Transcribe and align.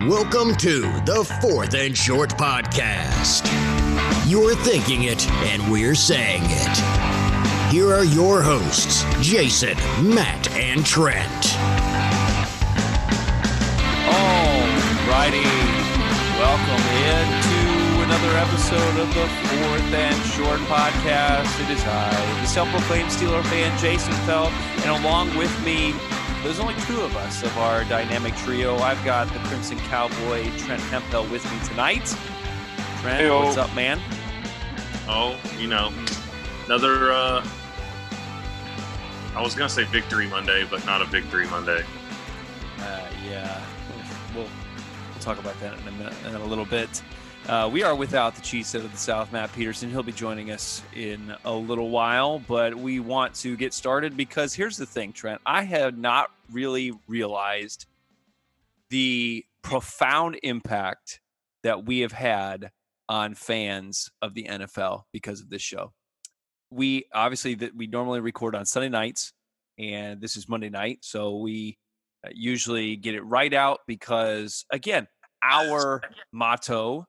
Welcome 0.00 0.54
to 0.56 0.82
the 1.06 1.24
Fourth 1.40 1.72
and 1.72 1.96
Short 1.96 2.28
Podcast. 2.36 3.46
You're 4.28 4.54
thinking 4.54 5.04
it, 5.04 5.26
and 5.48 5.72
we're 5.72 5.94
saying 5.94 6.42
it. 6.44 7.72
Here 7.72 7.90
are 7.94 8.04
your 8.04 8.42
hosts, 8.42 9.04
Jason, 9.22 9.74
Matt, 10.02 10.50
and 10.50 10.84
Trent. 10.84 11.26
Alrighty, 14.04 15.48
welcome 16.36 16.84
into 17.08 18.04
another 18.04 18.36
episode 18.36 19.00
of 19.00 19.08
the 19.14 19.26
Fourth 19.48 19.94
and 19.94 20.22
Short 20.26 20.60
Podcast. 20.68 21.58
It 21.64 21.70
is 21.70 21.82
I, 21.84 22.40
the 22.42 22.46
self-proclaimed 22.46 23.08
Steeler 23.08 23.42
fan, 23.44 23.78
Jason 23.78 24.12
Felt, 24.26 24.52
and 24.52 25.02
along 25.02 25.34
with 25.38 25.64
me 25.64 25.94
there's 26.46 26.60
only 26.60 26.74
two 26.82 27.00
of 27.00 27.16
us 27.16 27.42
of 27.42 27.58
our 27.58 27.82
dynamic 27.86 28.32
trio. 28.36 28.76
I've 28.76 29.04
got 29.04 29.26
the 29.32 29.38
Crimson 29.40 29.78
Cowboy, 29.78 30.44
Trent 30.58 30.80
Hempel, 30.82 31.24
with 31.26 31.44
me 31.50 31.58
tonight. 31.66 32.06
Trent, 33.00 33.20
Hey-o. 33.20 33.44
what's 33.44 33.56
up, 33.56 33.74
man? 33.74 34.00
Oh, 35.08 35.36
you 35.58 35.66
know, 35.66 35.92
another. 36.66 37.10
uh 37.12 37.44
I 39.34 39.42
was 39.42 39.56
gonna 39.56 39.68
say 39.68 39.84
Victory 39.84 40.28
Monday, 40.28 40.64
but 40.70 40.86
not 40.86 41.02
a 41.02 41.06
Victory 41.06 41.48
Monday. 41.48 41.84
Uh, 42.78 43.08
yeah, 43.28 43.60
we'll, 44.32 44.44
we'll 44.44 45.20
talk 45.20 45.40
about 45.40 45.58
that 45.58 45.76
in 45.80 45.88
a 45.88 45.92
minute, 45.92 46.14
in 46.28 46.36
a 46.36 46.44
little 46.44 46.64
bit. 46.64 47.02
Uh, 47.48 47.68
we 47.72 47.82
are 47.82 47.94
without 47.94 48.34
the 48.34 48.40
cheesehead 48.40 48.84
of 48.84 48.90
the 48.90 48.98
South, 48.98 49.32
Matt 49.32 49.52
Peterson. 49.52 49.88
He'll 49.88 50.02
be 50.02 50.10
joining 50.10 50.50
us 50.50 50.82
in 50.94 51.34
a 51.44 51.52
little 51.52 51.90
while, 51.90 52.40
but 52.40 52.74
we 52.74 52.98
want 52.98 53.34
to 53.36 53.56
get 53.56 53.72
started 53.72 54.16
because 54.16 54.52
here's 54.54 54.76
the 54.76 54.86
thing, 54.86 55.12
Trent. 55.12 55.40
I 55.46 55.62
have 55.62 55.96
not 55.96 56.32
really 56.50 56.92
realized 57.06 57.86
the 58.90 59.44
profound 59.62 60.38
impact 60.42 61.20
that 61.62 61.84
we 61.84 62.00
have 62.00 62.12
had 62.12 62.70
on 63.08 63.34
fans 63.34 64.10
of 64.22 64.34
the 64.34 64.44
NFL 64.44 65.02
because 65.12 65.40
of 65.40 65.48
this 65.50 65.62
show. 65.62 65.92
We 66.70 67.06
obviously 67.14 67.54
that 67.56 67.76
we 67.76 67.86
normally 67.86 68.20
record 68.20 68.54
on 68.54 68.66
Sunday 68.66 68.88
nights, 68.88 69.32
and 69.78 70.20
this 70.20 70.36
is 70.36 70.48
Monday 70.48 70.68
night, 70.70 70.98
so 71.02 71.36
we 71.38 71.78
uh, 72.26 72.30
usually 72.34 72.96
get 72.96 73.14
it 73.14 73.22
right 73.22 73.52
out 73.54 73.80
because 73.86 74.64
again, 74.72 75.06
our 75.42 76.02
motto 76.32 77.06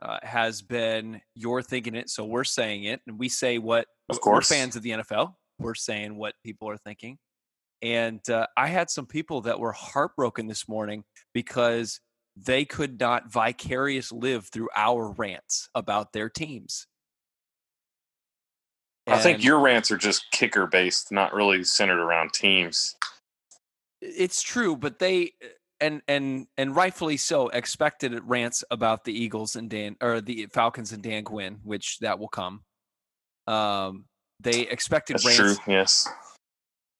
uh, 0.00 0.18
has 0.22 0.62
been 0.62 1.20
"You're 1.34 1.62
thinking 1.62 1.94
it," 1.94 2.08
so 2.08 2.24
we're 2.24 2.44
saying 2.44 2.84
it, 2.84 3.00
and 3.06 3.18
we 3.18 3.28
say 3.28 3.58
what 3.58 3.86
Of 4.08 4.20
course. 4.20 4.48
fans 4.48 4.74
of 4.76 4.82
the 4.82 4.90
NFL. 4.90 5.34
We're 5.58 5.74
saying 5.74 6.16
what 6.16 6.34
people 6.42 6.68
are 6.70 6.78
thinking. 6.78 7.18
And 7.84 8.26
uh, 8.30 8.46
I 8.56 8.68
had 8.68 8.88
some 8.88 9.04
people 9.04 9.42
that 9.42 9.60
were 9.60 9.72
heartbroken 9.72 10.46
this 10.46 10.66
morning 10.66 11.04
because 11.34 12.00
they 12.34 12.64
could 12.64 12.98
not 12.98 13.30
vicarious 13.30 14.10
live 14.10 14.46
through 14.46 14.70
our 14.74 15.10
rants 15.10 15.68
about 15.74 16.14
their 16.14 16.30
teams. 16.30 16.86
I 19.06 19.18
think 19.18 19.44
your 19.44 19.60
rants 19.60 19.90
are 19.90 19.98
just 19.98 20.30
kicker 20.30 20.66
based, 20.66 21.12
not 21.12 21.34
really 21.34 21.62
centered 21.62 22.00
around 22.00 22.32
teams. 22.32 22.96
it's 24.00 24.40
true, 24.40 24.76
but 24.76 24.98
they 24.98 25.32
and 25.78 26.00
and 26.08 26.46
and 26.56 26.74
rightfully 26.74 27.18
so 27.18 27.48
expected 27.48 28.18
rants 28.24 28.64
about 28.70 29.04
the 29.04 29.12
Eagles 29.12 29.56
and 29.56 29.68
Dan 29.68 29.96
or 30.00 30.22
the 30.22 30.46
Falcons 30.54 30.92
and 30.92 31.02
Dan 31.02 31.24
Quinn, 31.24 31.58
which 31.64 31.98
that 31.98 32.18
will 32.18 32.28
come. 32.28 32.62
Um, 33.46 34.06
they 34.40 34.60
expected 34.60 35.16
That's 35.16 35.26
rants 35.26 35.58
true. 35.58 35.74
Yes. 35.74 36.08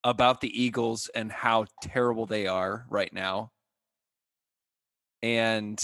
About 0.05 0.41
the 0.41 0.63
Eagles 0.63 1.11
and 1.15 1.33
how 1.33 1.65
terrible 1.83 2.27
they 2.27 2.47
are 2.47 2.87
right 2.89 3.13
now. 3.13 3.51
And 5.23 5.83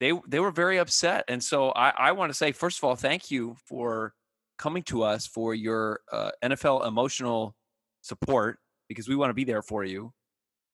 they 0.00 0.12
they 0.26 0.40
were 0.40 0.50
very 0.50 0.78
upset. 0.78 1.24
And 1.28 1.42
so 1.42 1.70
I, 1.70 1.90
I 1.90 2.12
want 2.12 2.30
to 2.30 2.34
say, 2.34 2.52
first 2.52 2.78
of 2.78 2.84
all, 2.84 2.96
thank 2.96 3.30
you 3.30 3.56
for 3.66 4.14
coming 4.58 4.82
to 4.84 5.02
us 5.02 5.26
for 5.26 5.54
your 5.54 6.00
uh, 6.10 6.30
NFL 6.42 6.86
emotional 6.86 7.54
support 8.00 8.58
because 8.88 9.08
we 9.08 9.16
want 9.16 9.30
to 9.30 9.34
be 9.34 9.44
there 9.44 9.62
for 9.62 9.84
you. 9.84 10.12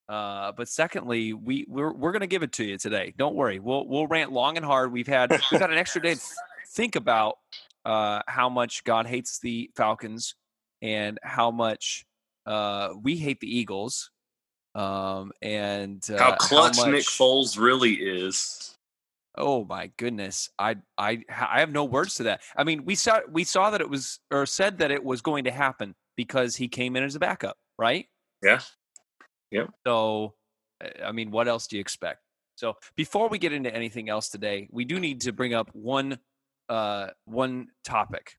Uh, 0.08 0.52
but 0.52 0.68
secondly, 0.68 1.32
we 1.32 1.64
we're 1.68 1.92
we're 1.92 2.12
gonna 2.12 2.26
give 2.26 2.42
it 2.42 2.52
to 2.52 2.64
you 2.64 2.78
today. 2.78 3.14
Don't 3.16 3.34
worry. 3.34 3.58
We'll 3.58 3.88
we'll 3.88 4.06
rant 4.06 4.32
long 4.32 4.56
and 4.56 4.64
hard. 4.64 4.92
We've 4.92 5.06
had 5.06 5.30
we've 5.50 5.60
got 5.60 5.72
an 5.72 5.78
extra 5.78 6.02
day 6.02 6.14
to 6.14 6.20
think 6.68 6.94
about 6.94 7.38
uh, 7.84 8.20
how 8.26 8.48
much 8.48 8.84
God 8.84 9.06
hates 9.06 9.38
the 9.38 9.70
Falcons 9.74 10.34
and 10.82 11.18
how 11.22 11.50
much 11.50 12.04
uh, 12.46 12.90
we 13.02 13.16
hate 13.16 13.40
the 13.40 13.58
Eagles. 13.58 14.10
Um, 14.74 15.30
and 15.40 16.04
uh, 16.10 16.18
how 16.18 16.36
clutch 16.36 16.76
much, 16.78 16.88
Nick 16.88 17.04
Foles 17.04 17.58
really 17.58 17.94
is. 17.94 18.76
Oh 19.36 19.64
my 19.64 19.90
goodness, 19.96 20.50
I 20.58 20.76
I 20.98 21.22
I 21.28 21.60
have 21.60 21.70
no 21.72 21.84
words 21.84 22.16
to 22.16 22.24
that. 22.24 22.42
I 22.56 22.64
mean, 22.64 22.84
we 22.84 22.94
saw 22.94 23.20
we 23.30 23.44
saw 23.44 23.70
that 23.70 23.80
it 23.80 23.88
was 23.88 24.20
or 24.30 24.46
said 24.46 24.78
that 24.78 24.90
it 24.90 25.02
was 25.02 25.20
going 25.20 25.44
to 25.44 25.50
happen 25.50 25.94
because 26.16 26.56
he 26.56 26.68
came 26.68 26.96
in 26.96 27.02
as 27.02 27.14
a 27.14 27.20
backup, 27.20 27.56
right? 27.78 28.06
Yeah. 28.42 28.60
Yep. 29.50 29.70
So, 29.86 30.34
uh, 30.84 31.04
I 31.04 31.12
mean, 31.12 31.30
what 31.30 31.48
else 31.48 31.66
do 31.66 31.76
you 31.76 31.80
expect? 31.80 32.20
So, 32.56 32.74
before 32.96 33.28
we 33.28 33.38
get 33.38 33.52
into 33.52 33.74
anything 33.74 34.08
else 34.08 34.28
today, 34.28 34.68
we 34.70 34.84
do 34.84 35.00
need 35.00 35.20
to 35.22 35.32
bring 35.32 35.54
up 35.54 35.70
one 35.72 36.18
uh 36.68 37.08
one 37.24 37.68
topic, 37.84 38.36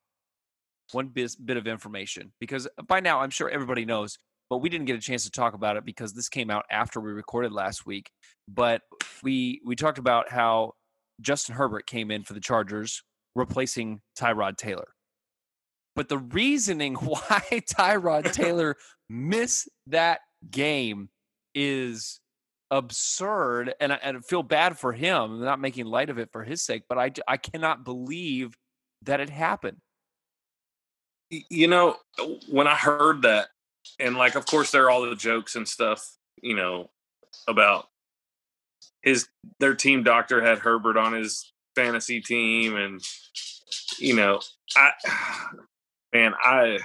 one 0.92 1.08
bis- 1.08 1.36
bit 1.36 1.58
of 1.58 1.68
information 1.68 2.32
because 2.40 2.68
uh, 2.78 2.84
by 2.84 3.00
now 3.00 3.20
I'm 3.20 3.30
sure 3.30 3.50
everybody 3.50 3.86
knows, 3.86 4.18
but 4.50 4.58
we 4.58 4.70
didn't 4.70 4.86
get 4.86 4.96
a 4.96 5.02
chance 5.02 5.24
to 5.24 5.32
talk 5.32 5.54
about 5.54 5.78
it 5.78 5.86
because 5.86 6.14
this 6.14 6.30
came 6.30 6.50
out 6.50 6.66
after 6.70 7.00
we 7.00 7.12
recorded 7.12 7.52
last 7.52 7.86
week. 7.86 8.10
But 8.48 8.82
we 9.24 9.62
we 9.66 9.76
talked 9.76 9.98
about 9.98 10.30
how 10.30 10.74
Justin 11.22 11.56
Herbert 11.56 11.88
came 11.88 12.12
in 12.12 12.24
for 12.24 12.34
the 12.34 12.40
Chargers, 12.40 13.02
replacing 13.36 14.02
Tyrod 14.20 14.58
Taylor. 14.58 14.88
But 15.96 16.10
the 16.10 16.18
reasoning 16.18 16.96
why 16.96 17.42
Tyrod 17.52 18.32
Taylor 18.32 18.76
missed 19.10 19.70
that 19.88 20.20
game 20.50 21.10
is 21.54 22.20
absurd. 22.72 23.74
And 23.80 23.94
I, 23.94 24.00
and 24.04 24.18
I 24.18 24.20
feel 24.22 24.44
bad 24.44 24.78
for 24.78 24.92
him. 24.92 25.16
I'm 25.16 25.42
not 25.42 25.60
making 25.60 25.86
light 25.86 26.10
of 26.10 26.18
it 26.20 26.30
for 26.32 26.44
his 26.44 26.62
sake, 26.62 26.84
but 26.90 26.98
I, 26.98 27.12
I 27.28 27.38
cannot 27.38 27.86
believe 27.86 28.54
that 29.04 29.20
it 29.20 29.30
happened. 29.30 29.78
You 31.30 31.68
know, 31.68 31.98
when 32.50 32.68
I 32.68 32.76
heard 32.76 33.24
that, 33.24 33.48
and 34.00 34.16
like, 34.16 34.36
of 34.36 34.46
course, 34.46 34.72
there 34.72 34.86
are 34.86 34.90
all 34.90 35.08
the 35.08 35.16
jokes 35.16 35.56
and 35.56 35.68
stuff, 35.68 36.06
you 36.42 36.56
know, 36.56 36.90
about 37.48 37.88
his 39.02 39.28
their 39.60 39.76
team 39.76 40.04
doctor 40.04 40.42
had 40.42 40.60
Herbert 40.60 40.98
on 40.98 41.14
his 41.14 41.52
fantasy 41.76 42.22
team, 42.22 42.76
and 42.76 43.02
you 44.00 44.16
know, 44.16 44.42
I 44.76 44.92
man, 46.14 46.34
I 46.44 46.80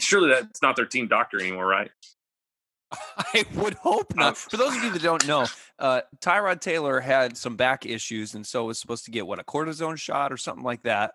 surely 0.00 0.30
that's 0.30 0.62
not 0.62 0.76
their 0.76 0.86
team 0.86 1.08
doctor 1.08 1.40
anymore, 1.40 1.66
right? 1.66 1.90
I 3.16 3.44
would 3.54 3.74
hope 3.74 4.14
not. 4.14 4.28
Um, 4.28 4.34
For 4.34 4.56
those 4.56 4.76
of 4.76 4.84
you 4.84 4.90
that 4.90 5.02
don't 5.02 5.26
know, 5.26 5.46
uh, 5.78 6.02
Tyrod 6.20 6.60
Taylor 6.60 7.00
had 7.00 7.36
some 7.36 7.56
back 7.56 7.86
issues, 7.86 8.34
and 8.34 8.46
so 8.46 8.64
was 8.64 8.78
supposed 8.78 9.04
to 9.06 9.10
get 9.10 9.26
what 9.26 9.40
a 9.40 9.44
cortisone 9.44 9.98
shot 9.98 10.32
or 10.32 10.36
something 10.36 10.64
like 10.64 10.82
that. 10.82 11.14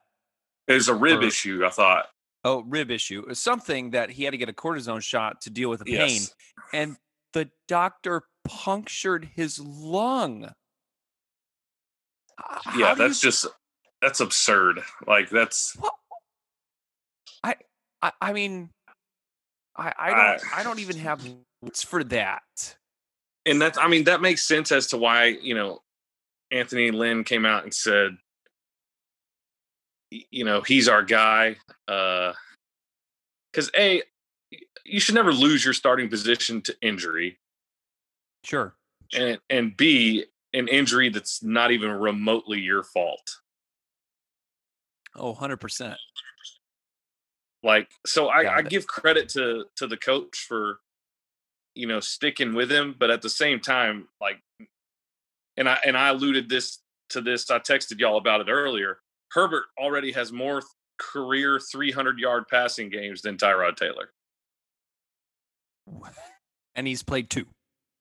It 0.69 0.73
was 0.73 0.87
a 0.87 0.93
rib 0.95 1.19
Or- 1.21 1.25
issue, 1.27 1.65
I 1.65 1.69
thought. 1.71 2.05
Oh, 2.45 2.61
rib 2.61 2.89
issue, 2.89 3.19
It 3.19 3.27
was 3.27 3.39
something 3.41 3.89
that 3.91 4.09
he 4.11 4.23
had 4.23 4.31
to 4.31 4.37
get 4.37 4.47
a 4.47 4.53
cortisone 4.53 5.03
shot 5.03 5.41
to 5.41 5.49
deal 5.49 5.69
with 5.69 5.79
the 5.79 5.85
pain, 5.85 5.97
Yes. 6.21 6.33
and 6.71 6.95
the 7.33 7.49
doctor 7.67 8.23
punctured 8.45 9.29
his 9.35 9.59
lung. 9.59 10.53
How 12.37 12.61
yeah, 12.79 12.95
do 12.95 13.01
you 13.03 13.07
that's 13.09 13.19
just 13.19 13.45
that's 14.01 14.21
absurd. 14.21 14.81
Like 15.05 15.29
that's 15.29 15.75
I, 18.01 18.13
I 18.21 18.31
mean, 18.31 18.69
I, 19.75 19.87
I 19.89 19.93
I- 20.11 20.37
don't, 20.37 20.57
I 20.59 20.63
don't 20.63 20.79
even 20.79 20.97
have 20.99 21.21
words 21.61 21.83
for 21.83 22.01
that. 22.05 22.43
and 23.45 23.61
that's 23.61 23.77
I 23.77 23.89
mean 23.89 24.05
that 24.05 24.21
makes 24.21 24.43
sense 24.47 24.71
as 24.71 24.87
to 24.87 24.97
why 24.97 25.25
you 25.25 25.53
know 25.53 25.81
Anthony 26.51 26.91
Lynn 26.91 27.25
came 27.25 27.45
out 27.45 27.63
and 27.63 27.73
said 27.73 28.15
you 30.11 30.43
know 30.45 30.61
he's 30.61 30.87
our 30.87 31.03
guy 31.03 31.55
uh 31.87 32.33
because 33.51 33.69
a 33.77 34.01
you 34.85 34.99
should 34.99 35.15
never 35.15 35.31
lose 35.31 35.63
your 35.63 35.73
starting 35.73 36.09
position 36.09 36.61
to 36.61 36.75
injury 36.81 37.37
Sure. 38.43 38.73
and 39.13 39.37
and 39.49 39.75
b 39.77 40.25
an 40.53 40.67
injury 40.67 41.09
that's 41.09 41.43
not 41.43 41.71
even 41.71 41.91
remotely 41.91 42.59
your 42.59 42.83
fault 42.83 43.37
Oh, 45.15 45.33
100%. 45.33 45.95
like 47.63 47.89
so 48.05 48.27
I, 48.27 48.57
I 48.57 48.61
give 48.61 48.87
credit 48.87 49.27
to 49.29 49.65
to 49.75 49.87
the 49.87 49.97
coach 49.97 50.45
for 50.47 50.79
you 51.75 51.87
know 51.87 51.99
sticking 51.99 52.53
with 52.53 52.71
him 52.71 52.95
but 52.97 53.09
at 53.11 53.21
the 53.21 53.29
same 53.29 53.59
time 53.59 54.07
like 54.21 54.37
and 55.57 55.67
i 55.69 55.77
and 55.85 55.97
i 55.97 56.09
alluded 56.09 56.47
this 56.49 56.79
to 57.09 57.21
this 57.21 57.49
i 57.51 57.59
texted 57.59 57.99
y'all 57.99 58.17
about 58.17 58.41
it 58.41 58.49
earlier 58.49 58.99
herbert 59.31 59.65
already 59.77 60.11
has 60.11 60.31
more 60.31 60.61
career 60.97 61.59
300 61.71 62.19
yard 62.19 62.45
passing 62.49 62.89
games 62.89 63.21
than 63.21 63.37
tyrod 63.37 63.75
taylor 63.77 64.09
And 66.75 66.87
he's 66.87 67.03
played 67.03 67.29
two. 67.29 67.45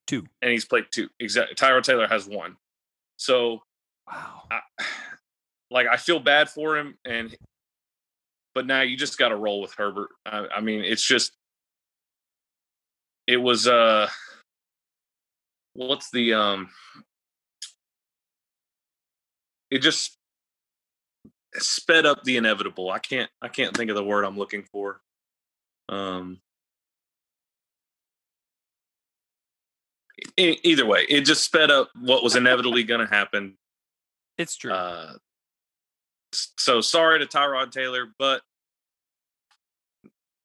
Two. 0.06 0.26
and 0.42 0.50
he's 0.50 0.64
played 0.64 0.84
two. 0.90 1.08
Exactly. 1.20 1.54
Tyrod 1.54 1.82
Taylor 1.82 2.06
has 2.06 2.26
one. 2.26 2.56
So, 3.16 3.62
Wow. 4.06 4.42
I, 4.50 4.60
like, 5.70 5.86
I 5.86 5.96
feel 5.96 6.20
bad 6.20 6.48
for 6.48 6.76
him, 6.78 6.96
and 7.04 7.34
but 8.54 8.66
now 8.66 8.82
you 8.82 8.96
just 8.96 9.18
got 9.18 9.28
to 9.28 9.36
roll 9.36 9.60
with 9.60 9.74
Herbert. 9.74 10.10
I, 10.26 10.46
I 10.56 10.60
mean, 10.60 10.82
it's 10.84 11.02
just 11.06 11.32
it 13.26 13.36
was 13.38 13.66
uh, 13.66 14.08
what's 15.74 16.10
the 16.10 16.34
um, 16.34 16.70
it 19.70 19.78
just 19.80 20.17
sped 21.62 22.06
up 22.06 22.24
the 22.24 22.36
inevitable. 22.36 22.90
I 22.90 22.98
can't 22.98 23.30
I 23.42 23.48
can't 23.48 23.76
think 23.76 23.90
of 23.90 23.96
the 23.96 24.04
word 24.04 24.24
I'm 24.24 24.38
looking 24.38 24.62
for. 24.64 25.00
Um. 25.88 26.40
Either 30.36 30.84
way, 30.84 31.06
it 31.08 31.20
just 31.22 31.44
sped 31.44 31.70
up 31.70 31.90
what 32.00 32.24
was 32.24 32.34
inevitably 32.34 32.82
going 32.82 33.00
to 33.00 33.06
happen. 33.06 33.56
It's 34.36 34.56
true. 34.56 34.72
Uh, 34.72 35.14
so 36.32 36.80
sorry 36.80 37.20
to 37.20 37.26
Tyrod 37.26 37.70
Taylor, 37.70 38.06
but 38.18 38.42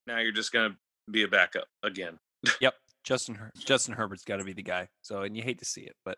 now 0.05 0.19
you're 0.19 0.31
just 0.31 0.51
going 0.51 0.71
to 0.71 0.77
be 1.11 1.23
a 1.23 1.27
backup 1.27 1.67
again. 1.83 2.19
Yep. 2.61 2.73
Justin 3.03 3.35
Her- 3.35 3.51
Justin 3.57 3.93
Herbert's 3.93 4.23
got 4.23 4.37
to 4.37 4.43
be 4.43 4.53
the 4.53 4.63
guy. 4.63 4.87
So, 5.01 5.23
and 5.23 5.35
you 5.35 5.43
hate 5.43 5.59
to 5.59 5.65
see 5.65 5.81
it, 5.81 5.95
but 6.05 6.17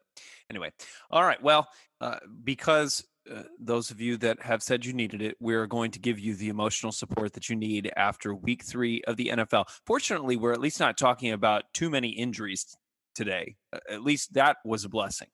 anyway. 0.50 0.72
All 1.10 1.24
right. 1.24 1.42
Well, 1.42 1.68
uh, 2.00 2.18
because 2.44 3.04
uh, 3.34 3.44
those 3.60 3.92
of 3.92 4.00
you 4.00 4.18
that 4.18 4.42
have 4.44 4.62
said 4.62 4.86
you 4.86 4.94
needed 4.94 5.22
it, 5.22 5.36
we're 5.40 5.66
going 5.68 5.92
to 5.92 6.00
give 6.00 6.20
you 6.20 6.36
the 6.36 6.50
emotional 6.50 6.92
support 6.92 7.34
that 7.34 7.50
you 7.50 7.56
need 7.56 7.92
after 7.96 8.34
week 8.36 8.64
three 8.64 9.02
of 9.08 9.18
the 9.18 9.28
NFL. 9.30 9.66
Fortunately, 9.86 10.36
we're 10.36 10.52
at 10.54 10.60
least 10.60 10.80
not 10.80 10.98
talking 10.98 11.32
about 11.32 11.64
too 11.74 11.90
many 11.90 12.10
injuries 12.10 12.78
today. 13.16 13.56
At 13.90 14.04
least 14.04 14.34
that 14.36 14.58
was 14.64 14.86
a 14.86 14.90
blessing. 14.90 15.28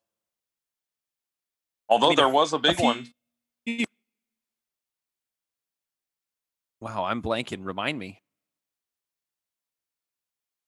Although 1.90 2.10
mean, 2.10 2.16
there 2.16 2.30
was 2.30 2.54
a 2.54 2.60
big 2.60 2.78
few- 2.78 2.86
one. 2.86 3.08
Wow, 6.80 7.04
I'm 7.06 7.22
blanking. 7.22 7.66
Remind 7.66 8.00
me. 8.00 8.22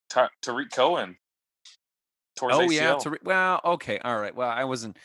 Ta- 0.09 0.29
Tarik 0.41 0.71
Cohen. 0.71 1.17
Towards 2.35 2.55
Oh 2.57 2.61
yeah, 2.69 2.93
ACL. 2.93 2.99
to 3.03 3.09
re- 3.11 3.17
well, 3.23 3.61
okay, 3.65 3.99
all 3.99 4.19
right. 4.19 4.35
Well, 4.35 4.49
I 4.49 4.63
wasn't. 4.65 4.97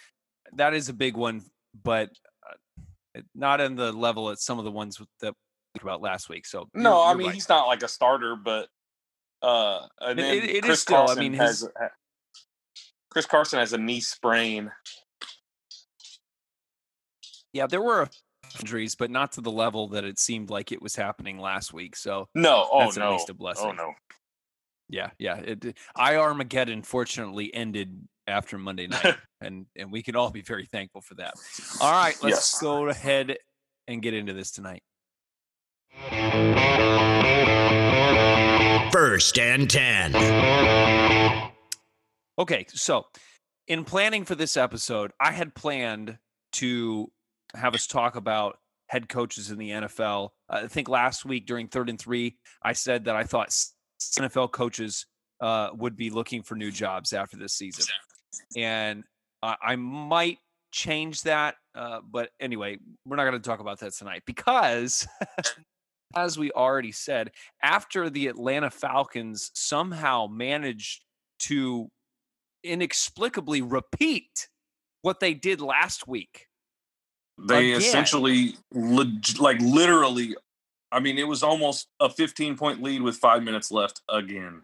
That 0.54 0.74
is 0.74 0.88
a 0.88 0.92
big 0.94 1.16
one, 1.16 1.42
but 1.82 2.10
uh, 3.16 3.20
not 3.34 3.60
in 3.60 3.74
the 3.76 3.92
level 3.92 4.30
at 4.30 4.38
some 4.38 4.58
of 4.58 4.64
the 4.64 4.70
ones 4.70 4.96
that 5.20 5.32
we 5.32 5.78
talked 5.80 5.82
about 5.82 6.00
last 6.00 6.28
week. 6.28 6.46
So 6.46 6.68
no, 6.74 6.90
you're- 6.90 7.02
I 7.02 7.08
you're 7.10 7.18
mean 7.18 7.26
right. 7.28 7.34
he's 7.34 7.48
not 7.48 7.66
like 7.66 7.82
a 7.82 7.88
starter, 7.88 8.36
but 8.36 8.68
uh, 9.42 9.86
and 10.00 10.18
It- 10.18 10.44
it- 10.44 10.44
it 10.44 10.56
is 10.56 10.62
Chris 10.64 10.80
still, 10.82 11.08
I 11.08 11.14
mean, 11.14 11.32
his- 11.32 11.68
ha- 11.78 11.88
Chris 13.10 13.26
Carson 13.26 13.58
has 13.58 13.72
a 13.72 13.78
knee 13.78 14.00
sprain. 14.00 14.70
yeah, 17.52 17.66
there 17.66 17.82
were 17.82 18.08
injuries, 18.60 18.94
but 18.94 19.10
not 19.10 19.32
to 19.32 19.40
the 19.40 19.50
level 19.50 19.88
that 19.88 20.04
it 20.04 20.18
seemed 20.18 20.50
like 20.50 20.72
it 20.72 20.82
was 20.82 20.96
happening 20.96 21.38
last 21.38 21.72
week. 21.72 21.96
So 21.96 22.28
No, 22.34 22.68
oh 22.70 22.80
That's 22.80 22.98
at 22.98 23.10
least 23.10 23.30
a 23.30 23.34
blessing. 23.34 23.66
oh 23.68 23.72
no. 23.72 23.94
yeah, 24.88 25.10
yeah, 25.18 25.36
it, 25.38 25.64
it- 25.64 25.78
IR 25.96 26.34
Mageddon 26.34 26.84
fortunately 26.84 27.52
ended 27.54 28.08
after 28.28 28.58
Monday 28.58 28.86
night, 28.88 29.16
and 29.40 29.66
and 29.76 29.90
we 29.90 30.02
can 30.02 30.14
all 30.16 30.30
be 30.30 30.42
very 30.42 30.66
thankful 30.66 31.00
for 31.00 31.14
that. 31.16 31.34
All 31.80 31.90
right, 31.90 32.16
let's 32.22 32.36
Yes. 32.36 32.58
go 32.60 32.86
ahead 32.88 33.36
and 33.88 34.02
get 34.02 34.14
into 34.14 34.32
this 34.34 34.50
tonight. 34.52 34.82
First 38.92 39.38
and 39.38 39.68
10. 39.68 40.14
Okay, 42.38 42.66
so 42.68 43.04
in 43.66 43.84
planning 43.84 44.24
for 44.24 44.34
this 44.34 44.56
episode, 44.56 45.12
I 45.20 45.32
had 45.32 45.54
planned 45.54 46.18
to 46.52 47.10
have 47.54 47.74
us 47.74 47.86
talk 47.86 48.16
about 48.16 48.58
head 48.88 49.08
coaches 49.08 49.50
in 49.50 49.58
the 49.58 49.70
NFL. 49.70 50.30
I 50.48 50.66
think 50.68 50.88
last 50.88 51.24
week 51.24 51.46
during 51.46 51.68
third 51.68 51.88
and 51.90 51.98
three, 51.98 52.36
I 52.62 52.72
said 52.72 53.04
that 53.06 53.16
I 53.16 53.24
thought 53.24 53.48
NFL 54.00 54.52
coaches 54.52 55.06
uh, 55.40 55.70
would 55.74 55.96
be 55.96 56.10
looking 56.10 56.42
for 56.42 56.54
new 56.54 56.70
jobs 56.70 57.12
after 57.12 57.36
this 57.36 57.54
season, 57.54 57.84
and 58.56 59.04
I 59.42 59.56
I 59.60 59.76
might 59.76 60.38
change 60.72 61.22
that. 61.22 61.56
Uh, 61.74 62.00
but 62.08 62.30
anyway, 62.40 62.78
we're 63.04 63.16
not 63.16 63.24
going 63.24 63.40
to 63.40 63.48
talk 63.48 63.60
about 63.60 63.80
that 63.80 63.92
tonight 63.94 64.22
because. 64.26 65.06
As 66.16 66.38
we 66.38 66.50
already 66.52 66.90
said, 66.90 67.32
after 67.62 68.08
the 68.08 68.28
Atlanta 68.28 68.70
Falcons 68.70 69.50
somehow 69.52 70.26
managed 70.26 71.04
to 71.40 71.90
inexplicably 72.64 73.62
repeat 73.62 74.48
what 75.02 75.20
they 75.20 75.34
did 75.34 75.60
last 75.60 76.06
week. 76.08 76.46
They 77.48 77.72
Again. 77.72 77.80
essentially, 77.80 78.56
like 78.72 79.60
literally, 79.60 80.34
I 80.90 81.00
mean, 81.00 81.18
it 81.18 81.28
was 81.28 81.42
almost 81.42 81.88
a 82.00 82.10
15 82.10 82.56
point 82.56 82.82
lead 82.82 83.02
with 83.02 83.16
five 83.16 83.42
minutes 83.42 83.70
left 83.70 84.00
again. 84.08 84.62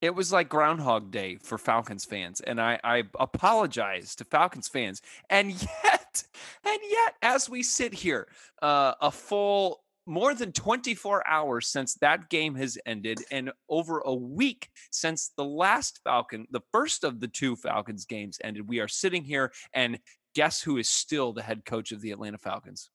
It 0.00 0.14
was 0.14 0.32
like 0.32 0.48
Groundhog 0.48 1.10
Day 1.10 1.36
for 1.42 1.58
Falcons 1.58 2.06
fans, 2.06 2.40
and 2.40 2.60
I, 2.60 2.80
I 2.82 3.02
apologize 3.18 4.14
to 4.16 4.24
Falcons 4.24 4.66
fans. 4.66 5.02
And 5.28 5.50
yet, 5.84 6.24
and 6.64 6.78
yet, 6.88 7.14
as 7.20 7.50
we 7.50 7.62
sit 7.62 7.92
here, 7.92 8.28
uh, 8.62 8.94
a 9.00 9.10
full 9.10 9.82
more 10.06 10.34
than 10.34 10.52
24 10.52 11.26
hours 11.28 11.68
since 11.68 11.94
that 11.94 12.30
game 12.30 12.54
has 12.54 12.78
ended, 12.86 13.22
and 13.30 13.52
over 13.68 14.00
a 14.00 14.14
week 14.14 14.70
since 14.90 15.32
the 15.36 15.44
last 15.44 16.00
Falcon, 16.02 16.46
the 16.50 16.62
first 16.72 17.04
of 17.04 17.20
the 17.20 17.28
two 17.28 17.54
Falcons 17.54 18.06
games 18.06 18.38
ended, 18.42 18.68
we 18.68 18.80
are 18.80 18.88
sitting 18.88 19.22
here, 19.22 19.52
and 19.74 19.98
guess 20.34 20.62
who 20.62 20.78
is 20.78 20.88
still 20.88 21.32
the 21.32 21.42
head 21.42 21.64
coach 21.64 21.92
of 21.92 22.00
the 22.00 22.10
Atlanta 22.10 22.38
Falcons? 22.38 22.90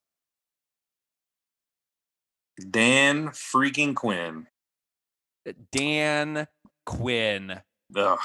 Dan 2.70 3.28
freaking 3.28 3.96
Quinn. 3.96 4.48
Dan 5.72 6.48
Quinn. 6.86 7.62
Ugh. 7.96 8.20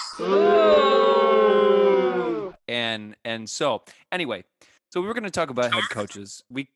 and 2.69 3.17
and 3.25 3.49
so 3.51 3.83
anyway 4.13 4.45
so 4.91 5.01
we 5.01 5.07
were 5.07 5.15
going 5.15 5.25
to 5.25 5.31
talk 5.31 5.51
about 5.51 5.73
head 5.75 5.83
coaches 5.91 6.43
we 6.49 6.69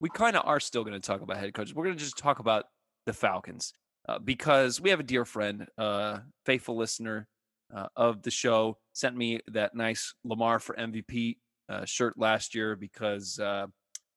we 0.00 0.08
kind 0.08 0.36
of 0.36 0.42
are 0.46 0.60
still 0.60 0.84
going 0.84 0.98
to 0.98 1.06
talk 1.06 1.20
about 1.20 1.36
head 1.36 1.52
coaches 1.52 1.74
we're 1.74 1.84
going 1.84 1.96
to 1.96 2.02
just 2.02 2.16
talk 2.16 2.38
about 2.38 2.66
the 3.06 3.12
falcons 3.12 3.74
uh, 4.08 4.18
because 4.18 4.80
we 4.80 4.90
have 4.90 5.00
a 5.00 5.04
dear 5.04 5.24
friend 5.24 5.66
uh 5.76 6.18
faithful 6.46 6.76
listener 6.76 7.26
uh, 7.74 7.86
of 7.96 8.22
the 8.22 8.30
show 8.30 8.78
sent 8.94 9.16
me 9.16 9.40
that 9.48 9.74
nice 9.74 10.14
lamar 10.24 10.58
for 10.58 10.74
mvp 10.76 11.36
uh, 11.68 11.84
shirt 11.84 12.16
last 12.16 12.54
year 12.54 12.76
because 12.76 13.38
uh 13.38 13.66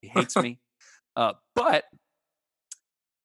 he 0.01 0.07
hates 0.07 0.37
me 0.37 0.59
uh 1.15 1.33
but 1.55 1.83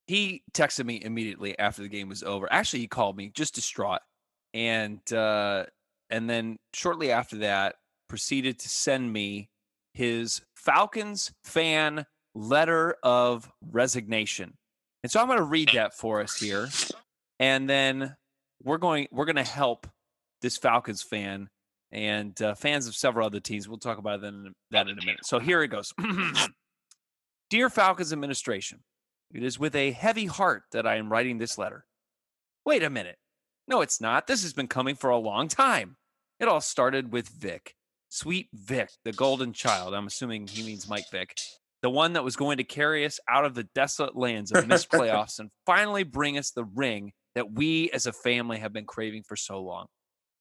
he 0.07 0.43
texted 0.53 0.87
me 0.87 1.01
immediately 1.03 1.59
after 1.59 1.83
the 1.83 1.89
game 1.89 2.09
was 2.09 2.23
over 2.23 2.51
actually 2.53 2.81
he 2.81 2.87
called 2.87 3.17
me 3.17 3.31
just 3.35 3.55
distraught 3.55 4.01
and 4.55 5.13
uh 5.13 5.65
and 6.11 6.31
then 6.31 6.57
shortly 6.73 7.11
after 7.11 7.39
that 7.39 7.77
proceeded 8.09 8.59
to 8.61 8.69
send 8.69 9.13
me 9.13 9.51
his 9.95 10.43
Falcons 10.55 11.33
fan 11.45 12.05
letter 12.35 12.97
of 13.03 13.51
resignation. 13.71 14.55
And 15.03 15.11
so 15.11 15.21
I'm 15.21 15.27
going 15.27 15.39
to 15.39 15.45
read 15.45 15.71
that 15.75 15.95
for 15.95 16.21
us 16.21 16.39
here 16.39 16.69
and 17.39 17.69
then 17.69 18.17
we're 18.63 18.79
going 18.79 19.09
we're 19.11 19.25
going 19.25 19.37
to 19.37 19.43
help 19.43 19.87
this 20.43 20.57
Falcons 20.57 21.03
fan 21.03 21.49
and 21.93 22.41
uh, 22.43 22.55
fans 22.55 22.87
of 22.87 22.95
several 22.95 23.27
other 23.27 23.41
teams. 23.41 23.69
We'll 23.69 23.79
talk 23.79 23.99
about 23.99 24.21
that 24.21 24.29
in, 24.29 24.53
that 24.71 24.89
in 24.89 24.99
a 24.99 25.05
minute. 25.05 25.25
So 25.25 25.39
here 25.39 25.63
it 25.63 25.69
goes. 25.69 25.93
Dear 27.51 27.71
Falcons 27.71 28.13
administration, 28.13 28.81
it 29.33 29.43
is 29.43 29.59
with 29.59 29.75
a 29.75 29.93
heavy 29.93 30.27
heart 30.27 30.65
that 30.73 30.87
I 30.87 30.97
am 30.97 31.11
writing 31.11 31.39
this 31.39 31.59
letter. 31.59 31.85
Wait 32.65 32.83
a 32.83 32.91
minute. 32.91 33.17
No, 33.69 33.81
it's 33.81 34.01
not. 34.01 34.27
This 34.27 34.43
has 34.43 34.53
been 34.53 34.69
coming 34.69 34.95
for 34.95 35.11
a 35.11 35.19
long 35.19 35.49
time. 35.49 35.97
It 36.39 36.49
all 36.49 36.61
started 36.61 37.13
with 37.13 37.29
Vick. 37.29 37.75
Sweet 38.09 38.49
Vick, 38.53 38.91
the 39.05 39.13
golden 39.13 39.53
child. 39.53 39.95
I'm 39.95 40.07
assuming 40.07 40.47
he 40.47 40.63
means 40.63 40.89
Mike 40.89 41.11
Vick. 41.11 41.37
The 41.83 41.91
one 41.91 42.15
that 42.15 42.25
was 42.25 42.37
going 42.37 42.57
to 42.59 42.65
carry 42.65 43.05
us 43.05 43.21
out 43.29 43.45
of 43.45 43.55
the 43.55 43.69
desolate 43.75 44.17
lands 44.17 44.53
of 44.53 44.67
missed 44.67 44.91
playoffs 44.93 45.39
and 45.39 45.51
finally 45.67 46.05
bring 46.05 46.39
us 46.39 46.51
the 46.51 46.65
ring 46.65 47.13
that 47.35 47.53
we 47.53 47.91
as 47.91 48.07
a 48.07 48.13
family 48.13 48.59
have 48.59 48.73
been 48.73 48.87
craving 48.87 49.25
for 49.25 49.37
so 49.37 49.61
long. 49.61 49.87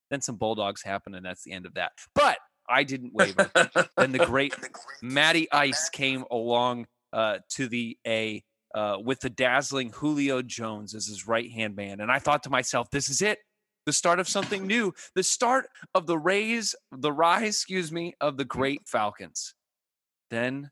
Then 0.09 0.21
some 0.21 0.37
Bulldogs 0.37 0.83
happened, 0.83 1.15
and 1.15 1.25
that's 1.25 1.43
the 1.43 1.51
end 1.51 1.65
of 1.65 1.73
that. 1.73 1.91
But 2.13 2.37
I 2.69 2.83
didn't 2.83 3.13
waver. 3.13 3.51
then 3.97 4.11
the 4.11 4.19
great 4.25 4.55
Matty 5.01 5.51
Ice 5.51 5.89
came 5.89 6.23
along 6.31 6.85
uh, 7.11 7.39
to 7.49 7.67
the 7.67 7.97
A 8.07 8.43
uh, 8.75 8.97
with 9.01 9.21
the 9.21 9.29
dazzling 9.29 9.89
Julio 9.91 10.41
Jones 10.41 10.93
as 10.93 11.07
his 11.07 11.25
right 11.25 11.49
hand 11.49 11.75
man. 11.75 12.01
And 12.01 12.11
I 12.11 12.19
thought 12.19 12.43
to 12.43 12.49
myself, 12.49 12.91
this 12.91 13.09
is 13.09 13.21
it. 13.21 13.39
The 13.85 13.93
start 13.93 14.19
of 14.19 14.27
something 14.27 14.67
new, 14.67 14.93
the 15.13 15.23
start 15.23 15.67
of 15.93 16.07
the 16.07 16.17
raise, 16.17 16.75
the 16.91 17.11
rise, 17.11 17.55
excuse 17.55 17.91
me, 17.91 18.15
of 18.19 18.35
the 18.35 18.43
great 18.43 18.81
Falcons. 18.87 19.53
Then 20.29 20.71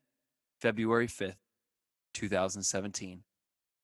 February 0.62 1.08
5th, 1.08 1.36
2017, 2.16 3.24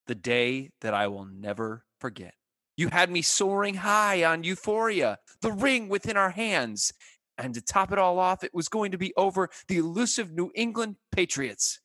the 0.07 0.15
day 0.15 0.71
that 0.81 0.93
I 0.93 1.07
will 1.07 1.25
never 1.25 1.85
forget. 2.01 2.33
You 2.75 2.89
had 2.89 3.11
me 3.11 3.21
soaring 3.21 3.75
high 3.75 4.23
on 4.23 4.43
euphoria, 4.43 5.19
the 5.41 5.51
ring 5.51 5.89
within 5.89 6.17
our 6.17 6.31
hands. 6.31 6.91
And 7.37 7.53
to 7.53 7.61
top 7.61 7.91
it 7.91 7.99
all 7.99 8.19
off, 8.19 8.43
it 8.43 8.53
was 8.53 8.67
going 8.67 8.91
to 8.91 8.97
be 8.97 9.13
over 9.15 9.49
the 9.67 9.77
elusive 9.77 10.31
New 10.31 10.51
England 10.55 10.95
Patriots. 11.11 11.79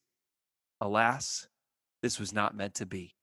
Alas, 0.80 1.46
this 2.04 2.20
was 2.20 2.34
not 2.34 2.54
meant 2.54 2.74
to 2.74 2.84
be. 2.84 3.14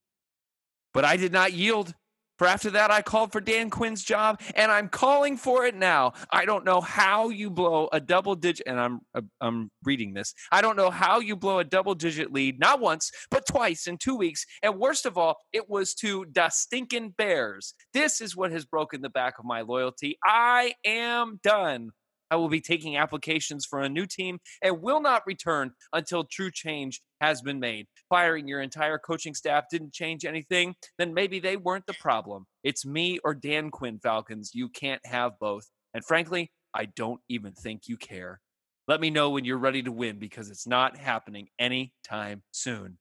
But 0.92 1.04
I 1.04 1.16
did 1.16 1.32
not 1.32 1.52
yield. 1.52 1.94
For 2.36 2.48
after 2.48 2.68
that, 2.70 2.90
I 2.90 3.00
called 3.00 3.30
for 3.30 3.40
Dan 3.40 3.70
Quinn's 3.70 4.02
job, 4.02 4.40
and 4.56 4.72
I'm 4.72 4.88
calling 4.88 5.36
for 5.36 5.64
it 5.66 5.76
now. 5.76 6.14
I 6.32 6.44
don't 6.44 6.64
know 6.64 6.80
how 6.80 7.28
you 7.28 7.48
blow 7.48 7.88
a 7.92 8.00
double 8.00 8.34
digit, 8.34 8.66
and 8.66 8.80
I'm 8.80 8.98
uh, 9.14 9.20
I'm 9.40 9.70
reading 9.84 10.14
this. 10.14 10.34
I 10.50 10.62
don't 10.62 10.74
know 10.74 10.90
how 10.90 11.20
you 11.20 11.36
blow 11.36 11.60
a 11.60 11.64
double 11.64 11.94
digit 11.94 12.32
lead, 12.32 12.58
not 12.58 12.80
once, 12.80 13.12
but 13.30 13.46
twice 13.46 13.86
in 13.86 13.98
two 13.98 14.16
weeks. 14.16 14.44
And 14.64 14.80
worst 14.80 15.06
of 15.06 15.16
all, 15.16 15.36
it 15.52 15.70
was 15.70 15.94
to 15.96 16.26
the 16.34 16.48
stinking 16.48 17.10
Bears. 17.10 17.74
This 17.94 18.20
is 18.20 18.34
what 18.34 18.50
has 18.50 18.64
broken 18.64 19.00
the 19.02 19.10
back 19.10 19.34
of 19.38 19.44
my 19.44 19.60
loyalty. 19.60 20.18
I 20.26 20.74
am 20.84 21.38
done. 21.44 21.90
I 22.32 22.36
will 22.36 22.48
be 22.48 22.62
taking 22.62 22.96
applications 22.96 23.66
for 23.66 23.80
a 23.82 23.90
new 23.90 24.06
team 24.06 24.38
and 24.62 24.80
will 24.80 25.02
not 25.02 25.22
return 25.26 25.72
until 25.92 26.24
true 26.24 26.50
change 26.50 27.02
has 27.22 27.40
been 27.40 27.60
made. 27.60 27.86
Firing 28.08 28.48
your 28.48 28.60
entire 28.60 28.98
coaching 28.98 29.32
staff 29.32 29.64
didn't 29.70 29.92
change 29.92 30.24
anything, 30.24 30.74
then 30.98 31.14
maybe 31.14 31.38
they 31.38 31.56
weren't 31.56 31.86
the 31.86 31.94
problem. 31.94 32.46
It's 32.64 32.84
me 32.84 33.20
or 33.22 33.32
Dan 33.32 33.70
Quinn, 33.70 34.00
Falcons. 34.02 34.50
You 34.52 34.68
can't 34.68 35.00
have 35.06 35.38
both. 35.38 35.70
And 35.94 36.04
frankly, 36.04 36.50
I 36.74 36.86
don't 36.86 37.20
even 37.28 37.52
think 37.52 37.82
you 37.86 37.96
care. 37.96 38.40
Let 38.88 39.00
me 39.00 39.10
know 39.10 39.30
when 39.30 39.44
you're 39.44 39.58
ready 39.58 39.82
to 39.84 39.92
win 39.92 40.18
because 40.18 40.50
it's 40.50 40.66
not 40.66 40.96
happening 40.96 41.46
anytime 41.60 42.42
soon. 42.50 42.98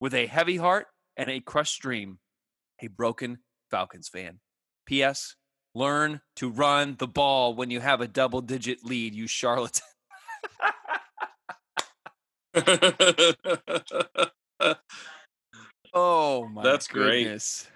With 0.00 0.14
a 0.14 0.26
heavy 0.26 0.56
heart 0.56 0.88
and 1.16 1.30
a 1.30 1.38
crushed 1.38 1.80
dream, 1.80 2.18
a 2.82 2.88
broken 2.88 3.38
Falcons 3.70 4.08
fan. 4.08 4.40
P.S. 4.86 5.36
Learn 5.76 6.20
to 6.36 6.50
run 6.50 6.96
the 6.98 7.06
ball 7.06 7.54
when 7.54 7.70
you 7.70 7.80
have 7.80 8.00
a 8.00 8.08
double 8.08 8.40
digit 8.40 8.84
lead, 8.84 9.14
you 9.14 9.28
charlatan. 9.28 9.82
oh 15.94 16.46
my 16.48 16.62
That's 16.62 16.86
great. 16.86 17.24
goodness. 17.24 17.66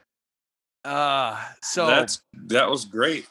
Uh 0.85 1.43
so 1.63 1.87
That's 1.87 2.23
that 2.47 2.71
was 2.71 2.85
great. 2.85 3.27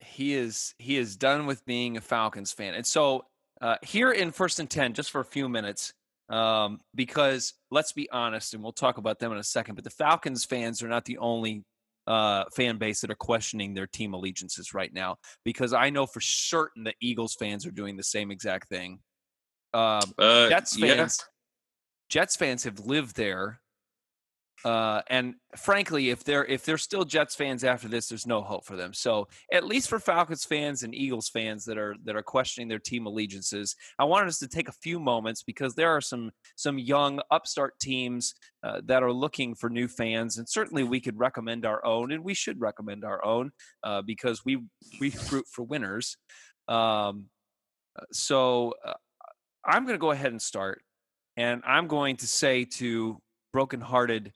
he 0.00 0.34
is 0.34 0.74
he 0.78 0.98
is 0.98 1.16
done 1.16 1.46
with 1.46 1.64
being 1.64 1.96
a 1.96 2.00
Falcons 2.00 2.52
fan. 2.52 2.74
And 2.74 2.86
so 2.86 3.24
uh, 3.60 3.74
here 3.82 4.12
in 4.12 4.30
first 4.30 4.60
and 4.60 4.70
ten, 4.70 4.94
just 4.94 5.10
for 5.10 5.20
a 5.20 5.24
few 5.24 5.48
minutes, 5.48 5.92
um, 6.28 6.80
because 6.94 7.54
let's 7.70 7.92
be 7.92 8.08
honest, 8.10 8.54
and 8.54 8.62
we'll 8.62 8.72
talk 8.72 8.98
about 8.98 9.18
them 9.18 9.32
in 9.32 9.38
a 9.38 9.42
second. 9.42 9.74
But 9.74 9.82
the 9.84 9.90
Falcons 9.90 10.44
fans 10.44 10.80
are 10.82 10.88
not 10.88 11.04
the 11.06 11.18
only 11.18 11.64
uh, 12.06 12.44
fan 12.54 12.78
base 12.78 13.00
that 13.00 13.10
are 13.10 13.16
questioning 13.16 13.74
their 13.74 13.88
team 13.88 14.14
allegiances 14.14 14.74
right 14.74 14.92
now, 14.92 15.16
because 15.44 15.72
I 15.72 15.90
know 15.90 16.06
for 16.06 16.20
certain 16.20 16.84
that 16.84 16.94
Eagles 17.00 17.34
fans 17.34 17.66
are 17.66 17.72
doing 17.72 17.96
the 17.96 18.04
same 18.04 18.30
exact 18.30 18.68
thing. 18.68 19.00
Um, 19.74 20.00
Uh, 20.18 20.48
Jets 20.48 20.76
yeah. 20.76 20.94
fans, 20.94 21.24
Jets 22.08 22.36
fans 22.36 22.64
have 22.64 22.80
lived 22.80 23.16
there, 23.16 23.60
uh, 24.64 25.02
and 25.08 25.34
frankly, 25.56 26.10
if 26.10 26.24
they're 26.24 26.44
if 26.44 26.64
they're 26.64 26.78
still 26.78 27.04
Jets 27.04 27.36
fans 27.36 27.62
after 27.62 27.86
this, 27.86 28.08
there's 28.08 28.26
no 28.26 28.42
hope 28.42 28.64
for 28.64 28.74
them. 28.74 28.92
So, 28.92 29.28
at 29.52 29.64
least 29.64 29.88
for 29.88 30.00
Falcons 30.00 30.44
fans 30.44 30.82
and 30.82 30.94
Eagles 30.94 31.28
fans 31.28 31.64
that 31.66 31.78
are 31.78 31.94
that 32.04 32.16
are 32.16 32.22
questioning 32.22 32.66
their 32.66 32.80
team 32.80 33.06
allegiances, 33.06 33.76
I 34.00 34.04
wanted 34.04 34.28
us 34.28 34.38
to 34.38 34.48
take 34.48 34.68
a 34.68 34.72
few 34.72 34.98
moments 34.98 35.44
because 35.44 35.74
there 35.74 35.90
are 35.90 36.00
some 36.00 36.32
some 36.56 36.76
young 36.76 37.20
upstart 37.30 37.78
teams 37.78 38.34
uh, 38.64 38.80
that 38.86 39.04
are 39.04 39.12
looking 39.12 39.54
for 39.54 39.70
new 39.70 39.86
fans, 39.86 40.38
and 40.38 40.48
certainly 40.48 40.82
we 40.82 41.00
could 41.00 41.18
recommend 41.18 41.64
our 41.64 41.84
own, 41.84 42.10
and 42.10 42.24
we 42.24 42.34
should 42.34 42.60
recommend 42.60 43.04
our 43.04 43.24
own 43.24 43.52
uh, 43.84 44.02
because 44.02 44.44
we 44.44 44.64
we 45.00 45.14
root 45.30 45.46
for 45.52 45.62
winners. 45.62 46.16
Um, 46.66 47.26
so. 48.12 48.74
I'm 49.68 49.84
going 49.84 49.94
to 49.94 50.00
go 50.00 50.10
ahead 50.10 50.32
and 50.32 50.40
start, 50.40 50.82
and 51.36 51.62
I'm 51.66 51.86
going 51.86 52.16
to 52.16 52.26
say 52.26 52.64
to 52.64 53.20
brokenhearted 53.52 54.32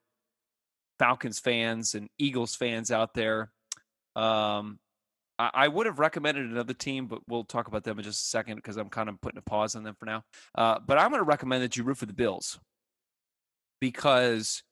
Falcons 0.99 1.39
fans 1.39 1.95
and 1.95 2.09
Eagles 2.19 2.55
fans 2.55 2.91
out 2.91 3.15
there, 3.15 3.51
um, 4.15 4.79
I, 5.39 5.51
I 5.55 5.69
would 5.69 5.87
have 5.87 5.99
recommended 5.99 6.51
another 6.51 6.75
team, 6.75 7.07
but 7.07 7.21
we'll 7.27 7.45
talk 7.45 7.67
about 7.67 7.85
them 7.85 7.99
in 7.99 8.05
just 8.05 8.25
a 8.25 8.29
second 8.29 8.57
because 8.57 8.77
I'm 8.77 8.89
kind 8.89 9.09
of 9.09 9.21
putting 9.21 9.39
a 9.39 9.43
pause 9.43 9.75
on 9.75 9.83
them 9.83 9.97
for 9.99 10.07
now. 10.07 10.23
Uh, 10.55 10.79
but 10.87 10.99
I'm 10.99 11.11
going 11.11 11.21
to 11.21 11.29
recommend 11.29 11.63
that 11.63 11.77
you 11.77 11.83
root 11.83 11.99
for 11.99 12.07
the 12.07 12.13
Bills 12.13 12.61
because 13.81 14.63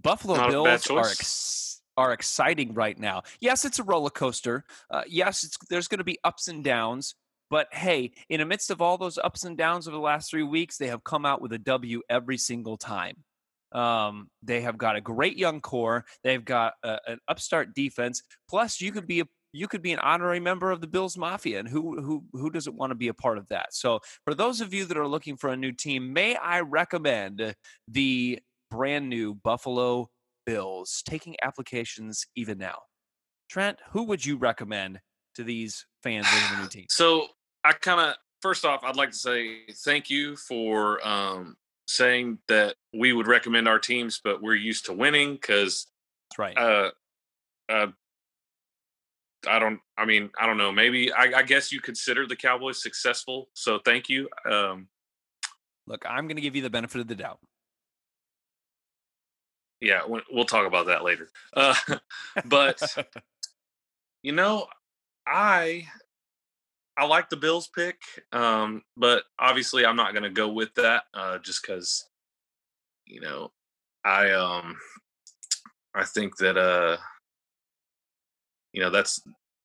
Buffalo 0.00 0.36
Not 0.36 0.50
Bills 0.50 0.90
are 0.90 1.00
ex- 1.00 1.82
are 1.96 2.12
exciting 2.12 2.74
right 2.74 2.98
now. 2.98 3.22
Yes, 3.40 3.64
it's 3.64 3.78
a 3.78 3.82
roller 3.82 4.10
coaster. 4.10 4.64
Uh, 4.90 5.02
yes, 5.06 5.44
it's, 5.44 5.56
there's 5.68 5.88
going 5.88 5.98
to 5.98 6.04
be 6.04 6.18
ups 6.24 6.48
and 6.48 6.62
downs. 6.62 7.14
But 7.50 7.68
hey, 7.72 8.12
in 8.28 8.40
the 8.40 8.46
midst 8.46 8.70
of 8.70 8.82
all 8.82 8.98
those 8.98 9.18
ups 9.18 9.44
and 9.44 9.56
downs 9.56 9.86
over 9.86 9.96
the 9.96 10.02
last 10.02 10.30
three 10.30 10.42
weeks, 10.42 10.78
they 10.78 10.88
have 10.88 11.04
come 11.04 11.24
out 11.24 11.40
with 11.40 11.52
a 11.52 11.58
W 11.58 12.02
every 12.08 12.38
single 12.38 12.76
time. 12.76 13.16
Um, 13.72 14.28
they 14.42 14.62
have 14.62 14.78
got 14.78 14.96
a 14.96 15.00
great 15.00 15.36
young 15.36 15.60
core. 15.60 16.04
They've 16.24 16.44
got 16.44 16.74
a, 16.82 16.98
an 17.06 17.18
upstart 17.28 17.74
defense. 17.74 18.22
Plus, 18.48 18.80
you 18.80 18.92
could 18.92 19.06
be 19.06 19.20
a 19.20 19.24
you 19.52 19.68
could 19.68 19.80
be 19.80 19.92
an 19.92 19.98
honorary 20.00 20.40
member 20.40 20.70
of 20.70 20.80
the 20.80 20.86
Bills 20.86 21.16
Mafia, 21.16 21.58
and 21.58 21.68
who 21.68 22.00
who 22.00 22.24
who 22.32 22.50
doesn't 22.50 22.76
want 22.76 22.90
to 22.90 22.94
be 22.94 23.08
a 23.08 23.14
part 23.14 23.38
of 23.38 23.48
that? 23.48 23.72
So, 23.72 24.00
for 24.24 24.34
those 24.34 24.60
of 24.60 24.74
you 24.74 24.84
that 24.84 24.98
are 24.98 25.06
looking 25.06 25.36
for 25.36 25.50
a 25.50 25.56
new 25.56 25.72
team, 25.72 26.12
may 26.12 26.36
I 26.36 26.60
recommend 26.60 27.54
the 27.88 28.38
brand 28.70 29.08
new 29.08 29.34
Buffalo 29.34 30.10
Bills 30.44 31.02
taking 31.08 31.36
applications 31.42 32.26
even 32.36 32.58
now? 32.58 32.78
Trent, 33.48 33.78
who 33.90 34.04
would 34.04 34.24
you 34.24 34.36
recommend 34.36 35.00
to 35.36 35.44
these 35.44 35.86
fans 36.02 36.26
for 36.26 36.54
a 36.56 36.60
new 36.62 36.68
team? 36.70 36.86
So 36.90 37.28
I 37.64 37.72
kind 37.72 38.00
of 38.00 38.16
first 38.42 38.64
off, 38.64 38.82
I'd 38.84 38.96
like 38.96 39.10
to 39.10 39.16
say 39.18 39.66
thank 39.84 40.10
you 40.10 40.36
for 40.36 41.06
um, 41.06 41.56
saying 41.88 42.38
that 42.48 42.76
we 42.92 43.12
would 43.12 43.26
recommend 43.26 43.66
our 43.68 43.78
teams, 43.78 44.20
but 44.22 44.42
we're 44.42 44.54
used 44.54 44.86
to 44.86 44.92
winning 44.92 45.34
because 45.34 45.86
That's 46.30 46.38
right. 46.38 46.58
uh, 46.58 46.90
uh, 47.68 47.86
I 49.48 49.58
don't. 49.58 49.80
I 49.96 50.04
mean, 50.04 50.30
I 50.40 50.46
don't 50.46 50.58
know. 50.58 50.72
Maybe 50.72 51.12
I, 51.12 51.38
I 51.38 51.42
guess 51.42 51.70
you 51.72 51.80
consider 51.80 52.26
the 52.26 52.34
Cowboys 52.36 52.82
successful. 52.82 53.48
So 53.54 53.78
thank 53.84 54.08
you. 54.08 54.28
Um, 54.50 54.88
Look, 55.86 56.04
I'm 56.08 56.26
going 56.26 56.36
to 56.36 56.42
give 56.42 56.56
you 56.56 56.62
the 56.62 56.70
benefit 56.70 57.00
of 57.00 57.06
the 57.06 57.14
doubt. 57.14 57.38
yeah, 59.80 60.00
we- 60.08 60.22
we'll 60.32 60.44
talk 60.44 60.66
about 60.66 60.86
that 60.86 61.04
later. 61.04 61.28
Uh, 61.54 61.74
but 62.44 62.82
you 64.22 64.32
know, 64.32 64.66
I 65.26 65.86
I 66.96 67.04
like 67.04 67.28
the 67.28 67.36
Bills 67.36 67.68
pick, 67.68 68.00
um, 68.32 68.82
but 68.96 69.24
obviously 69.38 69.84
I'm 69.84 69.96
not 69.96 70.12
going 70.12 70.22
to 70.22 70.30
go 70.30 70.48
with 70.48 70.72
that 70.74 71.04
uh, 71.12 71.38
just 71.38 71.62
because 71.62 72.08
you 73.06 73.20
know 73.20 73.52
I 74.04 74.30
um 74.32 74.76
I 75.94 76.04
think 76.04 76.36
that 76.38 76.56
uh 76.56 76.96
you 78.72 78.82
know 78.82 78.90
that's 78.90 79.20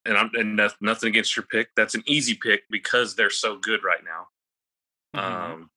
and 0.06 0.18
I'm 0.18 0.32
and 0.34 0.56
noth- 0.56 0.82
nothing 0.82 1.10
against 1.10 1.36
your 1.36 1.46
pick. 1.46 1.70
That's 1.76 1.96
an 1.96 2.04
easy 2.06 2.36
pick 2.36 2.64
because 2.70 3.16
they're 3.16 3.30
so 3.30 3.58
good 3.58 3.84
right 3.84 4.04
now. 4.04 4.28
Mhm. 5.16 5.54
Um, 5.54 5.70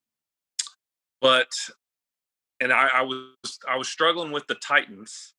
but 1.21 1.51
and 2.61 2.73
I, 2.73 2.89
I 2.95 3.03
was 3.03 3.59
I 3.69 3.77
was 3.77 3.89
struggling 3.89 4.33
with 4.33 4.47
the 4.47 4.55
Titans 4.55 5.35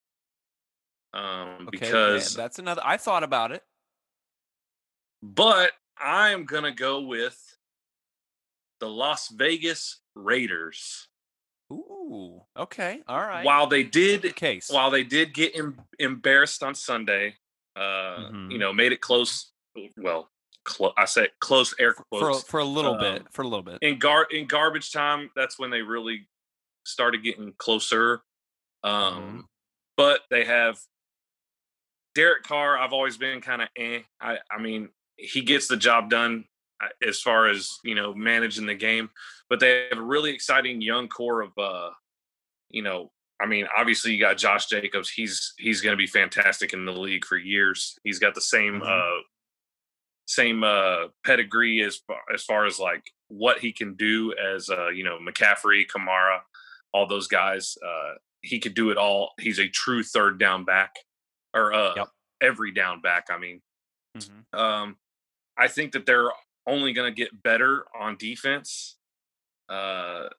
um, 1.16 1.24
Okay, 1.24 1.60
yeah, 1.62 1.70
because 1.70 2.34
that's 2.36 2.60
another. 2.60 2.82
I 2.84 2.98
thought 2.98 3.24
about 3.24 3.52
it. 3.52 3.64
But 5.34 5.72
I 5.98 6.29
am 6.32 6.46
gonna 6.46 6.72
go 6.72 7.01
with 7.01 7.38
the 8.79 8.89
Las 8.89 9.29
Vegas 9.29 10.01
Raiders. 10.15 11.08
Ooh, 11.72 12.41
okay, 12.55 13.01
all 13.08 13.20
right. 13.22 13.44
While 13.44 13.67
they 13.67 13.84
did 13.84 14.22
Good 14.22 14.36
case. 14.36 14.70
while 14.70 14.91
they 14.91 15.03
did 15.03 15.34
get 15.34 15.55
em- 15.58 15.82
embarrassed 15.98 16.62
on 16.62 16.75
Sunday, 16.75 17.38
uh, 17.75 18.29
you 18.32 18.58
Mhm. 18.58 18.60
know, 18.60 18.74
made 18.74 18.91
it 18.91 19.01
close. 19.01 19.51
Well, 19.98 20.29
clo- 20.63 20.94
I 20.98 21.05
said 21.05 21.32
close 21.39 21.74
air 21.79 21.94
for 21.94 22.03
quotes. 22.12 22.44
for 22.44 22.60
a 22.60 22.65
little 22.65 22.94
um, 22.94 23.00
bit, 23.00 23.34
for 23.34 23.41
a 23.41 23.48
little 23.48 23.63
bit. 23.63 23.79
in 23.82 23.98
gar 23.98 24.25
in 24.25 24.46
garbage 24.48 24.91
time, 24.91 25.32
that's 25.36 25.58
when 25.58 25.72
they 25.72 25.82
really 25.82 26.27
started 26.86 27.24
getting 27.24 27.53
closer. 27.53 28.22
Um, 28.84 29.13
Mm-hmm. 29.24 29.41
But 29.98 30.22
they 30.29 30.44
have 30.46 30.77
Derek 32.15 32.44
Carr. 32.44 32.77
I've 32.77 32.91
always 32.94 33.17
been 33.17 33.39
kind 33.41 33.62
of 33.62 33.70
eh. 33.77 34.01
I, 34.22 34.39
I 34.51 34.60
mean, 34.60 34.89
he 35.17 35.41
gets 35.41 35.67
the 35.67 35.77
job 35.77 36.10
done 36.10 36.45
uh, 36.84 36.88
as 37.07 37.22
far 37.22 37.48
as 37.48 37.69
you 37.84 37.95
know 37.95 38.13
managing 38.13 38.65
the 38.65 38.75
game. 38.75 39.10
But 39.50 39.60
they 39.60 39.88
have 39.89 40.00
a 40.00 40.03
really 40.03 40.31
exciting 40.34 40.81
young 40.81 41.07
core 41.07 41.41
of, 41.41 41.51
uh, 41.57 41.91
you 42.69 42.81
know, 42.81 43.12
I 43.41 43.45
mean, 43.45 43.67
obviously 43.77 44.12
you 44.13 44.19
got 44.19 44.38
Josh 44.38 44.65
Jacobs. 44.67 45.10
He's 45.10 45.53
he's 45.57 45.81
going 45.81 45.93
to 45.93 45.98
be 45.98 46.07
fantastic 46.07 46.74
in 46.74 46.86
the 46.86 46.91
league 46.91 47.25
for 47.25 47.38
years. 47.38 47.98
He's 48.03 48.19
got 48.19 48.34
the 48.36 48.41
same 48.41 48.81
Mhm. 48.81 49.19
uh, 49.19 49.22
same 50.27 50.63
uh, 50.63 51.07
pedigree 51.24 51.84
as 51.84 51.98
far, 51.98 52.19
as 52.34 52.43
far 52.43 52.65
as 52.65 52.79
like 52.79 53.03
what 53.27 53.60
he 53.60 53.72
can 53.72 53.93
do 53.95 54.34
as 54.34 54.69
uh, 54.69 54.89
you 54.89 55.03
know 55.03 55.19
McCaffrey, 55.19 55.86
Kamara, 55.88 56.39
all 56.93 57.07
those 57.07 57.27
guys. 57.27 57.77
Uh, 57.86 58.13
he 58.41 58.60
could 58.60 58.74
do 58.74 58.89
it 58.91 58.98
all. 58.98 59.34
He's 59.39 59.60
a 59.60 59.67
true 59.67 60.03
third 60.03 60.39
down 60.39 60.65
back. 60.65 60.95
or 61.53 61.72
uh, 61.74 61.93
Yep. 61.95 62.07
every 62.41 62.72
down 62.74 63.00
back. 63.00 63.27
I 63.29 63.38
mean, 63.38 63.62
Mhm. 64.17 64.43
um, 64.60 64.98
I 65.57 65.67
think 65.67 65.93
that 65.93 66.05
they're 66.05 66.29
only 66.67 66.93
going 66.93 67.13
to 67.13 67.15
get 67.15 67.43
better 67.43 67.85
on 68.00 68.17
defense. 68.17 68.97
Uh, 69.69 70.29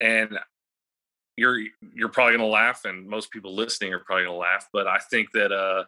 and 0.00 0.38
you're 1.36 1.58
you're 1.94 2.08
probably 2.08 2.36
going 2.36 2.48
to 2.48 2.52
laugh, 2.52 2.84
and 2.84 3.06
most 3.06 3.30
people 3.30 3.54
listening 3.54 3.92
are 3.92 4.00
probably 4.00 4.24
going 4.24 4.34
to 4.34 4.38
laugh. 4.40 4.68
But 4.72 4.86
I 4.86 4.98
think 4.98 5.32
that 5.32 5.52
uh, 5.52 5.84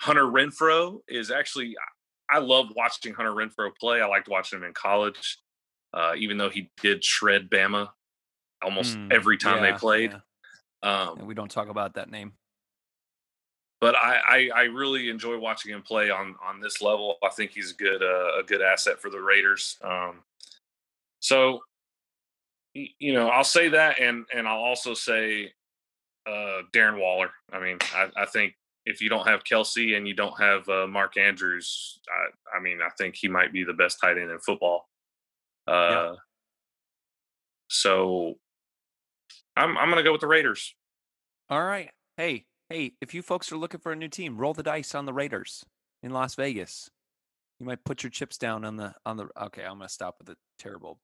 Hunter 0.00 0.24
Renfrow 0.24 1.00
is 1.08 1.30
actually. 1.30 1.76
I 2.30 2.38
love 2.38 2.66
watching 2.76 3.14
Hunter 3.14 3.32
Renfrow 3.32 3.70
play. 3.80 4.02
I 4.02 4.06
liked 4.06 4.28
watching 4.28 4.58
him 4.58 4.64
in 4.64 4.74
college, 4.74 5.38
uh, 5.94 6.12
even 6.16 6.36
though 6.36 6.50
he 6.50 6.70
did 6.82 7.02
shred 7.02 7.48
Bama 7.48 7.88
almost 8.62 8.98
Mm, 8.98 9.12
every 9.12 9.38
time 9.38 9.62
yeah, 9.62 9.72
they 9.72 9.78
played. 9.78 10.12
yeah. 10.82 11.08
Um, 11.08 11.18
And 11.20 11.26
we 11.26 11.34
don't 11.34 11.50
talk 11.50 11.68
about 11.68 11.94
that 11.94 12.10
name. 12.10 12.32
But 13.80 13.94
I, 13.94 14.20
I 14.28 14.50
I 14.54 14.62
really 14.64 15.08
enjoy 15.08 15.38
watching 15.38 15.72
him 15.72 15.82
play 15.82 16.10
on 16.10 16.34
on 16.44 16.60
this 16.60 16.82
level. 16.82 17.16
I 17.22 17.28
think 17.30 17.52
he's 17.52 17.72
a 17.72 17.74
good 17.74 18.02
uh, 18.02 18.38
a 18.38 18.42
good 18.44 18.60
asset 18.60 19.00
for 19.00 19.08
the 19.10 19.20
Raiders. 19.20 19.76
Um, 19.82 20.22
so 21.20 21.60
you 22.74 23.12
know, 23.12 23.28
I'll 23.28 23.44
say 23.44 23.68
that, 23.68 24.00
and 24.00 24.24
and 24.34 24.48
I'll 24.48 24.58
also 24.58 24.94
say 24.94 25.52
uh, 26.26 26.62
Darren 26.72 26.98
Waller. 27.00 27.30
I 27.52 27.60
mean, 27.60 27.78
I, 27.94 28.10
I 28.16 28.26
think 28.26 28.54
if 28.84 29.00
you 29.00 29.08
don't 29.08 29.26
have 29.26 29.44
Kelce 29.44 29.96
and 29.96 30.08
you 30.08 30.14
don't 30.14 30.38
have 30.40 30.68
uh, 30.68 30.86
Mark 30.86 31.16
Andrews, 31.16 32.00
I, 32.08 32.56
I 32.56 32.60
mean, 32.60 32.80
I 32.82 32.88
think 32.98 33.16
he 33.16 33.28
might 33.28 33.52
be 33.52 33.62
the 33.64 33.74
best 33.74 33.98
tight 34.00 34.18
end 34.18 34.30
in 34.30 34.38
football. 34.38 34.88
Uh, 35.66 36.14
So 37.68 38.38
I'm 39.56 39.76
I'm 39.76 39.88
gonna 39.90 40.02
go 40.02 40.12
with 40.12 40.20
the 40.22 40.26
Raiders. 40.26 40.74
All 41.50 41.62
right. 41.62 41.90
Hey, 42.16 42.46
hey, 42.68 42.92
if 43.00 43.14
you 43.14 43.22
folks 43.22 43.50
are 43.52 43.56
looking 43.56 43.80
for 43.80 43.92
a 43.92 43.96
new 43.96 44.08
team, 44.08 44.36
roll 44.36 44.54
the 44.54 44.62
dice 44.62 44.94
on 44.94 45.06
the 45.06 45.12
Raiders 45.12 45.64
in 46.02 46.12
Las 46.12 46.34
Vegas. 46.34 46.90
You 47.58 47.66
might 47.66 47.84
put 47.84 48.02
your 48.02 48.10
chips 48.10 48.38
down 48.38 48.64
on 48.64 48.76
the 48.76 48.94
on 49.04 49.16
the 49.16 49.28
okay, 49.40 49.64
I'm 49.64 49.78
gonna 49.78 49.88
stop 49.88 50.16
with 50.18 50.28
the 50.28 50.36
terrible, 50.58 50.98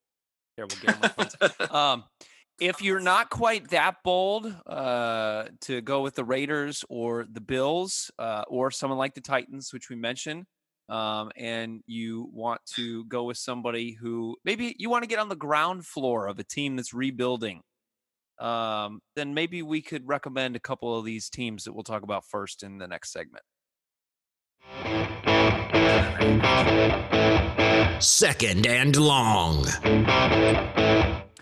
terrible 0.57 0.77
game. 0.77 1.71
Um 1.71 2.05
if 2.61 2.83
you're 2.83 3.01
not 3.01 3.31
quite 3.31 3.71
that 3.71 3.97
bold 4.05 4.47
uh, 4.67 5.45
to 5.63 5.81
go 5.81 6.03
with 6.03 6.15
the 6.15 6.25
Raiders 6.25 6.85
or 6.89 7.27
the 7.31 7.41
Bills 7.41 8.11
uh, 8.19 8.45
or 8.49 8.71
someone 8.71 8.99
like 8.99 9.15
the 9.15 9.21
Titans, 9.21 9.73
which 9.73 9.91
we 9.91 9.97
mentioned, 9.97 10.45
um, 10.89 11.31
and 11.37 11.81
you 11.87 12.29
want 12.33 12.61
to 12.77 13.05
go 13.07 13.25
with 13.25 13.39
somebody 13.39 13.93
who 13.93 14.37
maybe 14.45 14.77
you 14.79 14.91
want 14.91 15.03
to 15.03 15.09
get 15.09 15.19
on 15.19 15.29
the 15.29 15.37
ground 15.37 15.87
floor 15.87 16.27
of 16.27 16.39
a 16.39 16.45
team 16.45 16.77
that's 16.77 16.95
rebuilding, 16.95 17.63
um, 18.39 19.01
then 19.17 19.35
maybe 19.35 19.63
we 19.63 19.83
could 19.83 20.07
recommend 20.07 20.57
a 20.57 20.61
couple 20.61 20.99
of 20.99 21.05
these 21.05 21.29
teams 21.29 21.65
that 21.65 21.73
we'll 21.73 21.85
talk 21.85 22.03
about 22.03 22.25
first 22.27 22.63
in 22.63 22.79
the 22.79 22.89
next 22.89 23.13
segment. 23.13 23.45
Second 28.01 28.67
and 28.67 28.97
long. 28.97 29.65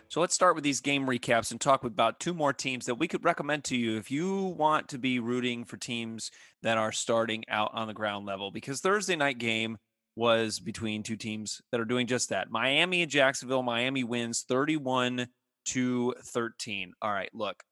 So 0.09 0.21
let's 0.21 0.35
start 0.35 0.55
with 0.55 0.63
these 0.63 0.83
game 0.83 1.07
recaps 1.07 1.53
and 1.53 1.61
talk 1.61 1.85
about 1.85 2.21
two 2.21 2.35
more 2.35 2.53
teams 2.53 2.85
that 2.85 2.97
we 2.97 3.09
could 3.09 3.25
recommend 3.25 3.65
to 3.65 3.77
you 3.77 3.97
if 3.97 4.11
you 4.11 4.43
want 4.43 4.89
to 4.89 4.99
be 4.99 5.19
rooting 5.21 5.65
for 5.65 5.79
teams 5.79 6.31
that 6.63 6.77
are 6.77 6.93
starting 6.93 7.45
out 7.49 7.71
on 7.73 7.87
the 7.87 7.95
ground 7.95 8.27
level. 8.27 8.51
Because 8.51 8.81
Thursday 8.81 9.17
night 9.17 9.39
game 9.39 9.79
was 10.15 10.61
between 10.61 11.03
two 11.03 11.17
teams 11.17 11.63
that 11.71 11.81
are 11.81 11.87
doing 11.87 12.07
just 12.07 12.29
that. 12.29 12.51
Miami 12.51 13.01
and 13.01 13.11
Jacksonville. 13.11 13.63
Miami 13.63 14.05
wins 14.05 14.45
31 14.47 15.29
to 15.67 16.15
13. 16.25 16.93
All 17.03 17.13
right, 17.13 17.31
look. 17.35 17.63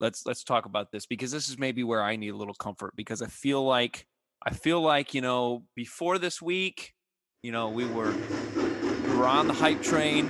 Let's 0.00 0.26
let's 0.26 0.42
talk 0.42 0.66
about 0.66 0.90
this 0.90 1.06
because 1.06 1.30
this 1.30 1.48
is 1.48 1.56
maybe 1.56 1.84
where 1.84 2.02
I 2.02 2.16
need 2.16 2.30
a 2.30 2.36
little 2.36 2.54
comfort 2.54 2.94
because 2.96 3.22
I 3.22 3.26
feel 3.28 3.64
like 3.64 4.06
I 4.44 4.52
feel 4.52 4.80
like, 4.82 5.14
you 5.14 5.20
know, 5.20 5.64
before 5.76 6.18
this 6.18 6.42
week, 6.42 6.92
you 7.42 7.52
know, 7.52 7.68
we 7.70 7.86
were 7.86 8.12
we 8.54 9.16
were 9.16 9.26
on 9.26 9.46
the 9.46 9.54
hype 9.54 9.82
train 9.82 10.28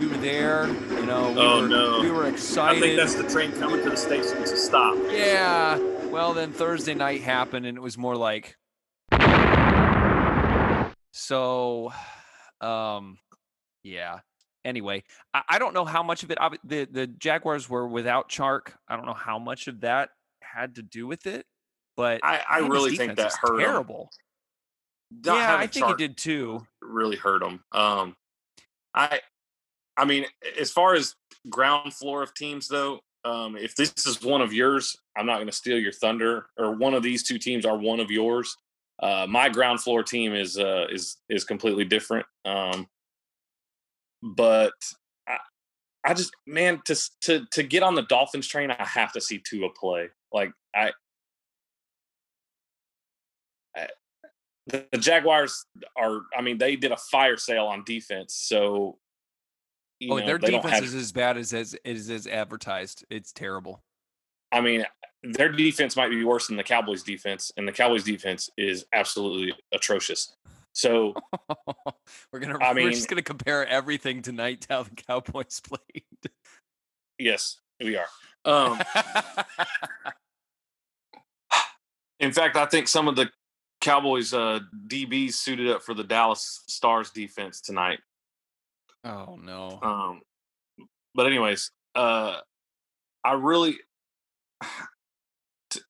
we 0.00 0.06
were 0.06 0.16
there. 0.18 0.66
You 0.68 1.06
know, 1.06 1.32
we, 1.32 1.38
Oh, 1.40 1.62
were, 1.62 1.68
no. 1.68 2.00
we 2.00 2.10
were 2.10 2.28
excited. 2.28 2.78
I 2.78 2.80
think 2.80 2.96
that's 2.96 3.14
the 3.14 3.28
train 3.28 3.52
coming 3.52 3.82
to 3.82 3.90
the 3.90 3.96
station 3.96 4.38
to 4.38 4.56
stop. 4.56 4.96
yeah. 5.10 5.76
Well, 6.06 6.32
then 6.34 6.52
Thursday 6.52 6.94
night 6.94 7.20
happened, 7.20 7.66
and 7.66 7.76
it 7.76 7.80
was 7.80 7.98
more 7.98 8.16
like. 8.16 8.56
So, 11.12 11.92
um, 12.60 13.18
yeah. 13.82 14.20
Anyway, 14.64 15.04
I, 15.32 15.42
I 15.48 15.58
don't 15.58 15.74
know 15.74 15.84
how 15.84 16.02
much 16.02 16.22
of 16.22 16.30
it. 16.30 16.38
The 16.64 16.86
the 16.90 17.06
Jaguars 17.06 17.68
were 17.68 17.86
without 17.86 18.28
Chark. 18.28 18.72
I 18.88 18.96
don't 18.96 19.06
know 19.06 19.14
how 19.14 19.38
much 19.38 19.68
of 19.68 19.80
that 19.80 20.10
had 20.42 20.74
to 20.76 20.82
do 20.82 21.06
with 21.06 21.26
it, 21.26 21.46
but 21.96 22.20
I, 22.22 22.42
I 22.48 22.58
really 22.58 22.96
think 22.96 23.16
that 23.16 23.32
hurt 23.40 23.58
terrible. 23.58 24.10
Not 25.10 25.36
yeah, 25.36 25.56
I 25.56 25.66
think 25.66 25.86
Chark 25.86 25.92
it 25.92 25.98
did 25.98 26.16
too. 26.16 26.66
really 26.82 27.16
hurt 27.16 27.40
them. 27.40 27.64
Um, 27.72 28.16
I, 28.94 29.20
I 29.96 30.04
mean, 30.04 30.26
as 30.58 30.70
far 30.70 30.94
as 30.94 31.14
ground 31.48 31.94
floor 31.94 32.22
of 32.22 32.34
teams, 32.34 32.68
though, 32.68 33.00
um, 33.24 33.56
if 33.56 33.74
this 33.74 34.06
is 34.06 34.22
one 34.22 34.40
of 34.40 34.52
yours, 34.52 34.96
I'm 35.16 35.26
not 35.26 35.36
going 35.36 35.46
to 35.46 35.52
steal 35.52 35.78
your 35.78 35.92
thunder. 35.92 36.46
Or 36.58 36.72
one 36.72 36.94
of 36.94 37.02
these 37.02 37.22
two 37.22 37.38
teams 37.38 37.64
are 37.64 37.76
one 37.76 38.00
of 38.00 38.10
yours. 38.10 38.56
Uh, 39.00 39.26
my 39.28 39.48
ground 39.48 39.80
floor 39.80 40.02
team 40.02 40.34
is 40.34 40.58
uh, 40.58 40.86
is 40.90 41.16
is 41.28 41.44
completely 41.44 41.84
different. 41.84 42.26
Um, 42.44 42.86
but 44.22 44.72
I, 45.28 45.38
I 46.04 46.14
just 46.14 46.32
man 46.46 46.80
to 46.86 46.96
to 47.22 47.46
to 47.52 47.62
get 47.62 47.82
on 47.82 47.94
the 47.94 48.02
Dolphins 48.02 48.46
train, 48.46 48.70
I 48.70 48.84
have 48.84 49.12
to 49.12 49.20
see 49.20 49.38
Tua 49.38 49.70
play. 49.70 50.08
Like 50.32 50.52
I. 50.74 50.92
I- 53.76 53.88
The 54.66 54.86
Jaguars 54.98 55.64
are, 55.96 56.20
I 56.36 56.42
mean, 56.42 56.58
they 56.58 56.76
did 56.76 56.92
a 56.92 56.96
fire 56.96 57.36
sale 57.38 57.66
on 57.66 57.84
defense. 57.84 58.34
So, 58.34 58.98
Oh, 60.10 60.16
know, 60.18 60.26
their 60.26 60.38
defense 60.38 60.74
have- 60.74 60.84
is 60.84 60.94
as 60.94 61.10
bad 61.10 61.36
as 61.38 61.52
as 61.54 61.74
is 61.84 62.08
as 62.10 62.26
advertised. 62.26 63.04
It's 63.10 63.32
terrible. 63.32 63.82
I 64.52 64.60
mean, 64.60 64.86
their 65.22 65.48
defense 65.48 65.96
might 65.96 66.10
be 66.10 66.22
worse 66.22 66.46
than 66.46 66.56
the 66.56 66.62
Cowboys' 66.62 67.02
defense, 67.02 67.50
and 67.56 67.66
the 67.66 67.72
Cowboys' 67.72 68.04
defense 68.04 68.48
is 68.56 68.84
absolutely 68.92 69.54
atrocious. 69.72 70.36
So, 70.78 71.12
we're 72.32 72.38
gonna 72.38 72.56
I 72.62 72.72
we're 72.72 72.92
just 72.92 73.08
gonna 73.08 73.20
compare 73.20 73.66
everything 73.66 74.22
tonight 74.22 74.60
to 74.60 74.74
how 74.74 74.84
the 74.84 74.90
Cowboys 74.90 75.60
played. 75.60 76.04
yes, 77.18 77.58
we 77.82 77.96
are. 77.96 78.06
Um, 78.44 78.80
in 82.20 82.30
fact, 82.30 82.56
I 82.56 82.66
think 82.66 82.86
some 82.86 83.08
of 83.08 83.16
the 83.16 83.28
Cowboys 83.80 84.32
uh, 84.32 84.60
DBs 84.86 85.32
suited 85.32 85.68
up 85.68 85.82
for 85.82 85.94
the 85.94 86.04
Dallas 86.04 86.62
Stars 86.68 87.10
defense 87.10 87.60
tonight. 87.60 87.98
oh 89.02 89.36
no. 89.42 89.80
Um, 89.82 90.20
but 91.12 91.26
anyways, 91.26 91.72
uh, 91.96 92.36
I 93.24 93.32
really, 93.32 93.78
t- 95.70 95.80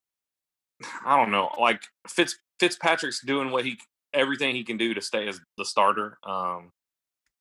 I 1.05 1.19
don't 1.19 1.31
know. 1.31 1.51
Like 1.61 1.83
Fitz 2.07 2.39
Fitzpatrick's 2.59 3.21
doing 3.21 3.51
what 3.51 3.67
he 3.67 3.77
everything 4.19 4.55
he 4.55 4.65
can 4.65 4.77
do 4.77 4.93
to 4.93 5.01
stay 5.01 5.29
as 5.29 5.41
the 5.57 5.65
starter. 5.65 6.19
Um, 6.25 6.73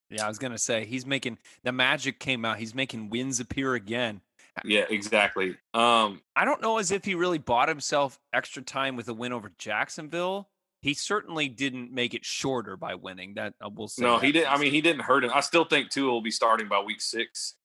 Yeah, 0.10 0.26
I 0.26 0.30
was 0.30 0.38
gonna 0.38 0.58
say 0.58 0.86
he's 0.86 1.06
making 1.06 1.38
the 1.64 1.74
magic 1.74 2.20
came 2.20 2.46
out. 2.46 2.58
He's 2.60 2.76
making 2.76 3.10
wins 3.10 3.40
appear 3.42 3.74
again. 3.74 4.22
yeah, 4.64 4.86
exactly. 4.90 5.58
Um, 5.74 6.22
I 6.36 6.46
don't 6.46 6.62
know 6.62 6.78
as 6.78 6.92
if 6.92 7.04
he 7.04 7.16
really 7.16 7.40
bought 7.40 7.68
himself 7.68 8.20
extra 8.34 8.62
time 8.62 8.96
with 8.96 9.10
a 9.10 9.14
win 9.14 9.34
over 9.34 9.52
Jacksonville. 9.58 10.50
He 10.82 10.94
certainly 10.94 11.50
didn't 11.50 11.92
make 11.92 12.14
it 12.14 12.24
shorter 12.24 12.78
by 12.78 12.96
winning. 12.96 13.34
That 13.34 13.56
I 13.62 13.68
will 13.68 13.88
say. 13.88 14.04
no, 14.04 14.20
he 14.20 14.32
didn't. 14.32 14.52
I 14.52 14.58
mean, 14.58 14.72
he 14.72 14.82
didn't 14.82 15.02
hurt 15.02 15.24
him. 15.24 15.32
I 15.34 15.42
still 15.42 15.66
think 15.66 15.90
Tua 15.90 16.12
will 16.12 16.22
be 16.22 16.32
starting 16.32 16.70
by 16.70 16.80
week 16.80 17.02
six. 17.02 17.56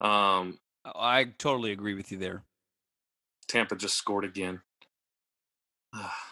Um, 0.00 0.58
I 0.84 1.24
totally 1.24 1.72
agree 1.72 1.94
with 1.94 2.12
you 2.12 2.18
there. 2.18 2.44
Tampa 3.46 3.76
just 3.76 3.96
scored 3.96 4.24
again. 4.24 4.60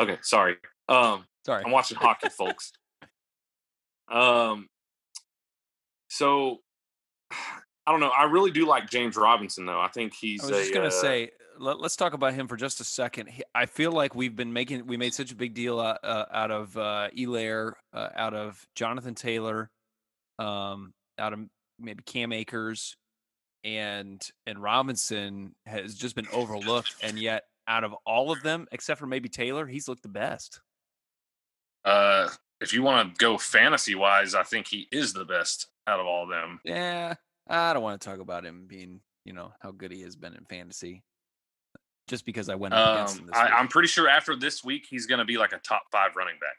okay, 0.00 0.18
sorry. 0.22 0.56
Um, 0.88 1.24
Sorry. 1.48 1.64
I'm 1.64 1.70
watching 1.70 1.96
hockey, 1.96 2.28
folks. 2.36 2.72
Um, 4.10 4.68
so 6.08 6.58
I 7.86 7.90
don't 7.90 8.00
know. 8.00 8.10
I 8.10 8.24
really 8.24 8.50
do 8.50 8.66
like 8.66 8.90
James 8.90 9.16
Robinson, 9.16 9.64
though. 9.64 9.80
I 9.80 9.88
think 9.88 10.12
he's. 10.14 10.42
I 10.44 10.48
was 10.48 10.56
just 10.58 10.74
gonna 10.74 10.88
uh, 10.88 10.90
say, 10.90 11.30
let, 11.58 11.78
us 11.78 11.96
talk 11.96 12.12
about 12.12 12.34
him 12.34 12.48
for 12.48 12.56
just 12.56 12.80
a 12.80 12.84
second. 12.84 13.28
He, 13.30 13.42
I 13.54 13.64
feel 13.64 13.92
like 13.92 14.14
we've 14.14 14.36
been 14.36 14.52
making, 14.52 14.86
we 14.86 14.98
made 14.98 15.14
such 15.14 15.32
a 15.32 15.34
big 15.34 15.54
deal 15.54 15.80
out, 15.80 15.98
uh, 16.04 16.26
out 16.30 16.50
of 16.50 16.76
uh, 16.76 17.08
Helaire, 17.16 17.72
uh, 17.94 18.08
out 18.14 18.34
of 18.34 18.62
Jonathan 18.74 19.14
Taylor, 19.14 19.70
um, 20.38 20.92
out 21.18 21.32
of 21.32 21.40
maybe 21.78 22.02
Cam 22.04 22.32
Akers, 22.32 22.94
and 23.64 24.20
and 24.46 24.62
Robinson 24.62 25.54
has 25.64 25.94
just 25.94 26.14
been 26.14 26.28
overlooked, 26.30 26.94
and 27.02 27.18
yet 27.18 27.44
out 27.68 27.84
of 27.84 27.94
all 28.06 28.32
of 28.32 28.42
them, 28.42 28.66
except 28.72 28.98
for 28.98 29.06
maybe 29.06 29.28
Taylor, 29.28 29.66
he's 29.66 29.86
looked 29.86 30.02
the 30.02 30.08
best. 30.08 30.60
Uh, 31.84 32.28
if 32.60 32.72
you 32.72 32.82
want 32.82 33.14
to 33.14 33.18
go 33.18 33.38
fantasy 33.38 33.94
wise, 33.94 34.34
I 34.34 34.42
think 34.42 34.66
he 34.66 34.88
is 34.90 35.12
the 35.12 35.24
best 35.24 35.68
out 35.86 36.00
of 36.00 36.06
all 36.06 36.24
of 36.24 36.30
them. 36.30 36.60
Yeah, 36.64 37.14
I 37.48 37.72
don't 37.72 37.82
want 37.82 38.00
to 38.00 38.08
talk 38.08 38.18
about 38.18 38.44
him 38.44 38.66
being, 38.66 39.00
you 39.24 39.32
know, 39.32 39.52
how 39.60 39.70
good 39.70 39.92
he 39.92 40.02
has 40.02 40.16
been 40.16 40.34
in 40.34 40.44
fantasy. 40.46 41.04
just 42.08 42.24
because 42.24 42.48
I 42.48 42.54
went 42.56 42.74
up 42.74 42.94
against 42.94 43.18
him 43.18 43.24
Um, 43.26 43.30
I. 43.34 43.48
I'm 43.50 43.68
pretty 43.68 43.88
sure 43.88 44.08
after 44.08 44.34
this 44.34 44.64
week, 44.64 44.86
he's 44.88 45.06
going 45.06 45.18
to 45.18 45.24
be 45.24 45.36
like 45.38 45.52
a 45.52 45.58
top 45.58 45.82
five 45.92 46.16
running 46.16 46.36
back. 46.40 46.56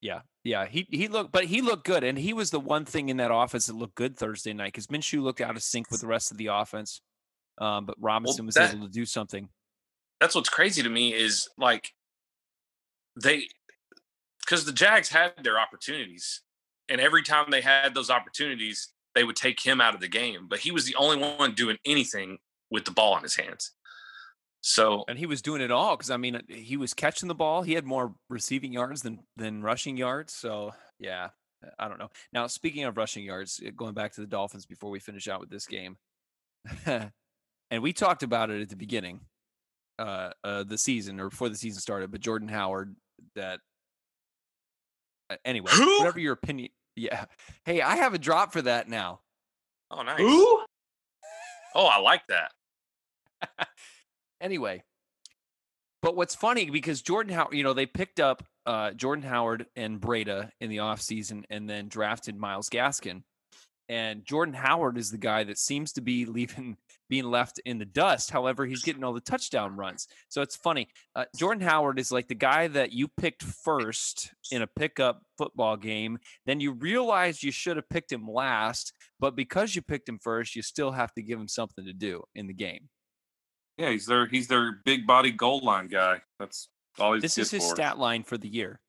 Yeah, 0.00 0.20
yeah, 0.44 0.66
he 0.66 0.86
he 0.90 1.08
looked, 1.08 1.32
but 1.32 1.46
he 1.46 1.60
looked 1.60 1.84
good, 1.84 2.04
and 2.04 2.16
he 2.16 2.32
was 2.32 2.50
the 2.52 2.60
one 2.60 2.84
thing 2.84 3.08
in 3.08 3.16
that 3.16 3.34
offense 3.34 3.66
that 3.66 3.74
looked 3.74 3.96
good 3.96 4.16
Thursday 4.16 4.52
night 4.52 4.72
because 4.72 4.86
Minshew 4.86 5.20
looked 5.22 5.40
out 5.40 5.56
of 5.56 5.62
sync 5.64 5.90
with 5.90 6.00
the 6.00 6.06
rest 6.06 6.30
of 6.30 6.38
the 6.38 6.46
offense, 6.46 7.00
um, 7.60 7.86
but 7.86 7.96
Robinson 7.98 8.46
was 8.46 8.54
that- 8.54 8.74
able 8.74 8.86
to 8.86 8.92
do 8.92 9.04
something. 9.04 9.48
That's 10.20 10.34
what's 10.34 10.48
crazy 10.48 10.82
to 10.82 10.88
me 10.88 11.14
is 11.14 11.48
like 11.58 11.94
they, 13.22 13.44
because 14.44 14.64
the 14.64 14.72
Jags 14.72 15.10
had 15.10 15.32
their 15.44 15.60
opportunities, 15.60 16.42
and 16.88 17.00
every 17.00 17.22
time 17.22 17.50
they 17.50 17.60
had 17.60 17.94
those 17.94 18.10
opportunities, 18.10 18.92
they 19.14 19.22
would 19.22 19.36
take 19.36 19.60
him 19.60 19.80
out 19.80 19.94
of 19.94 20.00
the 20.00 20.08
game. 20.08 20.46
But 20.48 20.60
he 20.60 20.72
was 20.72 20.86
the 20.86 20.96
only 20.96 21.18
one 21.18 21.54
doing 21.54 21.76
anything 21.84 22.38
with 22.70 22.84
the 22.84 22.90
ball 22.90 23.16
in 23.16 23.22
his 23.22 23.36
hands. 23.36 23.72
So 24.60 25.04
And 25.08 25.18
he 25.18 25.26
was 25.26 25.40
doing 25.40 25.60
it 25.60 25.70
all 25.70 25.96
because 25.96 26.10
I 26.10 26.16
mean 26.16 26.42
he 26.48 26.76
was 26.76 26.94
catching 26.94 27.28
the 27.28 27.34
ball. 27.34 27.62
He 27.62 27.74
had 27.74 27.84
more 27.84 28.14
receiving 28.28 28.72
yards 28.72 29.02
than 29.02 29.20
than 29.36 29.62
rushing 29.62 29.96
yards. 29.96 30.34
So 30.34 30.72
yeah, 30.98 31.28
I 31.78 31.88
don't 31.88 31.98
know. 31.98 32.10
Now 32.32 32.46
speaking 32.48 32.84
of 32.84 32.96
rushing 32.96 33.24
yards, 33.24 33.60
uh, 33.64 33.70
going 33.76 33.94
back 33.94 34.12
to 34.14 34.20
the 34.20 34.26
Dolphins 34.26 34.66
before 34.66 34.90
we 34.90 34.98
finish 34.98 35.28
out 35.28 35.40
with 35.40 35.50
this 35.50 35.66
game, 35.66 35.96
and 37.70 37.82
we 37.82 37.92
talked 37.92 38.22
about 38.22 38.50
it 38.50 38.60
at 38.60 38.68
the 38.68 38.76
beginning, 38.76 39.20
uh, 39.98 40.30
uh, 40.44 40.64
the 40.64 40.78
season 40.78 41.20
or 41.20 41.30
before 41.30 41.48
the 41.48 41.56
season 41.56 41.80
started. 41.80 42.10
But 42.10 42.20
Jordan 42.20 42.48
Howard, 42.48 42.94
that 43.34 43.60
uh, 45.30 45.36
anyway, 45.44 45.70
Who? 45.74 45.98
whatever 45.98 46.20
your 46.20 46.32
opinion. 46.32 46.70
Yeah. 46.96 47.24
Hey, 47.64 47.80
I 47.80 47.96
have 47.96 48.14
a 48.14 48.18
drop 48.18 48.52
for 48.52 48.62
that 48.62 48.88
now. 48.88 49.20
oh 49.90 50.02
nice. 50.02 50.18
Who? 50.18 50.62
Oh, 51.74 51.86
I 51.86 52.00
like 52.00 52.22
that. 52.28 53.68
anyway, 54.40 54.82
but 56.02 56.16
what's 56.16 56.34
funny 56.34 56.70
because 56.70 57.02
Jordan 57.02 57.34
Howard, 57.34 57.54
you 57.54 57.62
know, 57.62 57.72
they 57.72 57.86
picked 57.86 58.20
up 58.20 58.42
uh, 58.66 58.92
Jordan 58.92 59.24
Howard 59.24 59.66
and 59.76 60.00
Breida 60.00 60.50
in 60.60 60.70
the 60.70 60.78
offseason 60.78 61.44
and 61.50 61.68
then 61.68 61.88
drafted 61.88 62.36
Myles 62.36 62.68
Gaskin. 62.68 63.22
And 63.88 64.24
Jordan 64.24 64.54
Howard 64.54 64.98
is 64.98 65.10
the 65.10 65.18
guy 65.18 65.44
that 65.44 65.58
seems 65.58 65.92
to 65.92 66.00
be 66.00 66.26
leaving, 66.26 66.76
being 67.08 67.24
left 67.24 67.60
in 67.64 67.78
the 67.78 67.84
dust. 67.84 68.30
However, 68.30 68.66
he's 68.66 68.82
getting 68.82 69.02
all 69.04 69.12
the 69.12 69.20
touchdown 69.20 69.76
runs. 69.76 70.06
So 70.28 70.42
it's 70.42 70.56
funny. 70.56 70.88
Uh, 71.14 71.24
Jordan 71.36 71.66
Howard 71.66 71.98
is 71.98 72.12
like 72.12 72.28
the 72.28 72.34
guy 72.34 72.68
that 72.68 72.92
you 72.92 73.08
picked 73.08 73.42
first 73.42 74.32
in 74.50 74.62
a 74.62 74.66
pickup 74.66 75.22
football 75.36 75.76
game. 75.76 76.18
Then 76.46 76.60
you 76.60 76.72
realize 76.72 77.42
you 77.42 77.52
should 77.52 77.76
have 77.76 77.88
picked 77.88 78.12
him 78.12 78.28
last, 78.28 78.92
but 79.18 79.36
because 79.36 79.74
you 79.74 79.82
picked 79.82 80.08
him 80.08 80.18
first, 80.22 80.54
you 80.54 80.62
still 80.62 80.92
have 80.92 81.12
to 81.14 81.22
give 81.22 81.38
him 81.38 81.48
something 81.48 81.84
to 81.84 81.92
do 81.92 82.22
in 82.34 82.46
the 82.46 82.54
game. 82.54 82.88
Yeah, 83.76 83.90
he's 83.90 84.06
their 84.06 84.26
he's 84.26 84.48
their 84.48 84.80
big 84.84 85.06
body 85.06 85.30
goal 85.30 85.60
line 85.60 85.86
guy. 85.86 86.22
That's 86.38 86.68
all 86.98 87.14
he's 87.14 87.22
This 87.22 87.38
is 87.38 87.50
his 87.52 87.64
for. 87.64 87.76
stat 87.76 87.98
line 87.98 88.24
for 88.24 88.36
the 88.36 88.48
year 88.48 88.80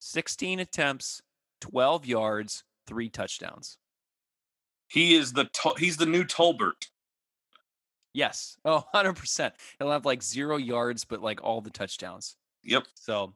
16 0.00 0.60
attempts, 0.60 1.20
12 1.60 2.06
yards, 2.06 2.62
three 2.86 3.08
touchdowns. 3.08 3.78
He 4.88 5.16
is 5.16 5.32
the 5.32 5.48
he's 5.76 5.96
the 5.96 6.06
new 6.06 6.24
Tolbert. 6.24 6.86
Yes. 8.18 8.56
Oh, 8.64 8.84
100%. 8.94 9.52
He'll 9.78 9.92
have 9.92 10.04
like 10.04 10.24
zero 10.24 10.56
yards, 10.56 11.04
but 11.04 11.22
like 11.22 11.40
all 11.40 11.60
the 11.60 11.70
touchdowns. 11.70 12.34
Yep. 12.64 12.82
So, 12.96 13.34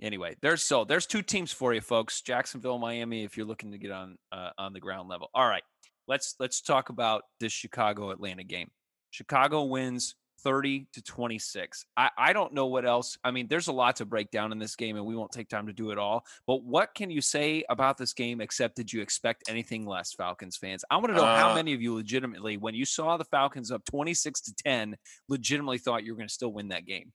anyway, 0.00 0.36
there's 0.40 0.62
so 0.62 0.84
there's 0.84 1.06
two 1.06 1.22
teams 1.22 1.50
for 1.50 1.74
you, 1.74 1.80
folks. 1.80 2.22
Jacksonville, 2.22 2.78
Miami. 2.78 3.24
If 3.24 3.36
you're 3.36 3.46
looking 3.46 3.72
to 3.72 3.78
get 3.78 3.90
on 3.90 4.16
uh, 4.30 4.50
on 4.56 4.72
the 4.72 4.78
ground 4.78 5.08
level. 5.08 5.28
All 5.34 5.48
right, 5.48 5.64
let's 6.06 6.36
let's 6.38 6.60
talk 6.60 6.88
about 6.88 7.22
this 7.40 7.52
Chicago 7.52 8.12
Atlanta 8.12 8.44
game. 8.44 8.70
Chicago 9.10 9.64
wins 9.64 10.14
30 10.42 10.86
to 10.92 11.02
26. 11.02 11.84
I, 11.96 12.10
I 12.18 12.32
don't 12.32 12.52
know 12.52 12.66
what 12.66 12.84
else. 12.84 13.16
I 13.24 13.30
mean, 13.30 13.46
there's 13.48 13.68
a 13.68 13.72
lot 13.72 13.96
to 13.96 14.04
break 14.04 14.30
down 14.30 14.52
in 14.52 14.58
this 14.58 14.76
game, 14.76 14.96
and 14.96 15.06
we 15.06 15.16
won't 15.16 15.32
take 15.32 15.48
time 15.48 15.66
to 15.66 15.72
do 15.72 15.90
it 15.90 15.98
all. 15.98 16.24
But 16.46 16.64
what 16.64 16.94
can 16.94 17.10
you 17.10 17.20
say 17.20 17.64
about 17.68 17.96
this 17.98 18.12
game 18.12 18.40
except 18.40 18.76
did 18.76 18.92
you 18.92 19.00
expect 19.02 19.44
anything 19.48 19.86
less, 19.86 20.12
Falcons 20.12 20.56
fans? 20.56 20.84
I 20.90 20.96
want 20.96 21.08
to 21.08 21.14
know 21.14 21.24
how 21.24 21.52
Uh, 21.52 21.54
many 21.54 21.72
of 21.74 21.82
you 21.82 21.94
legitimately, 21.94 22.56
when 22.56 22.74
you 22.74 22.84
saw 22.84 23.16
the 23.16 23.24
Falcons 23.24 23.70
up 23.70 23.84
26 23.84 24.40
to 24.42 24.54
10, 24.54 24.96
legitimately 25.28 25.78
thought 25.78 26.04
you 26.04 26.12
were 26.12 26.16
going 26.16 26.28
to 26.28 26.34
still 26.34 26.52
win 26.52 26.68
that 26.68 26.86
game. 26.86 27.12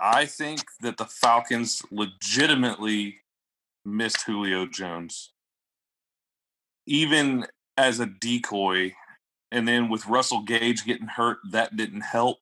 I 0.00 0.26
think 0.26 0.60
that 0.80 0.96
the 0.96 1.06
Falcons 1.06 1.82
legitimately 1.90 3.20
missed 3.84 4.22
Julio 4.26 4.66
Jones. 4.66 5.32
Even 6.86 7.46
as 7.76 8.00
a 8.00 8.06
decoy, 8.06 8.92
and 9.54 9.66
then 9.68 9.88
with 9.88 10.06
Russell 10.06 10.42
Gage 10.42 10.84
getting 10.84 11.06
hurt, 11.06 11.38
that 11.52 11.76
didn't 11.76 12.02
help. 12.02 12.38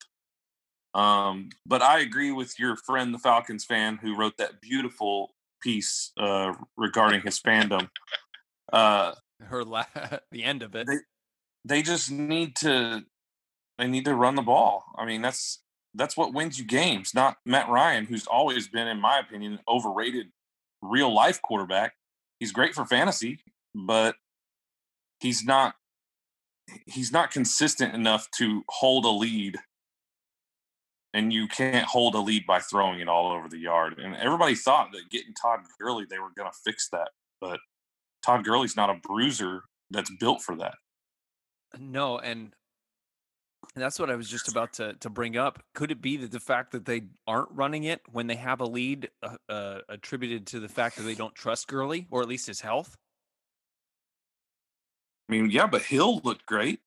Um, 0.94 1.50
but 1.66 1.82
I 1.82 2.00
agree 2.00 2.32
with 2.32 2.58
your 2.58 2.76
friend, 2.76 3.14
the 3.14 3.18
Falcons 3.18 3.64
fan, 3.64 3.98
who 3.98 4.16
wrote 4.16 4.36
that 4.38 4.60
beautiful 4.60 5.34
piece 5.62 6.12
uh, 6.18 6.52
regarding 6.76 7.20
his 7.22 7.38
fandom. 7.40 7.88
Uh, 8.72 9.12
Her 9.40 9.64
la- 9.64 9.84
the 10.32 10.42
end 10.42 10.62
of 10.62 10.74
it. 10.74 10.86
They- 10.86 10.96
they 11.64 11.80
just 11.82 12.10
need 12.10 12.56
to 12.56 13.04
they 13.78 13.86
need 13.86 14.04
to 14.06 14.16
run 14.16 14.34
the 14.34 14.42
ball. 14.42 14.84
I 14.98 15.06
mean, 15.06 15.22
that's 15.22 15.62
that's 15.94 16.16
what 16.16 16.34
wins 16.34 16.58
you 16.58 16.64
games, 16.64 17.14
not 17.14 17.36
Matt 17.46 17.68
Ryan, 17.68 18.06
who's 18.06 18.26
always 18.26 18.66
been, 18.66 18.88
in 18.88 19.00
my 19.00 19.20
opinion, 19.20 19.60
overrated 19.68 20.26
real 20.82 21.14
life 21.14 21.40
quarterback. 21.40 21.92
He's 22.40 22.50
great 22.50 22.74
for 22.74 22.84
fantasy, 22.84 23.38
but 23.76 24.16
he's 25.20 25.44
not 25.44 25.76
he's 26.86 27.12
not 27.12 27.30
consistent 27.30 27.94
enough 27.94 28.30
to 28.38 28.64
hold 28.68 29.04
a 29.04 29.10
lead. 29.10 29.58
And 31.14 31.32
you 31.32 31.46
can't 31.46 31.86
hold 31.86 32.14
a 32.14 32.20
lead 32.20 32.46
by 32.46 32.60
throwing 32.60 33.00
it 33.00 33.08
all 33.08 33.32
over 33.32 33.48
the 33.48 33.58
yard. 33.58 33.98
And 33.98 34.16
everybody 34.16 34.54
thought 34.54 34.92
that 34.92 35.10
getting 35.10 35.34
Todd 35.34 35.60
Gurley, 35.78 36.06
they 36.08 36.18
were 36.18 36.30
going 36.36 36.50
to 36.50 36.58
fix 36.64 36.88
that. 36.88 37.10
But 37.40 37.60
Todd 38.24 38.44
Gurley's 38.44 38.76
not 38.76 38.88
a 38.88 38.94
bruiser 38.94 39.64
that's 39.90 40.10
built 40.18 40.40
for 40.40 40.56
that. 40.56 40.74
No, 41.78 42.18
and 42.18 42.54
and 43.74 43.82
that's 43.82 43.98
what 43.98 44.10
I 44.10 44.16
was 44.16 44.28
just 44.28 44.48
about 44.48 44.74
to 44.74 44.94
to 44.94 45.10
bring 45.10 45.36
up. 45.36 45.62
Could 45.74 45.90
it 45.90 46.02
be 46.02 46.16
that 46.18 46.30
the 46.30 46.40
fact 46.40 46.72
that 46.72 46.84
they 46.84 47.02
aren't 47.26 47.50
running 47.52 47.84
it 47.84 48.02
when 48.10 48.26
they 48.26 48.36
have 48.36 48.60
a 48.60 48.66
lead 48.66 49.10
uh, 49.22 49.36
uh, 49.48 49.78
attributed 49.88 50.46
to 50.48 50.60
the 50.60 50.68
fact 50.68 50.96
that 50.96 51.04
they 51.04 51.14
don't 51.14 51.34
trust 51.34 51.68
Gurley 51.68 52.06
or 52.10 52.22
at 52.22 52.28
least 52.28 52.46
his 52.46 52.60
health? 52.60 52.96
I 55.32 55.40
mean, 55.40 55.50
yeah, 55.50 55.66
but 55.66 55.80
Hill 55.80 56.20
looked 56.24 56.44
great. 56.44 56.80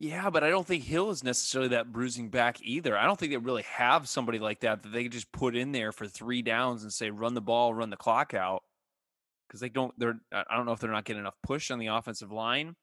Yeah, 0.00 0.28
but 0.30 0.42
I 0.42 0.50
don't 0.50 0.66
think 0.66 0.82
Hill 0.82 1.10
is 1.10 1.22
necessarily 1.22 1.68
that 1.68 1.92
bruising 1.92 2.30
back 2.30 2.60
either. 2.62 2.98
I 2.98 3.04
don't 3.04 3.16
think 3.16 3.30
they 3.30 3.36
really 3.36 3.62
have 3.62 4.08
somebody 4.08 4.40
like 4.40 4.60
that 4.60 4.82
that 4.82 4.88
they 4.88 5.04
could 5.04 5.12
just 5.12 5.30
put 5.30 5.54
in 5.54 5.70
there 5.70 5.92
for 5.92 6.08
three 6.08 6.42
downs 6.42 6.82
and 6.82 6.92
say 6.92 7.10
run 7.10 7.34
the 7.34 7.40
ball, 7.40 7.72
run 7.72 7.90
the 7.90 7.96
clock 7.96 8.34
out. 8.34 8.64
Because 9.46 9.60
they 9.60 9.68
don't, 9.68 9.96
they're. 9.98 10.18
I 10.32 10.42
I 10.50 10.56
don't 10.56 10.66
know 10.66 10.72
if 10.72 10.80
they're 10.80 10.90
not 10.90 11.04
getting 11.04 11.20
enough 11.20 11.36
push 11.44 11.70
on 11.70 11.78
the 11.78 11.88
offensive 11.88 12.32
line. 12.32 12.74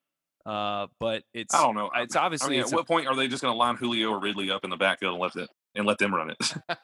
Uh, 0.46 0.88
but 1.02 1.24
it's. 1.34 1.54
I 1.54 1.64
don't 1.64 1.76
know. 1.76 1.90
It's 1.96 2.16
I 2.16 2.24
obviously 2.24 2.52
mean, 2.52 2.62
it's 2.62 2.72
at 2.72 2.76
a- 2.76 2.78
what 2.78 2.88
point 2.88 3.08
are 3.08 3.16
they 3.16 3.28
just 3.28 3.42
going 3.42 3.54
to 3.54 3.58
line 3.58 3.76
Julio 3.76 4.12
or 4.12 4.20
Ridley 4.22 4.52
up 4.52 4.64
in 4.64 4.70
the 4.70 4.78
backfield 4.78 5.14
and 5.16 5.22
let 5.22 5.36
it 5.36 5.50
and 5.76 5.86
let 5.86 5.98
them 5.98 6.16
run 6.16 6.30
it? 6.30 6.54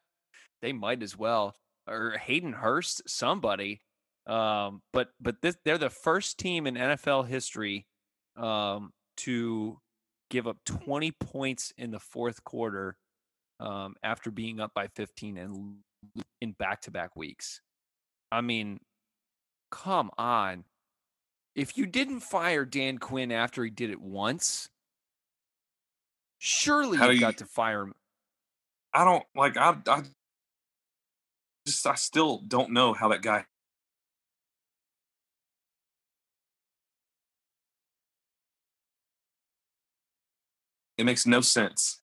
they 0.62 0.73
might 0.73 1.01
as 1.01 1.17
well 1.17 1.55
or 1.88 2.17
Hayden 2.17 2.53
Hurst, 2.53 3.03
somebody. 3.07 3.81
Um, 4.25 4.81
but 4.93 5.09
but 5.19 5.41
this, 5.41 5.57
they're 5.65 5.77
the 5.77 5.89
first 5.89 6.39
team 6.39 6.67
in 6.67 6.75
NFL 6.75 7.27
history 7.27 7.88
um, 8.38 8.91
to 9.17 9.79
give 10.29 10.47
up 10.47 10.57
20 10.65 11.12
points 11.12 11.73
in 11.77 11.91
the 11.91 11.99
fourth 11.99 12.43
quarter 12.43 12.95
um, 13.59 13.95
after 14.03 14.31
being 14.31 14.59
up 14.59 14.73
by 14.73 14.88
15 14.88 15.38
and 15.38 15.75
in 16.41 16.51
back-to-back 16.53 17.15
weeks. 17.15 17.62
I 18.31 18.41
mean, 18.41 18.79
come 19.71 20.09
on. 20.17 20.65
If 21.55 21.77
you 21.77 21.86
didn't 21.86 22.21
fire 22.21 22.65
Dan 22.65 22.97
Quinn 22.97 23.31
after 23.31 23.63
he 23.63 23.69
did 23.69 23.91
it 23.91 24.01
once, 24.01 24.69
surely 26.39 26.97
How 26.97 27.09
you 27.09 27.19
got 27.19 27.38
to 27.38 27.45
fire 27.45 27.83
him 27.83 27.93
I 28.93 29.05
don't 29.05 29.23
like. 29.36 29.57
I, 29.57 29.75
I 29.88 30.03
just 31.65 31.86
I 31.88 31.95
still 31.95 32.41
don't 32.47 32.71
know 32.71 32.93
how 32.93 33.09
that 33.09 33.21
guy. 33.21 33.45
It 40.97 41.06
makes 41.06 41.25
no 41.25 41.41
sense. 41.41 41.99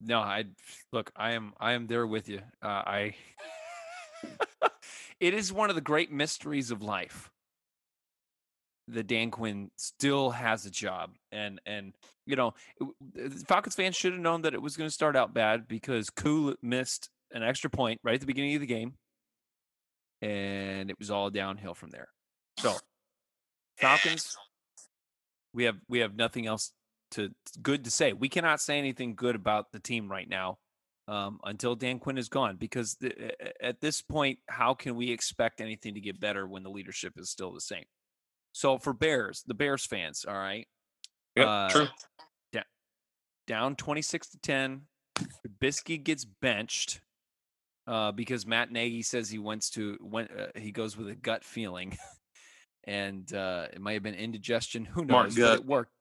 No, 0.00 0.18
I 0.20 0.44
look. 0.92 1.10
I 1.16 1.32
am. 1.32 1.52
I 1.58 1.72
am 1.72 1.86
there 1.86 2.06
with 2.06 2.28
you. 2.28 2.40
Uh, 2.62 2.66
I. 2.66 3.14
it 5.20 5.34
is 5.34 5.52
one 5.52 5.70
of 5.70 5.76
the 5.76 5.82
great 5.82 6.12
mysteries 6.12 6.70
of 6.70 6.82
life. 6.82 7.30
That 8.88 9.08
Dan 9.08 9.30
Quinn 9.32 9.70
still 9.76 10.30
has 10.30 10.64
a 10.66 10.70
job, 10.70 11.10
and 11.32 11.60
and 11.66 11.92
you 12.26 12.36
know, 12.36 12.54
Falcons 13.48 13.74
fans 13.74 13.96
should 13.96 14.12
have 14.12 14.20
known 14.20 14.42
that 14.42 14.54
it 14.54 14.62
was 14.62 14.76
going 14.76 14.88
to 14.88 14.94
start 14.94 15.16
out 15.16 15.34
bad 15.34 15.66
because 15.66 16.10
Koo 16.10 16.54
missed 16.62 17.08
an 17.32 17.42
extra 17.42 17.70
point 17.70 18.00
right 18.04 18.14
at 18.14 18.20
the 18.20 18.26
beginning 18.26 18.54
of 18.54 18.60
the 18.60 18.66
game, 18.66 18.94
and 20.22 20.90
it 20.90 20.98
was 20.98 21.10
all 21.10 21.30
downhill 21.30 21.74
from 21.74 21.90
there. 21.90 22.08
So, 22.58 22.76
Falcons 23.78 24.36
We 25.52 25.64
have 25.64 25.76
we 25.88 26.00
have 26.00 26.14
nothing 26.14 26.46
else 26.46 26.72
to 27.16 27.30
good 27.60 27.84
to 27.84 27.90
say. 27.90 28.12
We 28.12 28.28
cannot 28.28 28.60
say 28.60 28.78
anything 28.78 29.14
good 29.14 29.34
about 29.34 29.72
the 29.72 29.80
team 29.80 30.10
right 30.10 30.28
now 30.28 30.58
um, 31.08 31.40
until 31.44 31.74
Dan 31.74 31.98
Quinn 31.98 32.18
is 32.18 32.28
gone. 32.28 32.56
Because 32.56 32.96
the, 33.00 33.32
at 33.64 33.80
this 33.80 34.00
point, 34.00 34.38
how 34.48 34.74
can 34.74 34.94
we 34.94 35.10
expect 35.10 35.60
anything 35.60 35.94
to 35.94 36.00
get 36.00 36.20
better 36.20 36.46
when 36.46 36.62
the 36.62 36.70
leadership 36.70 37.14
is 37.16 37.30
still 37.30 37.52
the 37.52 37.60
same? 37.60 37.84
So 38.52 38.78
for 38.78 38.92
Bears, 38.92 39.42
the 39.46 39.54
Bears 39.54 39.84
fans, 39.84 40.24
all 40.26 40.34
right. 40.34 40.66
Yep, 41.34 41.46
Uh, 41.46 41.68
true. 41.68 41.88
Down 43.46 43.76
twenty 43.76 44.02
six 44.02 44.28
to 44.30 44.38
ten. 44.38 44.82
Trubisky 45.16 46.02
gets 46.02 46.24
benched 46.24 47.00
uh, 47.86 48.10
because 48.10 48.44
Matt 48.44 48.72
Nagy 48.72 49.02
says 49.02 49.30
he 49.30 49.38
wants 49.38 49.70
to. 49.70 49.96
Went, 50.00 50.32
uh, 50.36 50.46
he 50.56 50.72
goes 50.72 50.96
with 50.96 51.08
a 51.08 51.14
gut 51.14 51.44
feeling, 51.44 51.96
and 52.84 53.32
uh, 53.32 53.68
it 53.72 53.80
might 53.80 53.92
have 53.92 54.02
been 54.02 54.16
indigestion. 54.16 54.84
Who 54.84 55.04
knows? 55.04 55.36
But 55.36 55.60
it 55.60 55.64
worked 55.64 55.92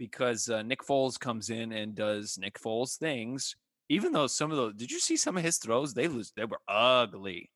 because 0.00 0.48
uh, 0.48 0.62
Nick 0.62 0.80
Foles 0.80 1.20
comes 1.20 1.50
in 1.50 1.72
and 1.72 1.94
does 1.94 2.38
Nick 2.38 2.58
Foles 2.58 2.96
things. 2.96 3.54
Even 3.90 4.12
though 4.12 4.26
some 4.26 4.50
of 4.50 4.56
those, 4.56 4.72
did 4.74 4.90
you 4.90 4.98
see 4.98 5.16
some 5.16 5.36
of 5.36 5.44
his 5.44 5.58
throws? 5.58 5.92
They 5.92 6.08
lose. 6.08 6.32
They 6.34 6.46
were 6.46 6.60
ugly. 6.66 7.50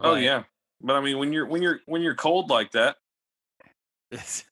Oh 0.00 0.12
Like, 0.12 0.24
yeah, 0.24 0.42
but 0.80 0.96
I 0.96 1.00
mean, 1.00 1.18
when 1.18 1.32
you're 1.32 1.46
when 1.46 1.62
you're 1.62 1.78
when 1.86 2.02
you're 2.02 2.16
cold 2.16 2.50
like 2.50 2.72
that, 2.72 2.96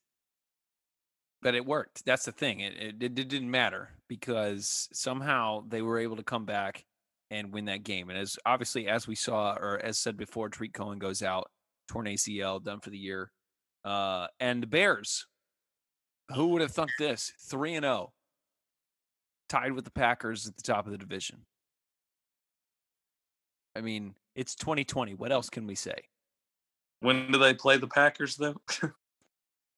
but 1.42 1.54
it 1.56 1.66
worked. 1.66 2.04
That's 2.04 2.24
the 2.26 2.32
thing. 2.32 2.60
It, 2.60 2.74
it 2.78 3.02
it 3.02 3.14
didn't 3.14 3.50
matter 3.50 3.90
because 4.06 4.88
somehow 4.92 5.64
they 5.66 5.82
were 5.82 5.98
able 5.98 6.16
to 6.16 6.22
come 6.22 6.44
back 6.44 6.84
and 7.30 7.52
win 7.52 7.64
that 7.64 7.82
game. 7.82 8.10
And 8.10 8.18
as 8.18 8.38
obviously 8.46 8.86
as 8.86 9.08
we 9.08 9.16
saw 9.16 9.54
or 9.54 9.80
as 9.82 9.98
said 9.98 10.16
before, 10.16 10.50
Tarik 10.50 10.72
Cohen 10.72 11.00
goes 11.00 11.22
out, 11.22 11.50
torn 11.88 12.06
ACL, 12.06 12.62
done 12.62 12.78
for 12.80 12.90
the 12.90 12.98
year. 12.98 13.32
Uh, 13.88 14.26
and 14.38 14.62
the 14.62 14.66
Bears, 14.66 15.26
who 16.34 16.48
would 16.48 16.62
have 16.62 16.72
thunk 16.72 16.90
this? 16.98 17.32
Three 17.40 17.74
and 17.74 17.84
zero, 17.84 18.12
tied 19.48 19.72
with 19.72 19.84
the 19.84 19.90
Packers 19.90 20.46
at 20.46 20.56
the 20.56 20.62
top 20.62 20.86
of 20.86 20.92
the 20.92 20.98
division. 20.98 21.46
I 23.74 23.80
mean, 23.80 24.14
it's 24.34 24.54
2020. 24.54 25.14
What 25.14 25.32
else 25.32 25.48
can 25.48 25.66
we 25.66 25.74
say? 25.74 26.02
when 27.00 27.30
do 27.30 27.38
they 27.38 27.54
play 27.54 27.76
the 27.76 27.86
Packers 27.86 28.36
though? 28.36 28.56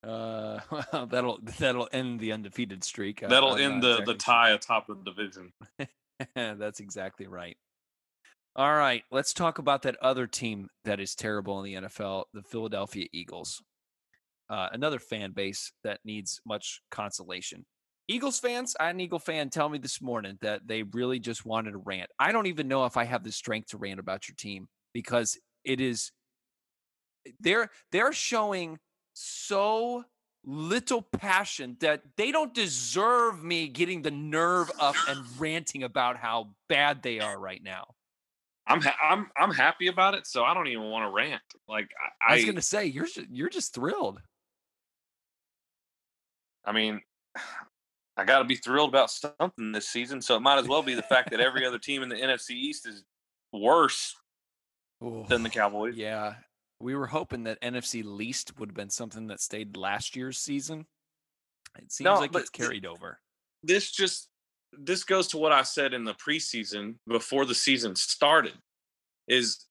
Uh, 0.03 0.59
well, 0.71 1.05
that'll 1.05 1.37
that'll 1.59 1.87
end 1.91 2.19
the 2.19 2.31
undefeated 2.31 2.83
streak. 2.83 3.21
That'll 3.21 3.55
end 3.55 3.83
the 3.83 4.01
the 4.03 4.15
tie 4.15 4.49
atop 4.49 4.89
of 4.89 5.03
the 5.03 5.11
division. 5.11 5.53
That's 6.35 6.79
exactly 6.79 7.27
right. 7.27 7.55
All 8.55 8.73
right, 8.73 9.03
let's 9.11 9.31
talk 9.31 9.59
about 9.59 9.83
that 9.83 9.97
other 10.01 10.25
team 10.25 10.69
that 10.85 10.99
is 10.99 11.13
terrible 11.13 11.59
in 11.59 11.65
the 11.65 11.87
NFL, 11.87 12.23
the 12.33 12.41
Philadelphia 12.41 13.05
Eagles. 13.13 13.61
Uh, 14.51 14.67
another 14.73 14.99
fan 14.99 15.31
base 15.31 15.71
that 15.85 16.01
needs 16.03 16.41
much 16.45 16.81
consolation. 16.91 17.65
Eagles 18.09 18.37
fans, 18.37 18.75
I 18.77 18.87
had 18.87 18.95
an 18.95 18.99
Eagle 18.99 19.17
fan 19.17 19.49
tell 19.49 19.69
me 19.69 19.77
this 19.77 20.01
morning 20.01 20.37
that 20.41 20.67
they 20.67 20.83
really 20.83 21.19
just 21.19 21.45
wanted 21.45 21.71
to 21.71 21.77
rant. 21.77 22.09
I 22.19 22.33
don't 22.33 22.47
even 22.47 22.67
know 22.67 22.83
if 22.83 22.97
I 22.97 23.05
have 23.05 23.23
the 23.23 23.31
strength 23.31 23.69
to 23.69 23.77
rant 23.77 24.01
about 24.01 24.27
your 24.27 24.35
team 24.35 24.67
because 24.93 25.39
it 25.63 25.79
is 25.79 26.11
they're 27.39 27.69
they're 27.93 28.11
showing 28.11 28.79
so 29.13 30.03
little 30.43 31.01
passion 31.01 31.77
that 31.79 32.01
they 32.17 32.33
don't 32.33 32.53
deserve 32.53 33.41
me 33.41 33.69
getting 33.69 34.01
the 34.01 34.11
nerve 34.11 34.69
up 34.81 34.95
and 35.07 35.23
ranting 35.39 35.83
about 35.83 36.17
how 36.17 36.49
bad 36.67 37.03
they 37.03 37.21
are 37.21 37.39
right 37.39 37.63
now. 37.63 37.85
I'm 38.67 38.81
ha- 38.81 38.97
I'm 39.01 39.27
I'm 39.37 39.51
happy 39.51 39.87
about 39.87 40.13
it, 40.13 40.27
so 40.27 40.43
I 40.43 40.53
don't 40.53 40.67
even 40.67 40.89
want 40.89 41.05
to 41.05 41.13
rant. 41.13 41.41
Like 41.67 41.89
I 42.27 42.33
I, 42.33 42.35
was 42.35 42.43
going 42.43 42.55
to 42.55 42.61
say 42.61 42.85
you're 42.85 43.07
you're 43.29 43.49
just 43.49 43.73
thrilled. 43.73 44.19
I 46.65 46.71
mean, 46.71 47.01
I 48.17 48.25
got 48.25 48.39
to 48.39 48.45
be 48.45 48.55
thrilled 48.55 48.89
about 48.89 49.09
something 49.09 49.71
this 49.71 49.87
season, 49.87 50.21
so 50.21 50.35
it 50.35 50.41
might 50.41 50.59
as 50.59 50.67
well 50.67 50.83
be 50.83 50.93
the 50.93 51.01
fact 51.01 51.31
that 51.31 51.39
every 51.39 51.65
other 51.65 51.79
team 51.79 52.03
in 52.03 52.09
the 52.09 52.17
NFC 52.17 52.51
East 52.51 52.85
is 52.85 53.03
worse 53.53 54.15
than 54.99 55.43
the 55.43 55.49
Cowboys. 55.49 55.95
Yeah, 55.95 56.35
we 56.79 56.93
were 56.93 57.07
hoping 57.07 57.43
that 57.43 57.61
NFC 57.61 58.03
least 58.03 58.59
would 58.59 58.69
have 58.69 58.75
been 58.75 58.89
something 58.89 59.27
that 59.27 59.39
stayed 59.39 59.77
last 59.77 60.15
year's 60.15 60.37
season. 60.37 60.85
It 61.77 61.91
seems 61.91 62.05
No, 62.05 62.15
like 62.15 62.35
it's 62.35 62.49
th- 62.49 62.67
carried 62.67 62.85
over. 62.85 63.19
This 63.63 63.91
just 63.91 64.29
this 64.73 65.03
goes 65.03 65.27
to 65.29 65.37
what 65.37 65.51
I 65.51 65.63
said 65.63 65.93
in 65.93 66.03
the 66.03 66.13
preseason 66.13 66.95
before 67.07 67.45
the 67.45 67.55
season 67.55 67.95
started. 67.95 68.53
Is 69.27 69.65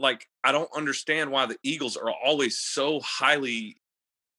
like 0.00 0.26
I 0.42 0.52
don't 0.52 0.70
understand 0.74 1.30
why 1.30 1.46
the 1.46 1.58
Eagles 1.62 1.96
are 1.96 2.10
always 2.10 2.58
so 2.58 3.00
highly 3.00 3.76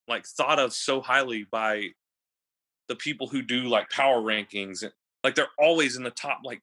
like 0.08 0.26
thought 0.26 0.60
of 0.60 0.74
so 0.74 1.02
highly 1.02 1.46
by 1.50 1.90
the 2.88 2.96
people 2.96 3.28
who 3.28 3.42
do 3.42 3.64
like 3.64 3.90
power 3.90 4.22
rankings 4.22 4.84
like 5.24 5.36
they're 5.36 5.48
always 5.58 5.96
in 5.98 6.04
the 6.04 6.12
top 6.12 6.42
like 6.44 6.62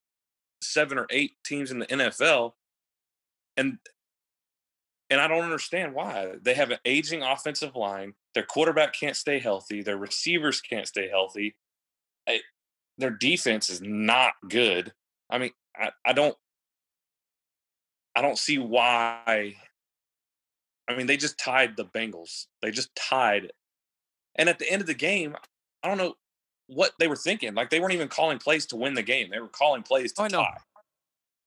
seven 0.62 0.98
or 0.98 1.06
eight 1.10 1.32
teams 1.44 1.70
in 1.70 1.80
the 1.80 1.86
NFL 1.86 2.52
and 3.56 3.78
and 5.10 5.20
I 5.20 5.28
don't 5.28 5.44
understand 5.44 5.92
why. 5.92 6.32
They 6.40 6.54
have 6.54 6.70
an 6.70 6.78
aging 6.84 7.22
offensive 7.22 7.74
line 7.76 8.14
their 8.34 8.44
quarterback 8.44 8.94
can't 8.94 9.16
stay 9.16 9.38
healthy 9.38 9.82
their 9.82 9.98
receivers 9.98 10.60
can't 10.60 10.86
stay 10.86 11.08
healthy 11.08 11.54
I- 12.28 12.40
their 12.98 13.10
defense 13.10 13.68
is 13.68 13.80
not 13.82 14.34
good. 14.48 14.92
I 15.30 15.38
mean 15.38 15.50
I, 15.76 15.90
I 16.06 16.12
don't 16.12 16.36
I 18.14 18.22
don't 18.22 18.38
see 18.38 18.58
why 18.58 19.56
I 20.92 20.96
mean, 20.96 21.06
they 21.06 21.16
just 21.16 21.38
tied 21.38 21.76
the 21.76 21.84
Bengals. 21.84 22.46
They 22.60 22.70
just 22.70 22.94
tied. 22.94 23.52
And 24.36 24.48
at 24.48 24.58
the 24.58 24.70
end 24.70 24.80
of 24.80 24.86
the 24.86 24.94
game, 24.94 25.36
I 25.82 25.88
don't 25.88 25.98
know 25.98 26.14
what 26.66 26.92
they 26.98 27.08
were 27.08 27.16
thinking. 27.16 27.54
Like 27.54 27.70
they 27.70 27.80
weren't 27.80 27.92
even 27.94 28.08
calling 28.08 28.38
plays 28.38 28.66
to 28.66 28.76
win 28.76 28.94
the 28.94 29.02
game. 29.02 29.28
They 29.30 29.40
were 29.40 29.48
calling 29.48 29.82
plays 29.82 30.12
to 30.14 30.22
Oh, 30.22 30.24
I 30.24 30.28
know. 30.28 30.42
tie. 30.42 30.58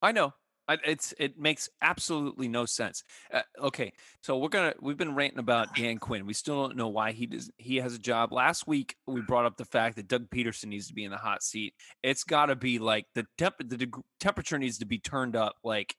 I 0.01 0.11
know. 0.11 0.33
I, 0.67 0.77
it's 0.83 1.13
it 1.19 1.37
makes 1.37 1.69
absolutely 1.83 2.47
no 2.47 2.65
sense. 2.65 3.03
Uh, 3.31 3.41
okay, 3.59 3.93
so 4.23 4.39
we're 4.39 4.49
gonna 4.49 4.73
we've 4.81 4.97
been 4.97 5.13
ranting 5.13 5.37
about 5.37 5.75
Dan 5.75 5.99
Quinn. 5.99 6.25
We 6.25 6.33
still 6.33 6.55
don't 6.67 6.75
know 6.75 6.87
why 6.87 7.11
he 7.11 7.27
does 7.27 7.51
he 7.57 7.75
has 7.77 7.93
a 7.93 7.99
job. 7.99 8.33
Last 8.33 8.65
week 8.65 8.95
we 9.05 9.21
brought 9.21 9.45
up 9.45 9.57
the 9.57 9.65
fact 9.65 9.95
that 9.97 10.07
Doug 10.07 10.27
Pederson 10.31 10.65
needs 10.65 10.87
to 10.87 10.95
be 10.95 11.03
in 11.03 11.11
the 11.11 11.17
hot 11.17 11.43
seat. 11.43 11.75
It's 12.01 12.23
got 12.23 12.47
to 12.47 12.55
be 12.55 12.79
like 12.79 13.05
the 13.13 13.27
temp 13.37 13.55
the 13.59 13.77
deg- 13.77 14.01
temperature 14.19 14.57
needs 14.57 14.79
to 14.79 14.85
be 14.85 14.97
turned 14.97 15.35
up 15.35 15.53
like 15.63 15.95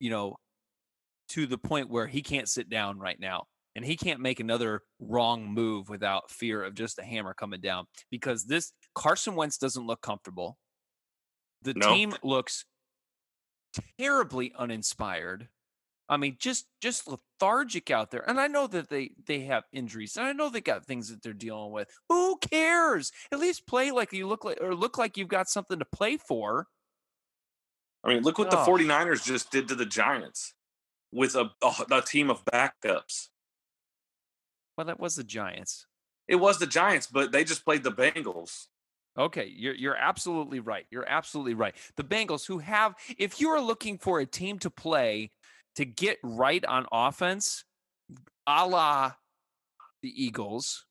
you 0.00 0.10
know 0.10 0.36
to 1.28 1.46
the 1.46 1.58
point 1.58 1.88
where 1.90 2.06
he 2.06 2.22
can't 2.22 2.48
sit 2.48 2.68
down 2.68 2.98
right 2.98 3.18
now 3.18 3.46
and 3.74 3.84
he 3.84 3.96
can't 3.96 4.20
make 4.20 4.40
another 4.40 4.82
wrong 5.00 5.46
move 5.46 5.88
without 5.88 6.30
fear 6.30 6.62
of 6.62 6.74
just 6.74 6.98
a 6.98 7.02
hammer 7.04 7.34
coming 7.34 7.60
down 7.60 7.86
because 8.10 8.44
this 8.44 8.72
Carson 8.94 9.34
Wentz 9.34 9.58
doesn't 9.58 9.86
look 9.86 10.00
comfortable. 10.00 10.58
The 11.62 11.74
No. 11.74 11.94
team 11.94 12.14
looks 12.22 12.66
terribly 13.98 14.52
uninspired. 14.56 15.48
I 16.08 16.18
mean, 16.18 16.36
just 16.38 16.66
just 16.82 17.08
lethargic 17.08 17.90
out 17.90 18.10
there. 18.10 18.28
And 18.28 18.38
I 18.38 18.46
know 18.46 18.66
that 18.66 18.90
they 18.90 19.14
they 19.26 19.40
have 19.44 19.64
injuries, 19.72 20.16
and 20.18 20.26
I 20.26 20.32
know 20.32 20.50
they 20.50 20.60
got 20.60 20.84
things 20.84 21.08
that 21.08 21.22
they're 21.22 21.32
dealing 21.32 21.72
with. 21.72 21.88
Who 22.10 22.36
cares? 22.38 23.10
At 23.32 23.38
least 23.40 23.66
play 23.66 23.90
like 23.90 24.12
you 24.12 24.26
look 24.26 24.44
like, 24.44 24.58
or 24.60 24.74
look 24.74 24.98
like 24.98 25.16
you've 25.16 25.28
got 25.28 25.48
something 25.48 25.78
to 25.78 25.84
play 25.86 26.18
for. 26.18 26.66
I 28.04 28.08
mean, 28.12 28.22
look 28.22 28.36
what 28.38 28.50
the 28.50 28.58
Oh. 28.60 28.66
49ers 28.66 29.24
just 29.24 29.50
did 29.50 29.66
to 29.68 29.74
the 29.74 29.86
Giants 29.86 30.52
with 31.14 31.36
a, 31.36 31.50
a, 31.62 31.72
a 31.90 32.02
team 32.02 32.28
of 32.28 32.44
backups. 32.44 33.28
Well, 34.76 34.86
that 34.86 35.00
was 35.00 35.14
the 35.14 35.24
Giants. 35.24 35.86
It 36.26 36.36
was 36.36 36.58
the 36.58 36.66
Giants, 36.66 37.06
but 37.06 37.32
they 37.32 37.44
just 37.44 37.64
played 37.64 37.84
the 37.84 37.92
Bengals. 37.92 38.66
Okay, 39.16 39.46
you're 39.56 39.74
you're 39.74 39.96
absolutely 39.96 40.58
right. 40.58 40.86
You're 40.90 41.08
absolutely 41.08 41.54
right. 41.54 41.74
The 41.96 42.02
Bengals, 42.02 42.46
who 42.46 42.58
have, 42.58 42.94
if 43.16 43.40
you 43.40 43.50
are 43.50 43.60
looking 43.60 43.96
for 43.96 44.18
a 44.18 44.26
team 44.26 44.58
to 44.58 44.70
play 44.70 45.30
to 45.76 45.84
get 45.84 46.18
right 46.24 46.64
on 46.64 46.86
offense, 46.90 47.64
a 48.46 48.66
la 48.66 49.12
the 50.02 50.24
Eagles, 50.24 50.84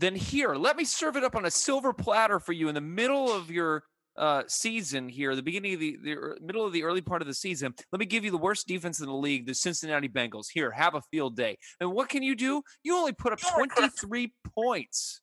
then 0.00 0.16
here, 0.16 0.54
let 0.54 0.76
me 0.76 0.84
serve 0.84 1.16
it 1.16 1.24
up 1.24 1.36
on 1.36 1.44
a 1.44 1.50
silver 1.50 1.92
platter 1.92 2.40
for 2.40 2.52
you 2.52 2.68
in 2.68 2.74
the 2.74 2.80
middle 2.80 3.32
of 3.32 3.50
your 3.50 3.84
uh, 4.20 4.42
season 4.46 5.08
here, 5.08 5.34
the 5.34 5.42
beginning 5.42 5.74
of 5.74 5.80
the, 5.80 5.96
the 5.96 6.36
middle 6.42 6.66
of 6.66 6.74
the 6.74 6.84
early 6.84 7.00
part 7.00 7.22
of 7.22 7.26
the 7.26 7.34
season. 7.34 7.74
Let 7.90 7.98
me 7.98 8.04
give 8.06 8.22
you 8.22 8.30
the 8.30 8.36
worst 8.36 8.68
defense 8.68 9.00
in 9.00 9.06
the 9.06 9.14
league, 9.14 9.46
the 9.46 9.54
Cincinnati 9.54 10.08
Bengals. 10.08 10.46
Here, 10.52 10.70
have 10.70 10.94
a 10.94 11.00
field 11.10 11.36
day. 11.36 11.56
And 11.80 11.90
what 11.92 12.10
can 12.10 12.22
you 12.22 12.36
do? 12.36 12.62
You 12.84 12.96
only 12.96 13.12
put 13.12 13.32
up 13.32 13.40
23 13.40 14.32
points. 14.54 15.22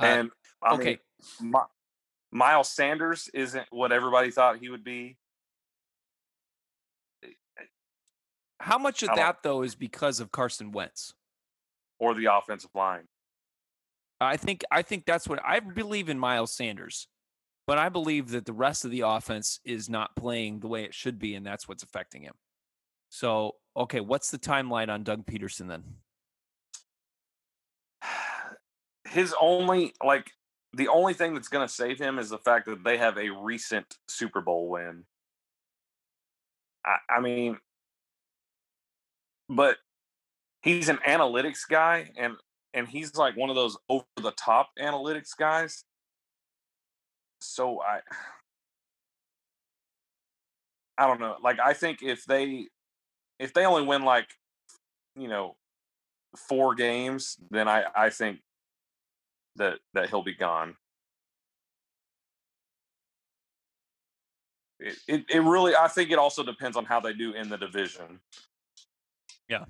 Uh, 0.00 0.04
And 0.06 0.30
I 0.62 0.74
okay. 0.74 0.98
mean, 1.40 1.52
Mi- 1.52 1.58
Miles 2.32 2.70
Sanders 2.70 3.28
isn't 3.34 3.66
what 3.70 3.92
everybody 3.92 4.30
thought 4.30 4.58
he 4.58 4.70
would 4.70 4.84
be. 4.84 5.18
How 8.58 8.78
much 8.78 9.02
of 9.02 9.10
that 9.14 9.42
though 9.42 9.60
is 9.62 9.74
because 9.74 10.18
of 10.18 10.32
Carson 10.32 10.72
Wentz? 10.72 11.12
or 12.00 12.14
the 12.14 12.26
offensive 12.26 12.70
line. 12.74 13.04
I 14.20 14.36
think 14.36 14.62
I 14.70 14.82
think 14.82 15.04
that's 15.06 15.28
what 15.28 15.40
I 15.44 15.60
believe 15.60 16.08
in 16.08 16.18
Miles 16.18 16.54
Sanders, 16.54 17.08
but 17.66 17.78
I 17.78 17.88
believe 17.88 18.30
that 18.30 18.46
the 18.46 18.52
rest 18.52 18.84
of 18.84 18.90
the 18.90 19.00
offense 19.00 19.60
is 19.64 19.88
not 19.88 20.16
playing 20.16 20.60
the 20.60 20.68
way 20.68 20.84
it 20.84 20.94
should 20.94 21.18
be, 21.18 21.34
and 21.34 21.44
that's 21.44 21.68
what's 21.68 21.82
affecting 21.82 22.22
him. 22.22 22.34
So 23.08 23.56
okay, 23.76 24.00
what's 24.00 24.30
the 24.30 24.38
timeline 24.38 24.88
on 24.88 25.02
Doug 25.02 25.26
Pederson 25.26 25.68
then? 25.68 25.84
His 29.08 29.34
only 29.40 29.94
like 30.02 30.30
the 30.76 30.88
only 30.88 31.14
thing 31.14 31.34
that's 31.34 31.48
going 31.48 31.66
to 31.66 31.72
save 31.72 31.98
him 31.98 32.18
is 32.18 32.30
the 32.30 32.38
fact 32.38 32.66
that 32.66 32.82
they 32.84 32.98
have 32.98 33.16
a 33.16 33.30
recent 33.30 33.86
Super 34.08 34.40
Bowl 34.40 34.68
win. 34.68 35.04
I, 36.84 36.96
I 37.16 37.20
mean, 37.20 37.58
but 39.48 39.76
he's 40.62 40.88
an 40.88 40.98
analytics 41.06 41.68
guy, 41.68 42.10
and 42.16 42.34
and 42.74 42.88
he's 42.88 43.14
like 43.14 43.36
one 43.36 43.48
of 43.48 43.56
those 43.56 43.76
over 43.88 44.04
the 44.16 44.32
top 44.32 44.70
analytics 44.78 45.36
guys. 45.38 45.84
So 47.40 47.80
I 47.80 48.00
I 50.98 51.06
don't 51.06 51.20
know. 51.20 51.36
Like 51.42 51.58
I 51.60 51.72
think 51.72 52.02
if 52.02 52.24
they 52.24 52.68
if 53.38 53.54
they 53.54 53.64
only 53.64 53.86
win 53.86 54.02
like 54.02 54.28
you 55.16 55.28
know 55.28 55.56
four 56.36 56.74
games, 56.74 57.36
then 57.50 57.68
I 57.68 57.84
I 57.94 58.10
think 58.10 58.40
that 59.56 59.78
that 59.94 60.10
he'll 60.10 60.22
be 60.22 60.34
gone. 60.34 60.76
It, 64.80 64.98
it, 65.06 65.24
it 65.30 65.40
really 65.40 65.74
I 65.76 65.88
think 65.88 66.10
it 66.10 66.18
also 66.18 66.42
depends 66.42 66.76
on 66.76 66.84
how 66.84 67.00
they 67.00 67.12
do 67.12 67.32
in 67.32 67.48
the 67.48 67.56
division. 67.56 68.20
Yeah. 69.48 69.64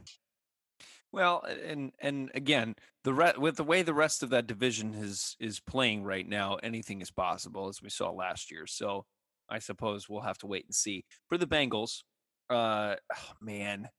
Well, 1.14 1.44
and 1.64 1.92
and 2.00 2.32
again, 2.34 2.74
the 3.04 3.14
re- 3.14 3.34
with 3.38 3.54
the 3.54 3.62
way 3.62 3.82
the 3.82 3.94
rest 3.94 4.24
of 4.24 4.30
that 4.30 4.48
division 4.48 4.94
is 4.94 5.36
is 5.38 5.60
playing 5.60 6.02
right 6.02 6.28
now, 6.28 6.56
anything 6.56 7.00
is 7.00 7.12
possible, 7.12 7.68
as 7.68 7.80
we 7.80 7.88
saw 7.88 8.10
last 8.10 8.50
year. 8.50 8.66
So 8.66 9.06
I 9.48 9.60
suppose 9.60 10.08
we'll 10.08 10.22
have 10.22 10.38
to 10.38 10.48
wait 10.48 10.64
and 10.64 10.74
see. 10.74 11.04
For 11.28 11.38
the 11.38 11.46
Bengals, 11.46 12.02
uh, 12.50 12.96
oh, 13.14 13.32
man, 13.40 13.90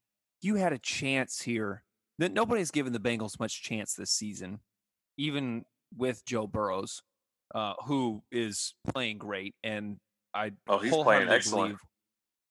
you 0.42 0.56
had 0.56 0.74
a 0.74 0.78
chance 0.78 1.40
here. 1.40 1.84
That 2.20 2.34
nobody's 2.34 2.72
given 2.72 2.92
the 2.92 3.00
Bengals 3.00 3.40
much 3.40 3.64
chance 3.64 3.94
this 3.94 4.12
season, 4.12 4.60
even 5.18 5.64
with 5.96 6.26
Joe 6.26 6.48
Burrows, 6.48 7.02
uh, 7.54 7.76
who 7.86 8.24
is 8.30 8.74
playing 8.92 9.20
great, 9.20 9.56
and 9.64 10.00
I 10.34 10.52
oh 10.68 10.80
he's 10.80 10.92
playing 10.92 11.30
excellent. 11.30 11.68
Believe 11.70 11.80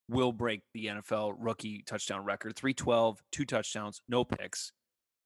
will 0.09 0.33
break 0.33 0.63
the 0.73 0.87
NFL 0.87 1.35
rookie 1.39 1.83
touchdown 1.87 2.25
record 2.25 2.57
312, 2.57 3.23
two 3.33 3.45
touchdowns, 3.45 4.03
no 4.09 4.25
picks. 4.25 4.73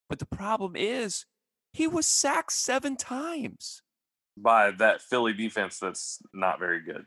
But 0.08 0.18
the 0.18 0.26
problem 0.26 0.76
is 0.76 1.26
he 1.72 1.86
was 1.86 2.06
sacked 2.06 2.52
seven 2.52 2.96
times 2.96 3.82
by 4.36 4.70
that 4.72 5.02
Philly 5.02 5.32
defense 5.32 5.78
that's 5.78 6.20
not 6.32 6.58
very 6.58 6.80
good. 6.80 7.04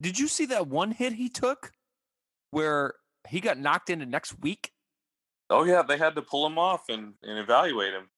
Did 0.00 0.18
you 0.18 0.28
see 0.28 0.46
that 0.46 0.66
one 0.66 0.90
hit 0.90 1.12
he 1.12 1.28
took 1.28 1.72
where 2.50 2.94
he 3.28 3.40
got 3.40 3.58
knocked 3.58 3.88
into 3.88 4.04
next 4.04 4.40
week? 4.40 4.72
Oh, 5.48 5.64
yeah. 5.64 5.82
They 5.82 5.96
had 5.96 6.16
to 6.16 6.22
pull 6.22 6.46
him 6.46 6.58
off 6.58 6.88
and, 6.88 7.14
and 7.22 7.38
evaluate 7.38 7.92
him. 7.92 8.08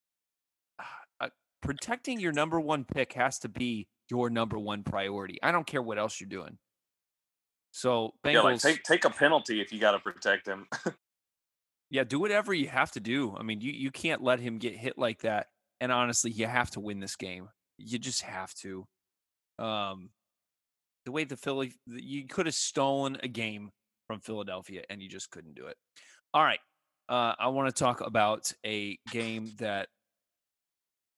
Uh, 1.21 1.29
protecting 1.61 2.19
your 2.19 2.33
number 2.33 2.59
one 2.59 2.83
pick 2.83 3.13
has 3.13 3.39
to 3.39 3.47
be 3.47 3.87
your 4.09 4.29
number 4.29 4.59
one 4.59 4.83
priority. 4.83 5.39
I 5.41 5.51
don't 5.51 5.65
care 5.65 5.81
what 5.81 5.97
else 5.97 6.19
you're 6.19 6.27
doing. 6.27 6.57
So 7.75 8.13
Bengals, 8.23 8.33
yeah, 8.33 8.41
like 8.41 8.59
take 8.61 8.83
take 8.83 9.03
a 9.03 9.09
penalty 9.09 9.59
if 9.59 9.73
you 9.73 9.81
got 9.81 9.91
to 9.91 9.99
protect 9.99 10.47
him. 10.47 10.65
yeah, 11.91 12.05
do 12.05 12.21
whatever 12.21 12.53
you 12.53 12.69
have 12.69 12.89
to 12.93 13.01
do. 13.01 13.35
I 13.37 13.43
mean, 13.43 13.59
you 13.59 13.73
you 13.73 13.91
can't 13.91 14.23
let 14.23 14.39
him 14.39 14.59
get 14.59 14.77
hit 14.77 14.97
like 14.97 15.23
that. 15.23 15.47
And 15.81 15.91
honestly, 15.91 16.31
you 16.31 16.47
have 16.47 16.71
to 16.71 16.79
win 16.79 17.01
this 17.01 17.17
game. 17.17 17.49
You 17.77 17.99
just 17.99 18.21
have 18.21 18.53
to. 18.61 18.85
Um, 19.59 20.11
the 21.03 21.11
way 21.11 21.25
the 21.25 21.35
Philly, 21.35 21.73
you 21.85 22.25
could 22.27 22.45
have 22.45 22.55
stolen 22.55 23.17
a 23.23 23.27
game 23.27 23.71
from 24.07 24.21
Philadelphia, 24.21 24.83
and 24.89 25.01
you 25.01 25.09
just 25.09 25.29
couldn't 25.29 25.55
do 25.55 25.65
it. 25.65 25.75
All 26.33 26.43
right, 26.43 26.59
uh, 27.09 27.33
I 27.37 27.49
want 27.49 27.75
to 27.75 27.77
talk 27.77 27.99
about 27.99 28.53
a 28.65 28.97
game 29.11 29.51
that 29.57 29.89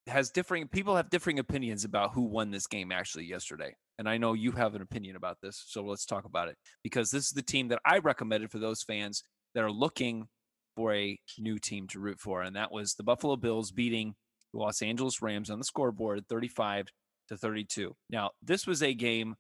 has 0.08 0.32
differing 0.32 0.68
people 0.70 0.96
have 0.96 1.12
differing 1.12 1.38
opinions 1.38 1.84
about 1.84 2.14
who 2.14 2.24
won 2.24 2.50
this 2.50 2.66
game 2.66 2.92
actually 2.92 3.26
yesterday 3.26 3.76
and 3.98 4.08
I 4.08 4.18
know 4.18 4.34
you 4.34 4.52
have 4.52 4.76
an 4.76 4.82
opinion 4.82 5.16
about 5.16 5.38
this, 5.42 5.64
so 5.68 5.84
let's 5.84 6.06
talk 6.06 6.26
about 6.26 6.48
it 6.48 6.58
because 6.84 7.12
this 7.12 7.26
is 7.26 7.32
the 7.32 7.42
team 7.42 7.70
that 7.70 7.80
I 7.86 8.00
recommended 8.00 8.52
for 8.52 8.60
those 8.60 8.84
fans 8.84 9.24
that 9.56 9.64
are 9.64 9.72
looking 9.72 10.28
for 10.76 10.94
a 10.94 11.18
new 11.40 11.58
team 11.58 11.88
to 11.88 12.00
root 12.00 12.20
for, 12.20 12.42
and 12.42 12.56
that 12.56 12.72
was 12.72 12.94
the 12.94 13.04
Buffalo 13.04 13.36
Bills 13.36 13.72
beating 13.72 14.16
the 14.54 14.60
Los 14.60 14.82
Angeles 14.82 15.22
Rams 15.22 15.50
on 15.50 15.60
the 15.60 15.66
scoreboard 15.66 16.28
35 16.30 16.88
to 17.30 17.38
32. 17.38 17.96
Now, 18.10 18.32
this 18.42 18.68
was 18.68 18.84
a 18.84 18.94
game 18.94 19.36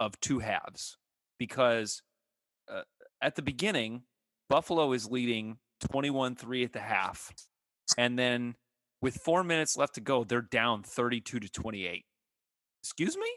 of 0.00 0.18
two 0.20 0.38
halves 0.38 0.96
because 1.38 2.02
uh, 2.72 2.82
at 3.20 3.34
the 3.34 3.42
beginning, 3.42 4.02
Buffalo 4.48 4.92
is 4.92 5.10
leading 5.10 5.58
21 5.90 6.36
3 6.36 6.64
at 6.64 6.72
the 6.72 6.80
half. 6.80 7.32
And 7.96 8.18
then 8.18 8.54
with 9.00 9.16
four 9.16 9.44
minutes 9.44 9.76
left 9.76 9.94
to 9.94 10.00
go, 10.00 10.24
they're 10.24 10.42
down 10.42 10.82
32 10.82 11.40
to 11.40 11.48
28. 11.48 12.04
Excuse 12.82 13.16
me? 13.16 13.28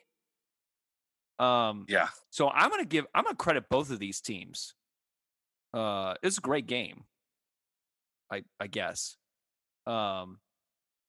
Um, 1.40 1.86
yeah. 1.88 2.10
So 2.30 2.50
I'm 2.50 2.70
gonna 2.70 2.86
give 2.86 3.06
I'm 3.14 3.24
gonna 3.24 3.36
credit 3.36 3.66
both 3.70 3.92
of 3.92 4.00
these 4.00 4.22
teams. 4.22 4.76
Uh, 5.74 6.16
it's 6.22 6.38
a 6.38 6.42
great 6.42 6.68
game. 6.68 7.06
I 8.32 8.44
I 8.60 8.68
guess. 8.68 9.18
Um, 9.88 10.40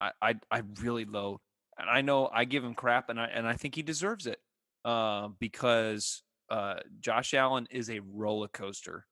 I 0.00 0.12
I 0.20 0.34
I 0.50 0.62
really 0.80 1.04
low, 1.04 1.40
and 1.78 1.88
I 1.88 2.00
know 2.00 2.28
I 2.32 2.44
give 2.44 2.64
him 2.64 2.74
crap, 2.74 3.08
and 3.08 3.20
I 3.20 3.26
and 3.26 3.46
I 3.46 3.54
think 3.54 3.74
he 3.74 3.82
deserves 3.82 4.26
it. 4.26 4.38
Uh, 4.84 5.28
because 5.38 6.24
uh, 6.50 6.80
Josh 6.98 7.34
Allen 7.34 7.68
is 7.70 7.88
a 7.88 8.00
roller 8.00 8.48
coaster. 8.48 9.06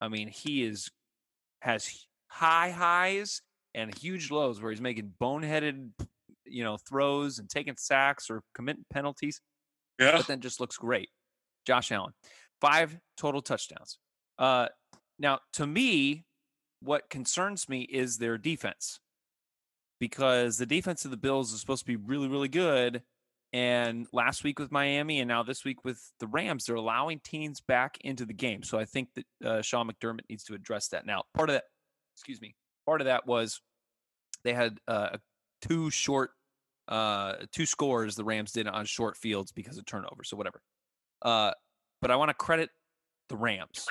I 0.00 0.08
mean, 0.08 0.28
he 0.28 0.64
is 0.64 0.90
has 1.60 2.06
high 2.26 2.70
highs 2.70 3.40
and 3.74 3.96
huge 3.96 4.30
lows 4.30 4.60
where 4.60 4.70
he's 4.70 4.80
making 4.80 5.12
boneheaded, 5.20 5.90
you 6.44 6.64
know, 6.64 6.76
throws 6.76 7.38
and 7.38 7.48
taking 7.48 7.76
sacks 7.76 8.28
or 8.28 8.42
committing 8.54 8.84
penalties. 8.90 9.40
Yeah. 10.02 10.16
But 10.18 10.26
then 10.26 10.40
just 10.40 10.60
looks 10.60 10.76
great. 10.76 11.08
Josh 11.66 11.92
Allen, 11.92 12.12
five 12.60 12.98
total 13.16 13.40
touchdowns. 13.40 13.98
Uh, 14.38 14.68
now, 15.18 15.40
to 15.54 15.66
me, 15.66 16.24
what 16.80 17.08
concerns 17.08 17.68
me 17.68 17.82
is 17.82 18.18
their 18.18 18.38
defense 18.38 18.98
because 20.00 20.58
the 20.58 20.66
defense 20.66 21.04
of 21.04 21.12
the 21.12 21.16
Bills 21.16 21.52
is 21.52 21.60
supposed 21.60 21.82
to 21.82 21.86
be 21.86 21.96
really, 21.96 22.28
really 22.28 22.48
good. 22.48 23.02
And 23.52 24.06
last 24.12 24.44
week 24.44 24.58
with 24.58 24.72
Miami, 24.72 25.20
and 25.20 25.28
now 25.28 25.42
this 25.42 25.64
week 25.64 25.84
with 25.84 26.00
the 26.18 26.26
Rams, 26.26 26.64
they're 26.64 26.74
allowing 26.74 27.20
teams 27.22 27.60
back 27.60 27.98
into 28.00 28.24
the 28.24 28.32
game. 28.32 28.62
So 28.62 28.78
I 28.78 28.86
think 28.86 29.10
that 29.14 29.26
uh, 29.44 29.62
Sean 29.62 29.88
McDermott 29.88 30.28
needs 30.28 30.42
to 30.44 30.54
address 30.54 30.88
that. 30.88 31.06
Now, 31.06 31.24
part 31.34 31.50
of 31.50 31.54
that, 31.54 31.64
excuse 32.16 32.40
me, 32.40 32.56
part 32.86 33.00
of 33.00 33.04
that 33.04 33.26
was 33.26 33.60
they 34.42 34.54
had 34.54 34.78
uh, 34.88 35.18
two 35.60 35.90
short 35.90 36.30
uh, 36.88 37.34
two 37.52 37.66
scores 37.66 38.16
the 38.16 38.24
Rams 38.24 38.52
did 38.52 38.66
on 38.66 38.84
short 38.84 39.16
fields 39.16 39.52
because 39.52 39.78
of 39.78 39.86
turnover. 39.86 40.24
So 40.24 40.36
whatever. 40.36 40.60
Uh, 41.20 41.52
but 42.00 42.10
I 42.10 42.16
want 42.16 42.30
to 42.30 42.34
credit 42.34 42.70
the 43.28 43.36
Rams, 43.36 43.86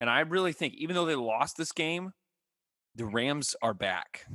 and 0.00 0.08
I 0.08 0.20
really 0.20 0.52
think 0.52 0.74
even 0.74 0.94
though 0.94 1.04
they 1.04 1.14
lost 1.14 1.56
this 1.56 1.72
game, 1.72 2.12
the 2.94 3.04
Rams 3.04 3.54
are 3.62 3.74
back. 3.74 4.26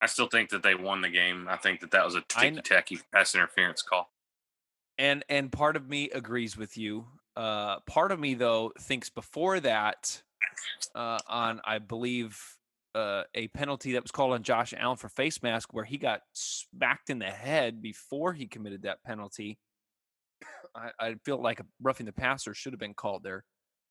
I 0.00 0.06
still 0.06 0.28
think 0.28 0.50
that 0.50 0.62
they 0.62 0.74
won 0.74 1.00
the 1.00 1.08
game. 1.08 1.46
I 1.48 1.56
think 1.56 1.80
that 1.80 1.90
that 1.92 2.04
was 2.04 2.14
a 2.14 2.20
ticky 2.28 2.60
tacky 2.60 2.98
pass 3.12 3.34
interference 3.34 3.82
call. 3.82 4.10
And 4.98 5.24
and 5.28 5.50
part 5.50 5.76
of 5.76 5.88
me 5.88 6.10
agrees 6.10 6.56
with 6.56 6.76
you. 6.76 7.06
Uh, 7.36 7.80
part 7.80 8.12
of 8.12 8.20
me 8.20 8.34
though 8.34 8.72
thinks 8.78 9.10
before 9.10 9.60
that, 9.60 10.22
uh, 10.94 11.18
on 11.26 11.60
I 11.64 11.78
believe 11.78 12.38
uh, 12.94 13.24
a 13.34 13.48
penalty 13.48 13.92
that 13.92 14.02
was 14.02 14.10
called 14.10 14.32
on 14.32 14.42
Josh 14.42 14.72
Allen 14.76 14.96
for 14.96 15.08
face 15.08 15.42
mask, 15.42 15.72
where 15.72 15.84
he 15.84 15.98
got 15.98 16.20
smacked 16.32 17.10
in 17.10 17.18
the 17.18 17.26
head 17.26 17.82
before 17.82 18.32
he 18.32 18.46
committed 18.46 18.82
that 18.82 19.02
penalty. 19.04 19.58
I, 20.76 20.90
I 20.98 21.14
feel 21.24 21.40
like 21.40 21.60
a 21.60 21.66
roughing 21.82 22.06
the 22.06 22.12
passer 22.12 22.54
should 22.54 22.72
have 22.72 22.80
been 22.80 22.94
called 22.94 23.22
there. 23.22 23.44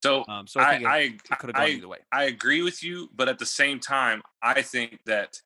So, 0.04 0.26
um, 0.28 0.48
so 0.48 0.60
I, 0.60 0.84
I, 0.86 0.98
it, 0.98 1.14
it 1.14 1.40
could 1.40 1.50
have 1.50 1.56
gone 1.56 1.64
I, 1.64 1.70
either 1.70 1.88
way. 1.88 2.00
I 2.12 2.26
agree 2.26 2.62
with 2.62 2.84
you, 2.84 3.10
but 3.16 3.30
at 3.30 3.40
the 3.40 3.46
same 3.46 3.80
time, 3.80 4.22
I 4.42 4.62
think 4.62 5.00
that 5.06 5.38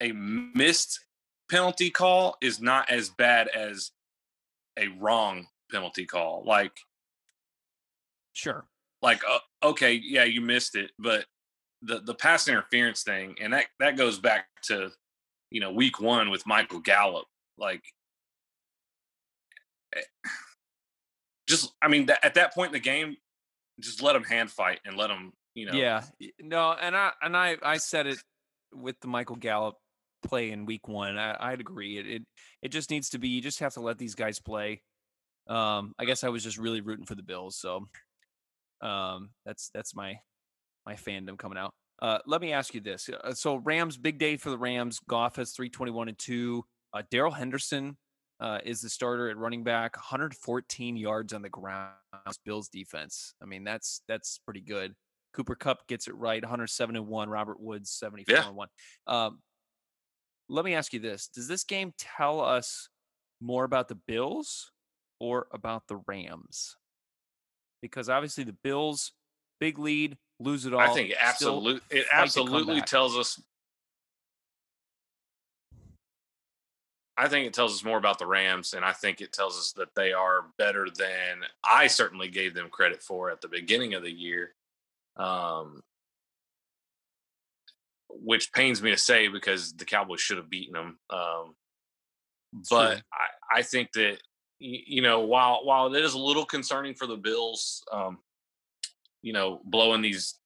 a 0.00 0.10
missed 0.10 0.98
penalty 1.48 1.90
call 1.90 2.36
is 2.42 2.60
not 2.60 2.90
as 2.90 3.10
bad 3.10 3.46
as 3.48 3.92
a 4.76 4.88
wrong 4.88 5.46
penalty 5.70 6.04
call. 6.04 6.42
Like, 6.44 6.72
sure, 8.32 8.64
like 9.02 9.22
uh, 9.28 9.38
okay, 9.62 10.00
yeah, 10.02 10.24
you 10.24 10.40
missed 10.40 10.74
it, 10.74 10.90
but 10.98 11.26
the 11.82 12.00
the 12.00 12.14
pass 12.14 12.48
interference 12.48 13.02
thing, 13.02 13.36
and 13.40 13.52
that 13.52 13.66
that 13.78 13.96
goes 13.96 14.18
back 14.18 14.46
to 14.62 14.90
you 15.50 15.60
know 15.60 15.72
week 15.72 16.00
one 16.00 16.30
with 16.30 16.46
Michael 16.46 16.80
Gallup. 16.80 17.26
Like, 17.58 17.82
eh, 19.94 20.00
just 21.48 21.72
I 21.82 21.88
mean, 21.88 22.08
at 22.22 22.34
that 22.34 22.54
point 22.54 22.68
in 22.68 22.72
the 22.74 22.80
game, 22.80 23.16
just 23.80 24.02
let 24.02 24.12
them 24.12 24.24
hand 24.24 24.50
fight 24.50 24.80
and 24.84 24.96
let 24.96 25.08
them 25.08 25.32
you 25.54 25.66
know. 25.66 25.72
Yeah, 25.72 26.02
no, 26.40 26.72
and 26.72 26.96
I 26.96 27.12
and 27.22 27.36
I 27.36 27.56
I 27.62 27.76
said 27.78 28.06
it 28.06 28.18
with 28.72 28.96
the 29.00 29.08
Michael 29.08 29.36
Gallup 29.36 29.76
play 30.22 30.50
in 30.50 30.66
week 30.66 30.86
one. 30.86 31.18
I, 31.18 31.50
would 31.50 31.60
agree. 31.60 31.98
It, 31.98 32.06
it 32.06 32.22
it 32.62 32.68
just 32.68 32.90
needs 32.90 33.10
to 33.10 33.18
be. 33.18 33.28
You 33.28 33.40
just 33.40 33.60
have 33.60 33.74
to 33.74 33.80
let 33.80 33.98
these 33.98 34.14
guys 34.14 34.38
play. 34.38 34.82
Um, 35.48 35.94
I 35.98 36.04
guess 36.04 36.22
I 36.22 36.28
was 36.28 36.44
just 36.44 36.58
really 36.58 36.80
rooting 36.80 37.06
for 37.06 37.14
the 37.14 37.22
Bills, 37.22 37.56
so 37.56 37.88
um, 38.82 39.30
that's 39.44 39.70
that's 39.74 39.94
my 39.94 40.16
my 40.86 40.94
fandom 40.94 41.38
coming 41.38 41.58
out. 41.58 41.72
Uh, 42.00 42.18
let 42.26 42.40
me 42.40 42.52
ask 42.52 42.74
you 42.74 42.80
this. 42.80 43.08
Uh, 43.08 43.34
so 43.34 43.56
Rams, 43.56 43.96
big 43.98 44.18
day 44.18 44.36
for 44.36 44.50
the 44.50 44.58
Rams. 44.58 45.00
Goff 45.06 45.36
has 45.36 45.52
321 45.52 46.08
and 46.08 46.18
2. 46.18 46.64
Uh, 46.94 47.02
Darrell 47.10 47.32
Henderson 47.32 47.96
uh, 48.40 48.58
is 48.64 48.80
the 48.80 48.88
starter 48.88 49.28
at 49.28 49.36
running 49.36 49.62
back, 49.62 49.96
114 49.96 50.96
yards 50.96 51.32
on 51.34 51.42
the 51.42 51.48
ground. 51.50 51.92
Bills 52.44 52.68
defense. 52.68 53.34
I 53.42 53.46
mean, 53.46 53.64
that's 53.64 54.02
that's 54.08 54.40
pretty 54.44 54.62
good. 54.62 54.94
Cooper 55.34 55.54
Kupp 55.54 55.86
gets 55.86 56.08
it 56.08 56.14
right, 56.16 56.42
107 56.42 56.96
and 56.96 57.06
1. 57.06 57.28
Robert 57.28 57.60
Woods, 57.60 57.90
74 57.90 58.34
Yeah. 58.34 58.48
and 58.48 58.56
1. 58.56 58.68
Um, 59.06 59.38
let 60.48 60.64
me 60.64 60.74
ask 60.74 60.92
you 60.92 60.98
this. 61.00 61.28
Does 61.28 61.46
this 61.46 61.62
game 61.64 61.92
tell 61.98 62.40
us 62.40 62.88
more 63.40 63.64
about 63.64 63.88
the 63.88 63.94
Bills 64.08 64.72
or 65.20 65.46
about 65.52 65.86
the 65.86 66.02
Rams? 66.08 66.76
Because 67.82 68.08
obviously 68.08 68.42
the 68.44 68.56
Bills, 68.64 69.12
big 69.60 69.78
lead, 69.78 70.16
lose 70.40 70.66
it 70.66 70.74
all. 70.74 70.80
I 70.80 70.88
think 70.88 71.10
it 71.10 71.16
absolutely 71.20 71.80
it 71.90 72.06
absolutely 72.12 72.80
tells 72.80 73.16
us. 73.16 73.40
I 77.16 77.28
think 77.28 77.46
it 77.46 77.52
tells 77.52 77.74
us 77.74 77.84
more 77.84 77.98
about 77.98 78.18
the 78.18 78.26
Rams, 78.26 78.72
and 78.72 78.84
I 78.84 78.92
think 78.92 79.20
it 79.20 79.32
tells 79.32 79.58
us 79.58 79.72
that 79.72 79.94
they 79.94 80.12
are 80.12 80.46
better 80.56 80.86
than 80.96 81.44
I 81.62 81.86
certainly 81.86 82.28
gave 82.28 82.54
them 82.54 82.70
credit 82.70 83.02
for 83.02 83.30
at 83.30 83.42
the 83.42 83.48
beginning 83.48 83.94
of 83.94 84.02
the 84.02 84.10
year. 84.10 84.54
Um, 85.16 85.82
which 88.08 88.52
pains 88.52 88.82
me 88.82 88.90
to 88.90 88.96
say 88.96 89.28
because 89.28 89.72
the 89.74 89.84
Cowboys 89.84 90.20
should 90.20 90.38
have 90.38 90.50
beaten 90.50 90.72
them. 90.72 90.98
Um, 91.10 91.54
but. 92.70 93.02
I, 93.12 93.26
I 93.50 93.62
think 93.62 93.92
that 93.92 94.18
you 94.58 95.02
know 95.02 95.20
while 95.20 95.64
while 95.64 95.92
it 95.94 96.04
is 96.04 96.14
a 96.14 96.18
little 96.18 96.44
concerning 96.44 96.94
for 96.94 97.06
the 97.06 97.16
Bills, 97.16 97.82
um, 97.92 98.18
you 99.22 99.32
know, 99.32 99.60
blowing 99.64 100.02
these 100.02 100.38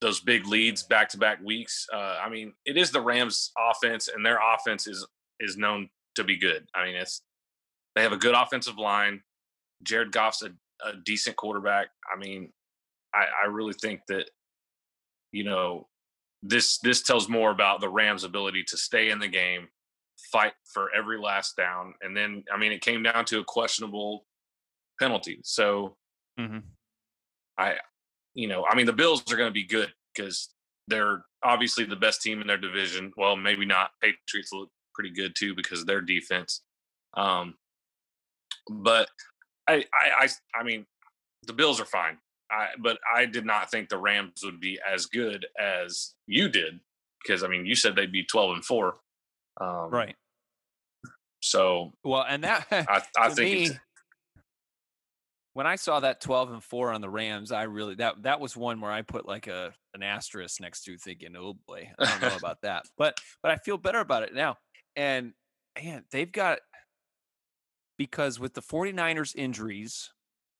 those 0.00 0.20
big 0.20 0.46
leads 0.46 0.82
back 0.82 1.08
to 1.10 1.18
back 1.18 1.38
weeks. 1.44 1.86
Uh, 1.92 2.18
I 2.22 2.28
mean, 2.28 2.52
it 2.64 2.76
is 2.76 2.90
the 2.90 3.00
Rams' 3.00 3.52
offense, 3.58 4.08
and 4.08 4.24
their 4.24 4.38
offense 4.54 4.86
is 4.86 5.06
is 5.40 5.56
known 5.56 5.88
to 6.16 6.24
be 6.24 6.36
good. 6.36 6.66
I 6.74 6.86
mean, 6.86 6.96
it's 6.96 7.22
they 7.94 8.02
have 8.02 8.12
a 8.12 8.16
good 8.16 8.34
offensive 8.34 8.78
line. 8.78 9.22
Jared 9.82 10.12
Goff's 10.12 10.42
a, 10.42 10.50
a 10.86 10.94
decent 11.04 11.36
quarterback. 11.36 11.88
I 12.12 12.18
mean, 12.18 12.52
I, 13.14 13.26
I 13.44 13.46
really 13.48 13.74
think 13.74 14.00
that 14.08 14.30
you 15.30 15.44
know 15.44 15.88
this 16.42 16.78
this 16.78 17.02
tells 17.02 17.28
more 17.28 17.50
about 17.50 17.80
the 17.80 17.88
Rams' 17.88 18.24
ability 18.24 18.64
to 18.68 18.76
stay 18.76 19.10
in 19.10 19.18
the 19.18 19.28
game, 19.28 19.68
fight 20.32 20.54
for 20.72 20.88
every 20.94 21.18
last 21.18 21.56
down, 21.56 21.94
and 22.02 22.16
then 22.16 22.44
I 22.52 22.58
mean, 22.58 22.72
it 22.72 22.80
came 22.80 23.02
down 23.02 23.24
to 23.26 23.40
a 23.40 23.44
questionable 23.44 24.26
penalty. 24.98 25.40
So 25.42 25.96
Mm-hmm. 26.38 26.58
I, 27.58 27.74
you 28.34 28.48
know, 28.48 28.64
I 28.68 28.74
mean, 28.74 28.86
the 28.86 28.92
Bills 28.92 29.22
are 29.32 29.36
going 29.36 29.48
to 29.48 29.52
be 29.52 29.66
good 29.66 29.92
because 30.14 30.50
they're 30.88 31.24
obviously 31.44 31.84
the 31.84 31.96
best 31.96 32.22
team 32.22 32.40
in 32.40 32.46
their 32.46 32.58
division. 32.58 33.12
Well, 33.16 33.36
maybe 33.36 33.64
not. 33.64 33.90
Patriots 34.00 34.52
look 34.52 34.70
pretty 34.94 35.10
good 35.10 35.34
too 35.36 35.54
because 35.54 35.80
of 35.80 35.86
their 35.86 36.00
defense. 36.00 36.62
Um, 37.14 37.54
but 38.68 39.08
I, 39.68 39.84
I, 39.94 40.24
I, 40.24 40.28
I 40.60 40.62
mean, 40.62 40.86
the 41.46 41.52
Bills 41.52 41.80
are 41.80 41.86
fine. 41.86 42.18
I, 42.50 42.68
but 42.78 42.98
I 43.14 43.24
did 43.24 43.46
not 43.46 43.70
think 43.70 43.88
the 43.88 43.98
Rams 43.98 44.42
would 44.44 44.60
be 44.60 44.78
as 44.86 45.06
good 45.06 45.46
as 45.58 46.14
you 46.26 46.48
did 46.48 46.80
because 47.22 47.42
I 47.42 47.48
mean, 47.48 47.64
you 47.64 47.74
said 47.74 47.96
they'd 47.96 48.12
be 48.12 48.24
twelve 48.24 48.52
and 48.52 48.64
four. 48.64 48.96
Um, 49.60 49.90
right. 49.90 50.16
So 51.40 51.92
Well, 52.04 52.24
and 52.28 52.44
that 52.44 52.66
I, 52.70 53.02
I 53.16 53.30
think 53.30 53.50
me, 53.50 53.64
it's, 53.64 53.74
when 55.54 55.66
I 55.66 55.76
saw 55.76 56.00
that 56.00 56.20
12 56.20 56.52
and 56.52 56.64
4 56.64 56.92
on 56.92 57.00
the 57.00 57.10
Rams, 57.10 57.52
I 57.52 57.64
really 57.64 57.94
that 57.96 58.22
that 58.22 58.40
was 58.40 58.56
one 58.56 58.80
where 58.80 58.90
I 58.90 59.02
put 59.02 59.26
like 59.26 59.46
a 59.46 59.72
an 59.94 60.02
asterisk 60.02 60.60
next 60.60 60.84
to 60.84 60.96
thinking, 60.96 61.36
"Oh 61.36 61.54
boy, 61.66 61.90
I 61.98 62.04
don't 62.04 62.22
know 62.22 62.36
about 62.36 62.62
that." 62.62 62.84
But 62.96 63.18
but 63.42 63.52
I 63.52 63.56
feel 63.56 63.76
better 63.78 64.00
about 64.00 64.22
it 64.22 64.34
now. 64.34 64.56
And 64.96 65.32
man, 65.82 66.04
they've 66.10 66.30
got 66.30 66.60
because 67.98 68.40
with 68.40 68.54
the 68.54 68.62
49ers 68.62 69.34
injuries, 69.36 70.10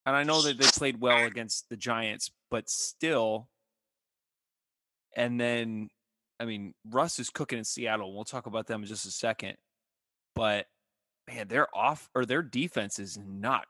and 0.06 0.14
I 0.14 0.24
know 0.24 0.42
that 0.42 0.58
they 0.58 0.66
played 0.66 1.00
well 1.00 1.24
against 1.24 1.68
the 1.70 1.76
Giants, 1.76 2.30
but 2.50 2.68
still 2.68 3.48
and 5.16 5.40
then 5.40 5.88
I 6.40 6.44
mean, 6.44 6.74
Russ 6.90 7.18
is 7.18 7.30
cooking 7.30 7.58
in 7.58 7.64
Seattle. 7.64 8.14
We'll 8.14 8.24
talk 8.24 8.46
about 8.46 8.66
them 8.66 8.82
in 8.82 8.88
just 8.88 9.06
a 9.06 9.10
second. 9.10 9.56
But 10.34 10.66
man, 11.28 11.48
their 11.48 11.68
off 11.76 12.08
or 12.14 12.26
their 12.26 12.42
defense 12.42 12.98
is 12.98 13.18
not 13.18 13.66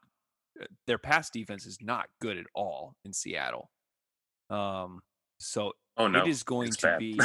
their 0.86 0.98
pass 0.98 1.30
defense 1.30 1.66
is 1.66 1.78
not 1.80 2.06
good 2.20 2.36
at 2.38 2.46
all 2.54 2.94
in 3.04 3.12
Seattle. 3.12 3.70
Um, 4.50 5.00
so 5.40 5.72
oh 5.96 6.08
no, 6.08 6.22
it 6.22 6.28
is 6.28 6.42
going 6.42 6.68
it's 6.68 6.76
to 6.78 6.86
bad. 6.86 6.98
be 6.98 7.20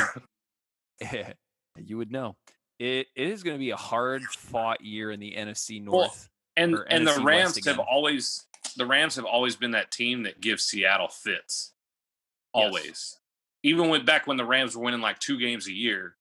you 1.77 1.97
would 1.97 2.11
know. 2.11 2.35
It 2.79 3.07
it 3.15 3.27
is 3.27 3.43
going 3.43 3.55
to 3.55 3.59
be 3.59 3.71
a 3.71 3.75
hard 3.77 4.23
fought 4.23 4.81
year 4.81 5.11
in 5.11 5.19
the 5.19 5.33
NFC 5.37 5.83
Well, 5.85 6.01
North. 6.01 6.29
and 6.55 6.75
and 6.89 7.07
the 7.07 7.11
NFC 7.11 7.23
West 7.23 7.25
Rams 7.55 7.65
have 7.65 7.79
always 7.79 8.45
the 8.75 8.85
Rams 8.85 9.15
have 9.15 9.25
always 9.25 9.55
been 9.55 9.71
that 9.71 9.91
team 9.91 10.23
that 10.23 10.41
gives 10.41 10.63
Seattle 10.63 11.07
fits. 11.07 11.73
Yes. 12.55 12.65
Always. 12.65 13.17
Even 13.63 13.89
when 13.89 14.05
back 14.05 14.27
when 14.27 14.37
the 14.37 14.45
Rams 14.45 14.75
were 14.75 14.83
winning 14.83 15.01
like 15.01 15.19
two 15.19 15.39
games 15.39 15.67
a 15.67 15.73
year. 15.73 16.15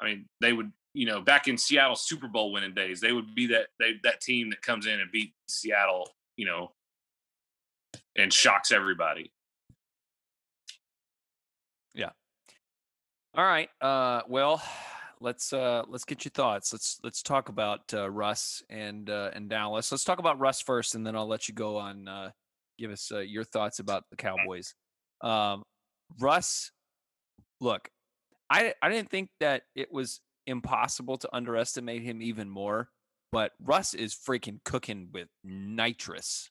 I 0.00 0.04
mean, 0.04 0.26
they 0.40 0.52
would, 0.52 0.70
you 0.98 1.06
know, 1.06 1.20
back 1.20 1.46
in 1.46 1.56
Seattle 1.56 1.94
Super 1.94 2.26
Bowl 2.26 2.50
winning 2.50 2.74
days, 2.74 3.00
they 3.00 3.12
would 3.12 3.32
be 3.32 3.46
that 3.46 3.68
they 3.78 4.00
that 4.02 4.20
team 4.20 4.50
that 4.50 4.62
comes 4.62 4.84
in 4.86 4.98
and 4.98 5.08
beat 5.12 5.32
Seattle, 5.46 6.10
you 6.36 6.44
know, 6.44 6.72
and 8.16 8.32
shocks 8.32 8.72
everybody. 8.72 9.30
Yeah. 11.94 12.10
All 13.32 13.44
right. 13.44 13.68
Uh, 13.80 14.22
well, 14.28 14.60
let's 15.20 15.52
uh, 15.52 15.84
let's 15.86 16.04
get 16.04 16.24
your 16.24 16.30
thoughts. 16.30 16.72
Let's 16.72 16.98
let's 17.04 17.22
talk 17.22 17.48
about 17.48 17.82
uh, 17.94 18.10
Russ 18.10 18.60
and 18.68 19.08
uh, 19.08 19.30
and 19.34 19.48
Dallas. 19.48 19.92
Let's 19.92 20.02
talk 20.02 20.18
about 20.18 20.40
Russ 20.40 20.60
first, 20.60 20.96
and 20.96 21.06
then 21.06 21.14
I'll 21.14 21.28
let 21.28 21.46
you 21.46 21.54
go 21.54 21.76
on. 21.76 22.08
Uh, 22.08 22.30
give 22.76 22.90
us 22.90 23.12
uh, 23.14 23.20
your 23.20 23.44
thoughts 23.44 23.78
about 23.78 24.02
the 24.10 24.16
Cowboys. 24.16 24.74
Um, 25.20 25.62
Russ, 26.18 26.72
look, 27.60 27.88
I 28.50 28.74
I 28.82 28.88
didn't 28.88 29.10
think 29.10 29.28
that 29.38 29.62
it 29.76 29.92
was 29.92 30.20
impossible 30.48 31.18
to 31.18 31.28
underestimate 31.32 32.02
him 32.02 32.20
even 32.22 32.48
more, 32.48 32.88
but 33.30 33.52
Russ 33.62 33.94
is 33.94 34.14
freaking 34.14 34.58
cooking 34.64 35.08
with 35.12 35.28
nitrous. 35.44 36.50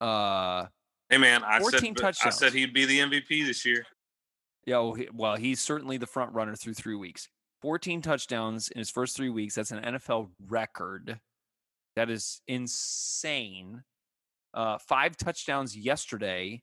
Uh, 0.00 0.66
Hey 1.10 1.16
man, 1.16 1.42
I 1.42 1.58
14 1.58 1.96
said 1.96 2.14
I 2.22 2.30
said 2.30 2.52
he'd 2.52 2.74
be 2.74 2.84
the 2.84 2.98
MVP 2.98 3.46
this 3.46 3.64
year. 3.64 3.86
Yeah, 4.66 4.78
well, 4.78 4.92
he, 4.92 5.08
well, 5.14 5.36
he's 5.36 5.60
certainly 5.60 5.96
the 5.96 6.06
front 6.06 6.34
runner 6.34 6.54
through 6.54 6.74
three 6.74 6.96
weeks. 6.96 7.28
14 7.62 8.02
touchdowns 8.02 8.68
in 8.68 8.78
his 8.78 8.90
first 8.90 9.16
three 9.16 9.30
weeks. 9.30 9.54
That's 9.54 9.70
an 9.70 9.82
NFL 9.82 10.28
record. 10.46 11.18
That 11.96 12.10
is 12.10 12.42
insane. 12.46 13.82
Uh, 14.52 14.76
five 14.86 15.16
touchdowns 15.16 15.74
yesterday, 15.74 16.62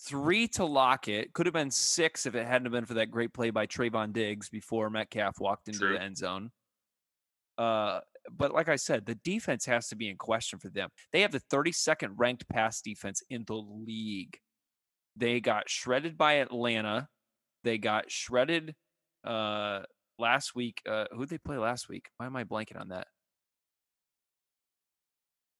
three 0.00 0.48
to 0.48 0.64
Lockett. 0.64 1.32
Could 1.32 1.46
have 1.46 1.52
been 1.52 1.70
six 1.70 2.26
if 2.26 2.34
it 2.34 2.46
hadn't 2.46 2.70
been 2.72 2.84
for 2.86 2.94
that 2.94 3.10
great 3.10 3.32
play 3.32 3.50
by 3.50 3.66
Trevon 3.66 4.12
Diggs 4.12 4.48
before 4.48 4.90
Metcalf 4.90 5.38
walked 5.40 5.68
into 5.68 5.80
True. 5.80 5.92
the 5.94 6.02
end 6.02 6.16
zone. 6.16 6.50
Uh, 7.56 8.00
but 8.30 8.52
like 8.52 8.68
I 8.68 8.76
said, 8.76 9.06
the 9.06 9.14
defense 9.16 9.64
has 9.66 9.88
to 9.88 9.96
be 9.96 10.08
in 10.08 10.16
question 10.16 10.58
for 10.58 10.70
them. 10.70 10.88
They 11.12 11.20
have 11.20 11.30
the 11.32 11.42
32nd 11.52 12.14
ranked 12.16 12.48
pass 12.48 12.80
defense 12.80 13.22
in 13.30 13.44
the 13.46 13.54
league. 13.54 14.36
They 15.16 15.40
got 15.40 15.68
shredded 15.68 16.16
by 16.18 16.34
Atlanta. 16.34 17.08
They 17.62 17.78
got 17.78 18.10
shredded 18.10 18.74
uh 19.24 19.82
last 20.18 20.54
week. 20.54 20.82
Uh 20.88 21.04
who 21.12 21.20
did 21.20 21.28
they 21.30 21.38
play 21.38 21.56
last 21.56 21.88
week? 21.88 22.08
Why 22.16 22.26
am 22.26 22.34
I 22.36 22.44
blanking 22.44 22.80
on 22.80 22.88
that? 22.88 23.06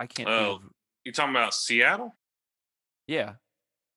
I 0.00 0.06
can't 0.06 0.28
Oh. 0.28 0.56
of 0.56 0.62
You 1.04 1.12
talking 1.12 1.30
about 1.34 1.54
Seattle? 1.54 2.12
yeah. 3.06 3.34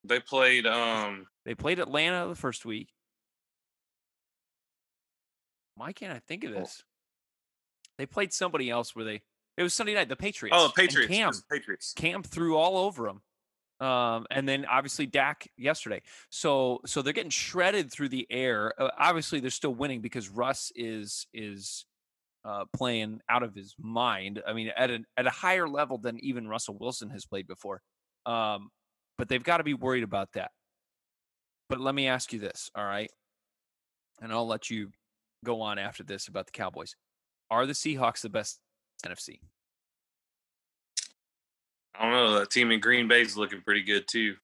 They 0.07 0.19
played 0.19 0.65
um 0.65 1.27
They 1.45 1.55
played 1.55 1.79
Atlanta 1.79 2.27
the 2.27 2.35
first 2.35 2.65
week. 2.65 2.89
Why 5.75 5.93
can't 5.93 6.13
I 6.13 6.19
think 6.19 6.43
of 6.43 6.51
Oh. 6.55 6.59
this? 6.59 6.83
They 7.97 8.05
played 8.05 8.33
somebody 8.33 8.69
else 8.69 8.95
where 8.95 9.05
they 9.05 9.21
it 9.57 9.63
was 9.63 9.73
Sunday 9.73 9.95
night, 9.95 10.07
the 10.07 10.15
Patriots. 10.15 10.55
oh 10.57 10.65
and 10.65 10.73
Patriots. 10.75 11.07
Cam, 11.11 11.31
Patriots. 11.51 11.93
Cam 11.95 12.21
threw 12.21 12.55
all 12.57 12.77
over 12.77 13.05
them. 13.07 13.21
Um, 13.79 14.25
and 14.31 14.47
then 14.47 14.65
obviously 14.65 15.05
Dak 15.07 15.47
yesterday. 15.57 16.01
So 16.29 16.81
so 16.85 17.01
they're 17.01 17.13
getting 17.13 17.31
shredded 17.31 17.91
through 17.91 18.09
the 18.09 18.27
air. 18.29 18.73
Uh, 18.79 18.89
obviously 18.97 19.39
they're 19.39 19.49
still 19.49 19.73
winning 19.73 20.01
because 20.01 20.29
Russ 20.29 20.71
is 20.75 21.27
is 21.33 21.85
uh, 22.45 22.65
playing 22.75 23.19
out 23.29 23.43
of 23.43 23.53
his 23.53 23.75
mind. 23.79 24.41
I 24.47 24.53
mean, 24.53 24.71
at 24.75 24.89
an 24.89 25.05
at 25.17 25.27
a 25.27 25.31
higher 25.31 25.67
level 25.67 25.97
than 25.97 26.19
even 26.23 26.47
Russell 26.47 26.77
Wilson 26.79 27.09
has 27.09 27.25
played 27.25 27.47
before. 27.47 27.81
Um, 28.25 28.69
but 29.18 29.30
they've 29.30 29.43
got 29.43 29.57
to 29.57 29.63
be 29.63 29.74
worried 29.74 30.03
about 30.03 30.34
that. 30.34 30.51
But 31.70 31.80
let 31.80 31.95
me 31.95 32.07
ask 32.07 32.32
you 32.32 32.39
this, 32.39 32.70
all 32.76 32.86
right? 32.86 33.11
And 34.22 34.32
I'll 34.32 34.47
let 34.47 34.70
you 34.70 34.91
go 35.43 35.61
on 35.61 35.78
after 35.78 36.03
this 36.03 36.28
about 36.28 36.45
the 36.45 36.51
Cowboys. 36.51 36.95
Are 37.49 37.65
the 37.65 37.74
Seahawks 37.74 38.22
the 38.22 38.30
best 38.30 38.59
NFC? 39.05 39.39
I 41.99 42.03
don't 42.03 42.11
know. 42.11 42.39
That 42.39 42.51
team 42.51 42.72
in 42.72 42.80
Green 42.80 43.07
Bay's 43.07 43.38
looking 43.38 43.61
pretty 43.61 43.84
good 43.84 44.07
too. 44.07 44.36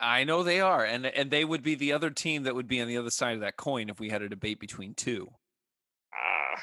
I 0.00 0.24
know 0.24 0.42
they 0.42 0.60
are, 0.60 0.84
and 0.84 1.06
and 1.06 1.30
they 1.30 1.44
would 1.44 1.62
be 1.62 1.76
the 1.76 1.92
other 1.92 2.10
team 2.10 2.42
that 2.42 2.54
would 2.54 2.66
be 2.66 2.80
on 2.80 2.88
the 2.88 2.98
other 2.98 3.10
side 3.10 3.34
of 3.34 3.40
that 3.40 3.56
coin 3.56 3.88
if 3.88 4.00
we 4.00 4.10
had 4.10 4.20
a 4.20 4.28
debate 4.28 4.58
between 4.58 4.94
two. 4.94 5.28
Uh, 6.12 6.58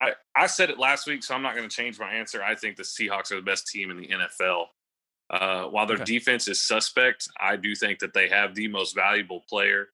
I 0.00 0.12
I 0.34 0.46
said 0.48 0.70
it 0.70 0.78
last 0.78 1.06
week, 1.06 1.22
so 1.22 1.34
I'm 1.34 1.42
not 1.42 1.54
going 1.54 1.68
to 1.68 1.74
change 1.74 1.98
my 2.00 2.12
answer. 2.12 2.42
I 2.42 2.56
think 2.56 2.76
the 2.76 2.82
Seahawks 2.82 3.30
are 3.30 3.36
the 3.36 3.42
best 3.42 3.68
team 3.68 3.90
in 3.90 3.96
the 3.96 4.08
NFL. 4.08 4.64
Uh, 5.30 5.64
while 5.64 5.86
their 5.86 5.96
Okay. 5.96 6.04
defense 6.04 6.48
is 6.48 6.62
suspect, 6.62 7.28
I 7.40 7.56
do 7.56 7.74
think 7.74 7.98
that 8.00 8.12
they 8.12 8.28
have 8.28 8.54
the 8.54 8.68
most 8.68 8.94
valuable 8.94 9.40
player, 9.48 9.88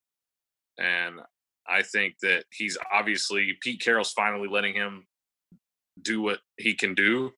and 0.79 1.21
I 1.67 1.83
think 1.83 2.19
that 2.23 2.45
he's 2.51 2.77
obviously 2.93 3.57
Pete 3.61 3.81
Carroll's 3.81 4.13
finally 4.13 4.49
letting 4.49 4.75
him 4.75 5.07
do 6.03 6.21
what 6.21 6.41
he 6.57 6.75
can 6.75 6.95
do, 6.95 7.33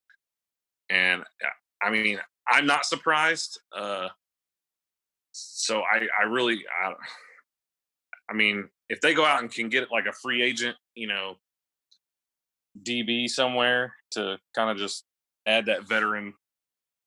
and 0.88 1.22
uh, 1.22 1.84
I 1.84 1.90
mean 1.90 2.18
I'm 2.48 2.66
not 2.66 2.86
surprised. 2.86 3.60
Uh, 3.76 4.08
so 5.32 5.82
I 5.82 6.08
I 6.18 6.24
really 6.24 6.64
I, 6.82 6.94
I 8.30 8.34
mean 8.34 8.68
if 8.88 9.00
they 9.00 9.14
go 9.14 9.24
out 9.24 9.40
and 9.40 9.50
can 9.50 9.68
get 9.68 9.90
like 9.90 10.06
a 10.06 10.12
free 10.12 10.42
agent, 10.42 10.76
you 10.94 11.06
know, 11.06 11.36
DB 12.82 13.28
somewhere 13.28 13.94
to 14.12 14.38
kind 14.54 14.70
of 14.70 14.76
just 14.76 15.04
add 15.46 15.66
that 15.66 15.88
veteran 15.88 16.34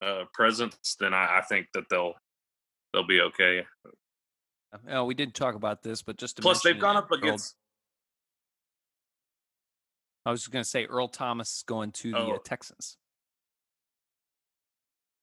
uh, 0.05 0.25
presence, 0.33 0.95
then 0.99 1.13
I, 1.13 1.39
I 1.39 1.41
think 1.41 1.67
that 1.73 1.85
they'll 1.89 2.13
they'll 2.93 3.07
be 3.07 3.21
okay. 3.21 3.65
Oh, 4.89 5.05
we 5.05 5.13
did 5.13 5.33
talk 5.33 5.55
about 5.55 5.83
this, 5.83 6.01
but 6.01 6.17
just 6.17 6.35
to 6.35 6.41
Plus, 6.41 6.61
they've 6.61 6.77
gone 6.79 6.95
it, 6.95 6.99
up 6.99 7.11
Earl- 7.11 7.17
against. 7.17 7.55
I 10.25 10.31
was 10.31 10.41
just 10.41 10.51
going 10.51 10.63
to 10.63 10.69
say 10.69 10.85
Earl 10.85 11.07
Thomas 11.07 11.57
is 11.57 11.63
going 11.63 11.91
to 11.93 12.11
the 12.11 12.17
uh, 12.17 12.21
Oh. 12.33 12.37
Texans. 12.43 12.97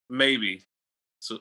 Maybe. 0.09 0.63
So 1.19 1.39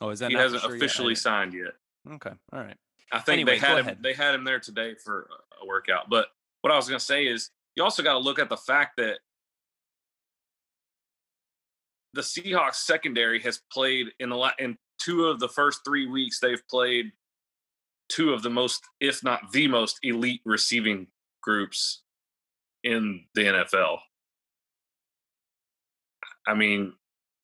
Oh, 0.00 0.10
is 0.10 0.18
that 0.20 0.30
he 0.30 0.36
hasn't 0.36 0.62
sure 0.62 0.74
officially 0.76 1.14
didn't- 1.14 1.22
signed 1.22 1.54
yet. 1.54 1.72
Okay, 2.10 2.32
all 2.52 2.60
right. 2.60 2.76
I 3.10 3.18
think 3.20 3.34
Anyway, 3.34 3.52
they 3.52 3.58
had 3.58 3.78
him. 3.78 3.86
ahead. 3.86 4.02
They 4.02 4.12
had 4.12 4.34
him 4.34 4.44
there 4.44 4.60
today 4.60 4.94
for 4.94 5.28
a 5.62 5.66
workout. 5.66 6.08
But 6.10 6.28
what 6.60 6.72
I 6.72 6.76
was 6.76 6.86
going 6.88 6.98
to 6.98 7.04
say 7.04 7.26
is, 7.26 7.50
you 7.74 7.82
also 7.82 8.02
got 8.02 8.12
to 8.12 8.18
look 8.18 8.38
at 8.38 8.48
the 8.50 8.56
fact 8.56 8.96
that 8.98 9.18
the 12.14 12.20
Seahawks 12.20 12.76
secondary 12.76 13.40
has 13.40 13.60
played 13.72 14.08
in 14.18 14.30
the 14.30 14.36
la- 14.36 14.52
in 14.58 14.76
two 15.00 15.26
of 15.26 15.40
the 15.40 15.48
first 15.48 15.80
three 15.84 16.06
weeks. 16.06 16.40
They've 16.40 16.66
played 16.68 17.12
two 18.08 18.32
of 18.32 18.42
the 18.42 18.50
most, 18.50 18.82
if 19.00 19.22
not 19.22 19.52
the 19.52 19.68
most, 19.68 19.98
elite 20.02 20.40
receiving 20.44 21.06
groups 21.42 22.02
in 22.82 23.24
the 23.34 23.42
NFL. 23.42 23.98
I 26.46 26.54
mean, 26.54 26.94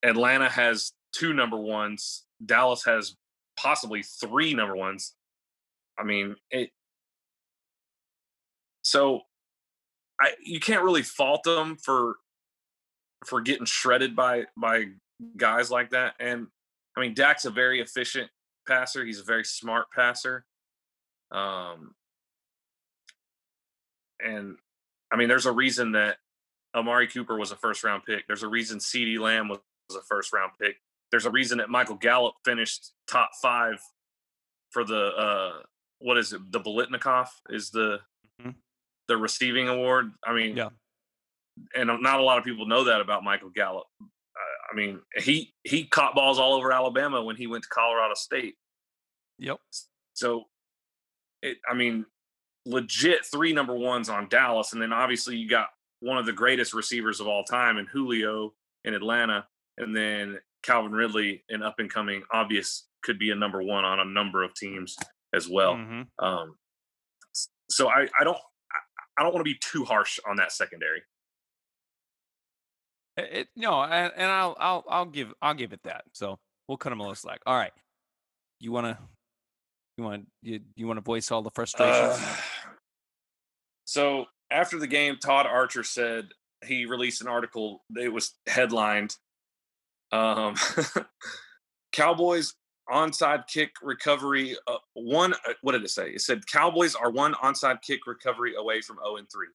Atlanta 0.03 0.49
has 0.49 0.93
two 1.13 1.35
number 1.35 1.59
ones. 1.59 2.25
Dallas 2.45 2.85
has 2.85 3.17
possibly 3.57 4.03
three 4.03 4.55
number 4.55 4.77
ones. 4.77 5.15
I 5.99 6.05
mean, 6.05 6.37
it. 6.51 6.71
So, 8.83 9.21
I 10.21 10.33
you 10.43 10.61
can't 10.61 10.83
really 10.83 11.03
fault 11.03 11.43
them 11.45 11.77
for 11.77 12.17
for 13.27 13.41
getting 13.41 13.67
shredded 13.67 14.15
by 14.17 14.45
by 14.57 14.87
guys 15.37 15.71
like 15.71 15.91
that. 15.91 16.15
And 16.21 16.47
I 16.97 17.01
mean, 17.01 17.15
Dak's 17.15 17.45
a 17.45 17.51
very 17.51 17.81
efficient 17.81 18.31
passer. 18.67 19.05
He's 19.05 19.21
a 19.21 19.25
very 19.25 19.45
smart 19.45 19.87
passer. 19.95 20.45
Um, 21.33 21.95
and 24.21 24.57
I 25.13 25.17
mean, 25.17 25.29
there's 25.29 25.47
a 25.47 25.53
reason 25.53 25.93
that 25.93 26.19
Amari 26.75 27.07
Cooper 27.07 27.37
was 27.39 27.53
a 27.53 27.57
first 27.57 27.85
round 27.85 28.05
pick. 28.05 28.27
There's 28.27 28.43
a 28.43 28.49
reason 28.49 28.79
CeeDee 28.79 29.19
Lamb 29.19 29.49
was, 29.49 29.59
was 29.89 29.97
a 29.99 30.03
first 30.03 30.33
round 30.33 30.53
pick. 30.61 30.77
There's 31.11 31.27
a 31.27 31.31
reason 31.31 31.59
that 31.59 31.71
Michael 31.71 31.97
Gallup 31.97 32.35
finished 32.45 32.93
top 33.07 33.31
five 33.41 33.81
for 34.71 34.85
the 34.85 35.07
uh, 35.17 35.53
what 36.01 36.19
is 36.19 36.33
it? 36.33 36.51
The 36.51 36.61
Biletnikoff 36.61 37.29
is 37.49 37.71
the 37.71 38.01
Mhm. 38.43 38.55
the 39.09 39.17
receiving 39.17 39.69
award. 39.69 40.13
I 40.27 40.33
mean, 40.33 40.57
Yeah. 40.57 40.71
And 41.75 41.91
not 42.03 42.21
a 42.21 42.23
lot 42.23 42.39
of 42.39 42.45
people 42.45 42.67
know 42.67 42.85
that 42.85 43.01
about 43.01 43.25
Michael 43.25 43.51
Gallup. 43.51 43.87
Uh, 44.01 44.73
I 44.73 44.77
mean, 44.77 45.01
he 45.17 45.55
he 45.63 45.85
caught 45.85 46.15
balls 46.15 46.39
all 46.39 46.55
over 46.55 46.73
Alabama 46.73 47.23
when 47.23 47.37
he 47.37 47.47
went 47.47 47.65
to 47.65 47.69
Colorado 47.69 48.15
State. 48.15 48.57
Yep. 49.39 49.59
So, 50.15 50.45
it, 51.43 51.59
I 51.69 51.75
mean, 51.75 52.07
legit 52.67 53.25
three 53.27 53.53
number 53.53 53.75
ones 53.75 54.09
on 54.09 54.29
Dallas, 54.29 54.73
and 54.73 54.83
then 54.83 54.93
obviously 54.93 55.37
you 55.37 55.49
got 55.49 55.69
one 56.01 56.19
of 56.19 56.27
the 56.27 56.33
greatest 56.33 56.75
receivers 56.75 57.21
of 57.21 57.27
all 57.27 57.45
time 57.45 57.79
in 57.79 57.87
Julio 57.87 58.55
in 58.85 58.95
Atlanta, 58.95 59.47
and 59.79 59.97
then 59.97 60.39
Calvin 60.63 60.93
Ridley, 60.93 61.45
an 61.49 61.63
up 61.63 61.77
and 61.79 61.93
coming, 61.93 62.23
obvious 62.33 62.87
could 63.03 63.19
be 63.19 63.31
a 63.31 63.35
number 63.35 63.63
one 63.63 63.85
on 63.85 64.01
a 64.01 64.05
number 64.05 64.43
of 64.43 64.55
teams 64.55 64.97
as 65.35 65.49
well. 65.49 65.75
Mhm. 65.75 66.07
Um, 66.19 66.57
so 67.71 67.89
I, 67.89 68.09
I 68.19 68.25
don't 68.25 68.39
I 69.17 69.23
don't 69.23 69.33
want 69.33 69.47
to 69.47 69.53
be 69.53 69.59
too 69.61 69.85
harsh 69.85 70.19
on 70.27 70.37
that 70.37 70.53
secondary. 70.53 71.03
It, 73.17 73.49
no, 73.57 73.83
and, 73.83 74.13
and 74.17 74.31
I'll 74.31 74.57
I'll 74.59 74.85
I'll 74.89 75.07
give 75.07 75.33
I'll 75.41 75.55
give 75.55 75.73
it 75.73 75.81
that. 75.85 76.05
So 76.13 76.39
we'll 76.69 76.79
cut 76.79 76.93
him 76.93 77.01
a 77.01 77.03
little 77.03 77.15
slack. 77.15 77.41
All 77.47 77.57
right. 77.57 77.73
You 78.61 78.73
wanna 78.73 78.99
you 79.97 80.05
want 80.05 80.27
you 80.43 80.61
you 80.77 80.87
want 80.87 80.99
to 80.99 81.03
voice 81.03 81.31
all 81.31 81.43
the 81.43 81.51
frustrations? 81.51 82.19
Uh, 82.21 82.37
so 83.85 84.25
after 84.51 84.79
the 84.79 84.87
game, 84.87 85.17
Todd 85.23 85.47
Archer 85.47 85.85
said 85.85 86.29
he 86.65 86.87
released 86.87 87.21
an 87.21 87.29
article. 87.29 87.85
It 87.97 88.13
was 88.13 88.33
headlined 88.47 89.17
um, 90.15 90.55
Cowboys 91.93 92.55
onside 92.91 93.47
kick 93.49 93.73
recovery. 93.83 94.57
Uh, 94.67 94.77
one, 94.95 95.33
uh, 95.33 95.55
what 95.63 95.73
did 95.73 95.83
it 95.83 95.91
say? 95.91 96.11
It 96.11 96.21
said 96.21 96.47
Cowboys 96.47 96.95
are 96.95 97.11
one 97.11 97.35
onside 97.35 97.83
kick 97.83 98.07
recovery 98.07 98.55
away 98.55 98.81
from 98.81 98.99
0 99.05 99.17
and 99.17 99.31
3. 99.31 99.49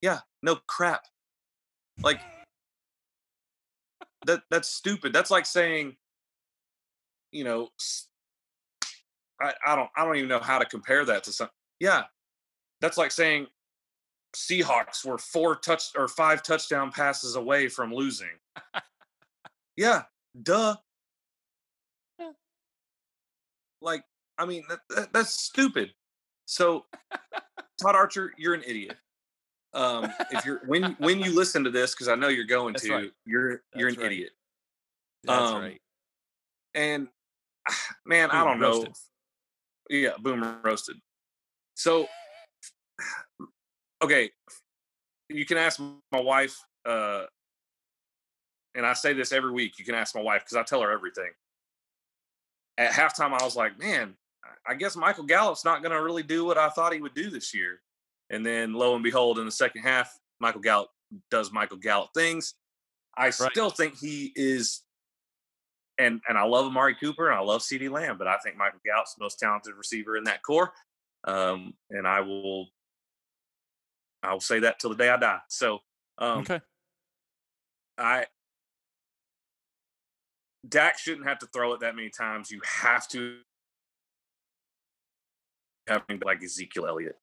Yeah, 0.00 0.20
no 0.42 0.56
crap. 0.66 1.02
Like, 2.02 2.20
that 4.26 4.42
that's 4.50 4.68
stupid. 4.68 5.12
That's 5.12 5.30
like 5.30 5.46
saying, 5.46 5.96
you 7.32 7.44
know, 7.44 7.68
I 9.40 9.76
don't 9.76 9.88
I 9.96 10.04
don't 10.04 10.16
even 10.16 10.28
know 10.28 10.40
how 10.40 10.58
to 10.58 10.64
compare 10.64 11.04
that 11.04 11.24
to 11.24 11.32
some. 11.32 11.48
Yeah, 11.80 12.04
that's 12.80 12.98
like 12.98 13.12
saying 13.12 13.46
Seahawks 14.34 15.04
were 15.04 15.18
four 15.18 15.56
touch 15.56 15.90
or 15.96 16.08
five 16.08 16.42
touchdown 16.42 16.90
passes 16.90 17.36
away 17.36 17.68
from 17.68 17.94
losing. 17.94 18.28
yeah, 19.76 20.02
duh. 20.42 20.76
Yeah. 22.18 22.32
Like, 23.80 24.04
I 24.36 24.46
mean, 24.46 24.64
that, 24.68 24.80
that, 24.90 25.12
that's 25.12 25.30
stupid. 25.30 25.92
So, 26.46 26.86
Todd 27.80 27.94
Archer, 27.94 28.32
you're 28.36 28.54
an 28.54 28.62
idiot. 28.66 28.96
Um, 29.78 30.12
if 30.32 30.44
you're 30.44 30.60
when 30.66 30.96
when 30.98 31.20
you 31.20 31.32
listen 31.32 31.62
to 31.62 31.70
this, 31.70 31.94
because 31.94 32.08
I 32.08 32.16
know 32.16 32.26
you're 32.26 32.44
going 32.44 32.72
That's 32.72 32.84
to, 32.86 32.92
right. 32.92 33.10
you're 33.24 33.62
you're 33.76 33.88
an 33.88 33.94
right. 33.94 34.06
idiot. 34.06 34.30
That's 35.22 35.52
um, 35.52 35.62
right. 35.62 35.80
And 36.74 37.08
man, 38.06 38.30
I 38.32 38.44
don't 38.44 38.58
know. 38.58 38.70
roasted. 38.70 38.94
Yeah, 39.88 40.10
boom 40.20 40.60
roasted. 40.64 40.96
So, 41.76 42.08
okay, 44.02 44.30
you 45.28 45.46
can 45.46 45.58
ask 45.58 45.80
my 46.10 46.20
wife, 46.20 46.60
uh, 46.84 47.26
and 48.74 48.84
I 48.84 48.94
say 48.94 49.12
this 49.12 49.30
every 49.30 49.52
week. 49.52 49.78
You 49.78 49.84
can 49.84 49.94
ask 49.94 50.12
my 50.14 50.20
wife 50.20 50.42
because 50.42 50.56
I 50.56 50.64
tell 50.64 50.82
her 50.82 50.90
everything. 50.90 51.30
At 52.78 52.90
halftime, 52.90 53.32
I 53.40 53.44
was 53.44 53.54
like, 53.54 53.78
man, 53.78 54.14
I 54.66 54.74
guess 54.74 54.96
Michael 54.96 55.24
Gallup's 55.24 55.64
not 55.64 55.82
going 55.82 55.92
to 55.92 56.02
really 56.02 56.24
do 56.24 56.44
what 56.44 56.58
I 56.58 56.68
thought 56.68 56.92
he 56.92 57.00
would 57.00 57.14
do 57.14 57.30
this 57.30 57.54
year. 57.54 57.80
And 58.30 58.44
then, 58.44 58.74
lo 58.74 58.94
and 58.94 59.02
behold, 59.02 59.38
in 59.38 59.44
the 59.44 59.50
second 59.50 59.82
half, 59.82 60.18
Michael 60.40 60.60
Gallup 60.60 60.90
does 61.30 61.52
Michael 61.52 61.78
Gallup 61.78 62.10
things. 62.14 62.54
I 63.16 63.30
still 63.30 63.70
think 63.70 63.98
he 63.98 64.32
is 64.36 64.82
and 65.98 66.20
and 66.28 66.38
I 66.38 66.44
love 66.44 66.66
Amari 66.66 66.94
Cooper 66.94 67.28
and 67.28 67.38
I 67.38 67.42
love 67.42 67.62
CeeDee 67.62 67.90
Lamb, 67.90 68.16
but 68.18 68.28
I 68.28 68.36
think 68.38 68.56
Michael 68.56 68.80
Gallup's 68.84 69.14
the 69.14 69.24
most 69.24 69.38
talented 69.38 69.74
receiver 69.74 70.16
in 70.16 70.24
that 70.24 70.42
core. 70.42 70.72
Um, 71.24 71.74
and 71.90 72.06
I 72.06 72.20
will 72.20 72.68
I 74.22 74.32
will 74.32 74.40
say 74.40 74.60
that 74.60 74.78
till 74.78 74.90
the 74.90 74.96
day 74.96 75.08
I 75.08 75.16
die. 75.16 75.40
So 75.48 75.80
um 76.18 76.40
okay. 76.40 76.60
I 77.98 78.26
Dak 80.68 80.98
shouldn't 80.98 81.26
have 81.26 81.38
to 81.40 81.46
throw 81.46 81.72
it 81.74 81.80
that 81.80 81.96
many 81.96 82.10
times. 82.10 82.50
You 82.50 82.60
have 82.64 83.08
to 83.08 83.38
having 85.88 86.20
like 86.24 86.42
Ezekiel 86.42 86.86
Elliott. 86.86 87.16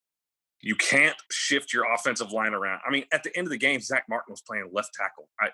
You 0.66 0.74
can't 0.76 1.16
shift 1.32 1.72
your 1.74 1.94
offensive 1.94 2.32
line 2.32 2.56
around. 2.56 2.82
I 2.86 2.90
mean, 2.90 3.06
at 3.14 3.22
the 3.22 3.30
end 3.38 3.46
of 3.46 3.52
the 3.52 3.58
game, 3.58 3.80
Zack 3.82 4.06
Martin 4.10 4.32
was 4.34 4.42
playing 4.42 4.68
left 4.74 4.96
tackle. 4.96 5.30
I 5.40 5.50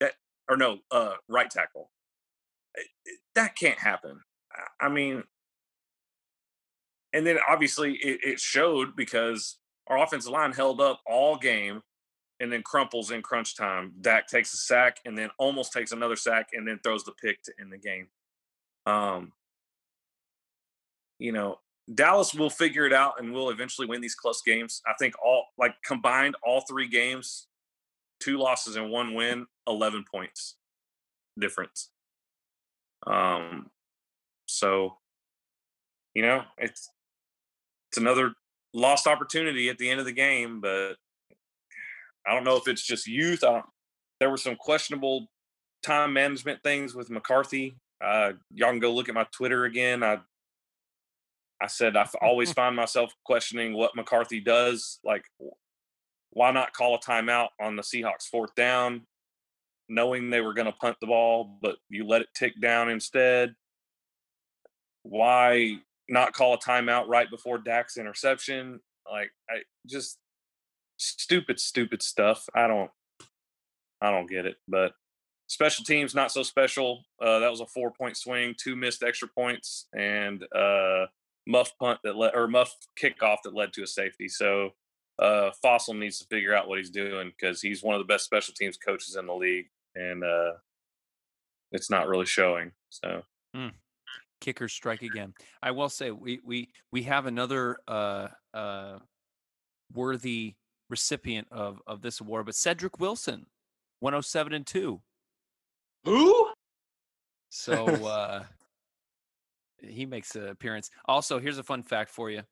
that 0.00 0.12
or 0.50 0.58
no, 0.58 0.80
uh, 0.90 1.14
right 1.30 1.50
tackle. 1.50 1.90
That 3.34 3.56
can't 3.56 3.78
happen. 3.78 4.20
I- 4.52 4.86
I 4.86 4.88
mean, 4.90 5.24
and 7.14 7.26
then 7.26 7.38
obviously 7.48 7.94
it, 7.94 8.20
it 8.22 8.38
showed 8.40 8.94
because 8.94 9.58
our 9.86 9.98
offensive 9.98 10.30
line 10.30 10.52
held 10.52 10.78
up 10.78 11.00
all 11.06 11.38
game 11.38 11.80
and 12.38 12.52
then 12.52 12.62
crumples 12.62 13.12
in 13.12 13.22
crunch 13.22 13.56
time. 13.56 13.94
Dak 14.02 14.26
takes 14.26 14.52
a 14.52 14.58
sack 14.58 14.98
and 15.06 15.16
then 15.16 15.30
almost 15.38 15.72
takes 15.72 15.92
another 15.92 16.16
sack 16.16 16.48
and 16.52 16.68
then 16.68 16.80
throws 16.84 17.04
the 17.04 17.12
pick 17.12 17.42
to 17.44 17.52
end 17.58 17.72
the 17.72 17.78
game. 17.78 18.08
Um, 18.84 19.32
you 21.18 21.32
know, 21.32 21.60
Dallas 21.92 22.34
will 22.34 22.50
figure 22.50 22.86
it 22.86 22.92
out 22.92 23.14
and 23.18 23.32
will 23.32 23.50
eventually 23.50 23.86
win 23.86 24.00
these 24.00 24.14
close 24.14 24.40
games. 24.42 24.80
I 24.86 24.94
think 24.98 25.14
all 25.22 25.46
like 25.58 25.74
combined 25.84 26.34
all 26.42 26.62
three 26.62 26.88
games, 26.88 27.46
two 28.20 28.38
losses 28.38 28.76
and 28.76 28.90
one 28.90 29.14
win, 29.14 29.46
11 29.66 30.04
points 30.10 30.56
difference. 31.38 31.90
Um 33.06 33.70
so 34.46 34.98
you 36.14 36.22
know, 36.22 36.42
it's 36.58 36.88
it's 37.90 37.98
another 37.98 38.32
lost 38.72 39.06
opportunity 39.06 39.68
at 39.68 39.78
the 39.78 39.90
end 39.90 40.00
of 40.00 40.06
the 40.06 40.12
game, 40.12 40.60
but 40.60 40.94
I 42.26 42.34
don't 42.34 42.44
know 42.44 42.56
if 42.56 42.66
it's 42.66 42.82
just 42.82 43.06
youth. 43.06 43.44
I 43.44 43.52
don't, 43.52 43.66
there 44.20 44.30
were 44.30 44.36
some 44.36 44.56
questionable 44.56 45.28
time 45.82 46.12
management 46.12 46.62
things 46.62 46.94
with 46.94 47.10
McCarthy. 47.10 47.76
Uh, 48.02 48.32
y'all 48.50 48.70
can 48.70 48.80
go 48.80 48.92
look 48.92 49.08
at 49.08 49.14
my 49.14 49.26
Twitter 49.32 49.64
again. 49.64 50.02
I 50.02 50.20
I 51.64 51.66
said 51.66 51.96
I 51.96 52.06
always 52.20 52.52
find 52.60 52.76
myself 52.76 53.14
questioning 53.24 53.72
what 53.72 53.96
McCarthy 53.96 54.40
does. 54.40 55.00
Like, 55.02 55.24
why 56.30 56.50
not 56.50 56.74
call 56.74 56.94
a 56.94 57.00
timeout 57.00 57.48
on 57.60 57.76
the 57.76 57.82
Seahawks 57.82 58.28
fourth 58.30 58.54
down, 58.54 59.06
knowing 59.88 60.28
they 60.28 60.42
were 60.42 60.54
going 60.54 60.66
to 60.66 60.72
punt 60.72 60.98
the 61.00 61.06
ball, 61.06 61.58
but 61.62 61.76
you 61.88 62.06
let 62.06 62.20
it 62.20 62.28
tick 62.34 62.60
down 62.60 62.90
instead? 62.90 63.54
Why 65.02 65.78
not 66.08 66.34
call 66.34 66.54
a 66.54 66.58
timeout 66.58 67.08
right 67.08 67.30
before 67.30 67.58
Dak's 67.58 67.96
interception? 67.96 68.80
Like, 69.10 69.30
I 69.48 69.62
just 69.86 70.18
stupid, 70.98 71.60
stupid 71.60 72.02
stuff. 72.02 72.46
I 72.54 72.66
don't, 72.66 72.90
I 74.00 74.10
don't 74.10 74.28
get 74.28 74.44
it. 74.44 74.56
But 74.68 74.92
special 75.46 75.84
teams 75.84 76.14
not 76.14 76.32
so 76.32 76.42
special. 76.42 77.04
Uh, 77.20 77.38
that 77.38 77.50
was 77.50 77.60
a 77.60 77.66
four 77.66 77.90
point 77.90 78.16
swing, 78.16 78.54
two 78.58 78.76
missed 78.76 79.02
extra 79.02 79.28
points, 79.28 79.86
and 79.94 80.42
uh, 80.54 81.06
muff 81.46 81.76
punt 81.78 82.00
that 82.04 82.16
led 82.16 82.34
or 82.34 82.48
muff 82.48 82.74
kickoff 83.00 83.38
that 83.44 83.54
led 83.54 83.72
to 83.74 83.82
a 83.82 83.86
safety. 83.86 84.28
So 84.28 84.70
uh, 85.18 85.50
Fassel 85.64 85.98
needs 85.98 86.18
to 86.18 86.26
figure 86.26 86.54
out 86.54 86.68
what 86.68 86.78
he's 86.78 86.90
doing 86.90 87.32
because 87.36 87.60
he's 87.60 87.82
one 87.82 87.94
of 87.94 88.00
the 88.00 88.12
best 88.12 88.24
special 88.24 88.54
teams 88.54 88.76
coaches 88.76 89.16
in 89.16 89.26
the 89.26 89.34
league, 89.34 89.66
and 89.94 90.24
uh, 90.24 90.52
it's 91.72 91.90
not 91.90 92.08
really 92.08 92.26
showing. 92.26 92.72
So. 92.90 93.22
Mm. 93.56 93.72
Kickers 94.40 94.72
strike 94.72 95.02
again. 95.02 95.32
I 95.62 95.70
will 95.70 95.88
say 95.88 96.10
we 96.10 96.40
we 96.44 96.68
we 96.92 97.02
have 97.04 97.24
another 97.24 97.78
uh, 97.88 98.28
uh, 98.52 98.98
worthy 99.94 100.56
recipient 100.90 101.48
of 101.50 101.80
of 101.86 102.02
this 102.02 102.20
award, 102.20 102.46
but 102.46 102.54
Cedric 102.54 102.98
Wilson, 102.98 103.46
107 104.00 104.52
and 104.52 104.66
2. 104.66 105.00
Who? 106.04 106.50
So 107.48 107.86
uh 108.04 108.44
he 109.88 110.06
makes 110.06 110.34
an 110.36 110.48
appearance. 110.48 110.90
Also, 111.06 111.38
here's 111.38 111.58
a 111.58 111.62
fun 111.62 111.82
fact 111.82 112.10
for 112.10 112.30
you. 112.30 112.42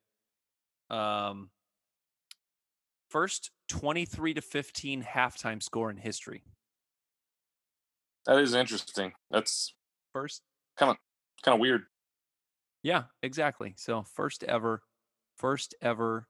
Um 0.90 1.50
first 3.08 3.50
23 3.68 4.34
to 4.34 4.40
15 4.40 5.02
halftime 5.02 5.62
score 5.62 5.90
in 5.90 5.96
history. 5.96 6.44
That 8.26 8.38
is 8.38 8.54
interesting. 8.54 9.12
That's 9.30 9.74
first 10.12 10.42
kind 10.76 10.90
of 10.90 10.96
kind 11.44 11.54
of 11.54 11.60
weird. 11.60 11.84
Yeah, 12.82 13.04
exactly. 13.22 13.74
So 13.76 14.02
first 14.02 14.44
ever 14.44 14.82
first 15.36 15.74
ever 15.82 16.26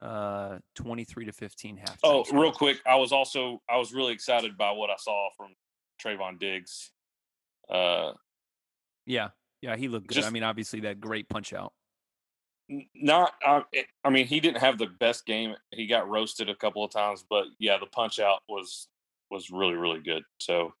uh 0.00 0.58
23 0.76 1.26
to 1.26 1.32
15 1.32 1.76
half. 1.76 1.98
Oh, 2.04 2.24
real 2.32 2.52
quick, 2.52 2.78
I 2.86 2.96
was 2.96 3.12
also 3.12 3.60
I 3.68 3.76
was 3.76 3.92
really 3.92 4.12
excited 4.12 4.56
by 4.56 4.70
what 4.70 4.90
I 4.90 4.96
saw 4.98 5.28
from 5.36 5.54
Trevon 6.02 6.38
Diggs. 6.38 6.92
Uh 7.68 8.12
yeah. 9.06 9.30
Yeah, 9.62 9.76
he 9.76 9.88
looked 9.88 10.06
good. 10.06 10.14
Just, 10.14 10.28
I 10.28 10.30
mean, 10.30 10.42
obviously 10.42 10.80
that 10.80 11.00
great 11.00 11.28
punch 11.28 11.52
out. 11.52 11.72
Not 12.94 13.32
uh, 13.46 13.62
I 14.04 14.10
mean, 14.10 14.26
he 14.26 14.40
didn't 14.40 14.58
have 14.58 14.76
the 14.76 14.88
best 15.00 15.24
game. 15.24 15.54
He 15.70 15.86
got 15.86 16.08
roasted 16.08 16.50
a 16.50 16.54
couple 16.54 16.84
of 16.84 16.90
times, 16.90 17.24
but 17.28 17.44
yeah, 17.58 17.78
the 17.78 17.86
punch 17.86 18.18
out 18.18 18.40
was 18.48 18.88
was 19.30 19.50
really 19.50 19.74
really 19.74 20.00
good. 20.00 20.22
So 20.38 20.74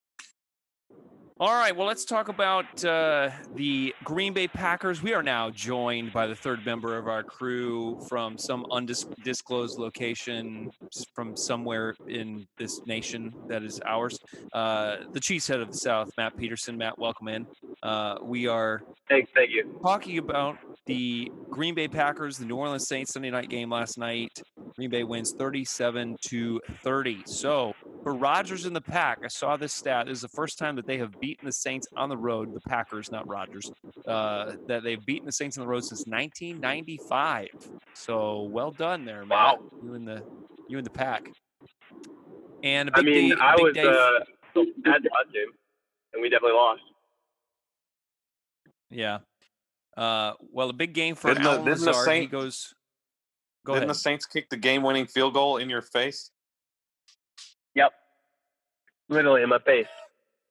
all 1.40 1.54
right, 1.54 1.74
well, 1.74 1.86
let's 1.86 2.04
talk 2.04 2.28
about 2.28 2.84
uh, 2.84 3.30
the 3.54 3.94
Green 4.02 4.32
Bay 4.32 4.48
Packers. 4.48 5.02
We 5.02 5.14
are 5.14 5.22
now 5.22 5.50
joined 5.50 6.12
by 6.12 6.26
the 6.26 6.34
third 6.34 6.66
member 6.66 6.98
of 6.98 7.06
our 7.06 7.22
crew 7.22 8.00
from 8.08 8.36
some 8.36 8.66
undisclosed 8.72 9.78
location 9.78 10.72
from 11.14 11.36
somewhere 11.36 11.94
in 12.08 12.44
this 12.56 12.84
nation 12.86 13.32
that 13.46 13.62
is 13.62 13.80
ours. 13.86 14.18
Uh, 14.52 14.96
the 15.12 15.20
cheesehead 15.20 15.62
of 15.62 15.70
the 15.70 15.78
South, 15.78 16.10
Matt 16.16 16.36
Peterson. 16.36 16.76
Matt, 16.76 16.98
welcome 16.98 17.28
in. 17.28 17.46
Uh, 17.84 18.16
we 18.20 18.48
are 18.48 18.82
thank, 19.08 19.28
thank 19.32 19.50
you. 19.50 19.78
talking 19.80 20.18
about 20.18 20.58
the 20.86 21.30
Green 21.50 21.74
Bay 21.74 21.86
Packers, 21.86 22.38
the 22.38 22.46
New 22.46 22.56
Orleans 22.56 22.88
Saints 22.88 23.12
Sunday 23.12 23.30
night 23.30 23.48
game 23.48 23.70
last 23.70 23.96
night. 23.96 24.42
Green 24.74 24.90
Bay 24.90 25.04
wins 25.04 25.32
37 25.38 26.16
to 26.28 26.60
30. 26.82 27.22
So 27.26 27.74
for 28.08 28.14
Rodgers 28.14 28.64
in 28.64 28.72
the 28.72 28.80
pack, 28.80 29.18
I 29.22 29.28
saw 29.28 29.58
this 29.58 29.74
stat. 29.74 30.06
This 30.06 30.16
is 30.16 30.22
the 30.22 30.28
first 30.28 30.58
time 30.58 30.76
that 30.76 30.86
they 30.86 30.96
have 30.96 31.20
beaten 31.20 31.44
the 31.44 31.52
Saints 31.52 31.86
on 31.94 32.08
the 32.08 32.16
road, 32.16 32.54
the 32.54 32.60
Packers, 32.62 33.12
not 33.12 33.28
Rodgers, 33.28 33.70
uh, 34.06 34.52
that 34.66 34.82
they've 34.82 35.04
beaten 35.04 35.26
the 35.26 35.32
Saints 35.32 35.58
on 35.58 35.64
the 35.64 35.68
road 35.68 35.84
since 35.84 36.06
1995. 36.06 37.48
So 37.92 38.48
well 38.50 38.70
done 38.70 39.04
there, 39.04 39.26
Matt. 39.26 39.60
Wow. 39.60 39.70
You 39.84 39.92
in 39.92 40.06
the 40.06 40.24
you 40.70 40.78
in 40.78 40.84
the 40.84 40.90
pack. 40.90 41.30
And 42.62 42.90
I 42.94 43.02
mean, 43.02 43.28
day, 43.28 43.36
I 43.38 43.56
was 43.56 43.74
day. 43.74 43.82
uh, 43.82 44.60
at 44.90 45.02
the 45.02 45.10
game, 45.30 45.48
and 46.14 46.22
we 46.22 46.30
definitely 46.30 46.56
lost. 46.56 46.80
Yeah. 48.90 49.18
Uh, 49.98 50.32
well, 50.50 50.70
a 50.70 50.72
big 50.72 50.94
game 50.94 51.14
for 51.14 51.28
didn't 51.28 51.44
Allen 51.44 51.64
the, 51.66 51.72
Lazard. 51.72 52.06
Saint, 52.06 52.22
he 52.22 52.26
goes. 52.26 52.72
Go 53.66 53.74
didn't 53.74 53.82
ahead. 53.82 53.90
the 53.90 53.98
Saints 53.98 54.24
kick 54.24 54.48
the 54.48 54.56
game-winning 54.56 55.06
field 55.06 55.34
goal 55.34 55.58
in 55.58 55.68
your 55.68 55.82
face? 55.82 56.30
Literally 59.08 59.42
in 59.42 59.48
my 59.48 59.58
face. 59.60 59.86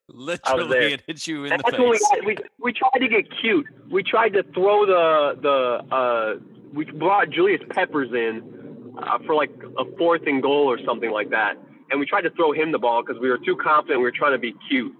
Literally, 0.09 0.93
it 0.93 1.03
hit 1.05 1.27
you 1.27 1.43
in 1.43 1.49
That's 1.49 1.63
the 1.63 1.71
face. 1.71 2.01
We, 2.21 2.27
we, 2.27 2.37
we 2.61 2.73
tried 2.73 2.99
to 2.99 3.07
get 3.09 3.25
cute. 3.41 3.65
We 3.91 4.03
tried 4.03 4.29
to 4.29 4.43
throw 4.53 4.85
the 4.85 5.39
the. 5.41 5.95
Uh, 5.95 6.35
we 6.73 6.85
brought 6.85 7.29
Julius 7.29 7.61
Peppers 7.69 8.09
in 8.13 8.93
uh, 8.97 9.17
for 9.25 9.35
like 9.35 9.51
a 9.77 9.83
fourth 9.97 10.21
and 10.25 10.41
goal 10.41 10.71
or 10.71 10.79
something 10.85 11.11
like 11.11 11.29
that, 11.31 11.55
and 11.91 11.99
we 11.99 12.05
tried 12.05 12.21
to 12.21 12.29
throw 12.31 12.53
him 12.53 12.71
the 12.71 12.79
ball 12.79 13.03
because 13.05 13.21
we 13.21 13.29
were 13.29 13.39
too 13.39 13.57
confident. 13.57 13.99
We 13.99 14.03
were 14.03 14.11
trying 14.11 14.31
to 14.31 14.39
be 14.39 14.55
cute. 14.69 14.93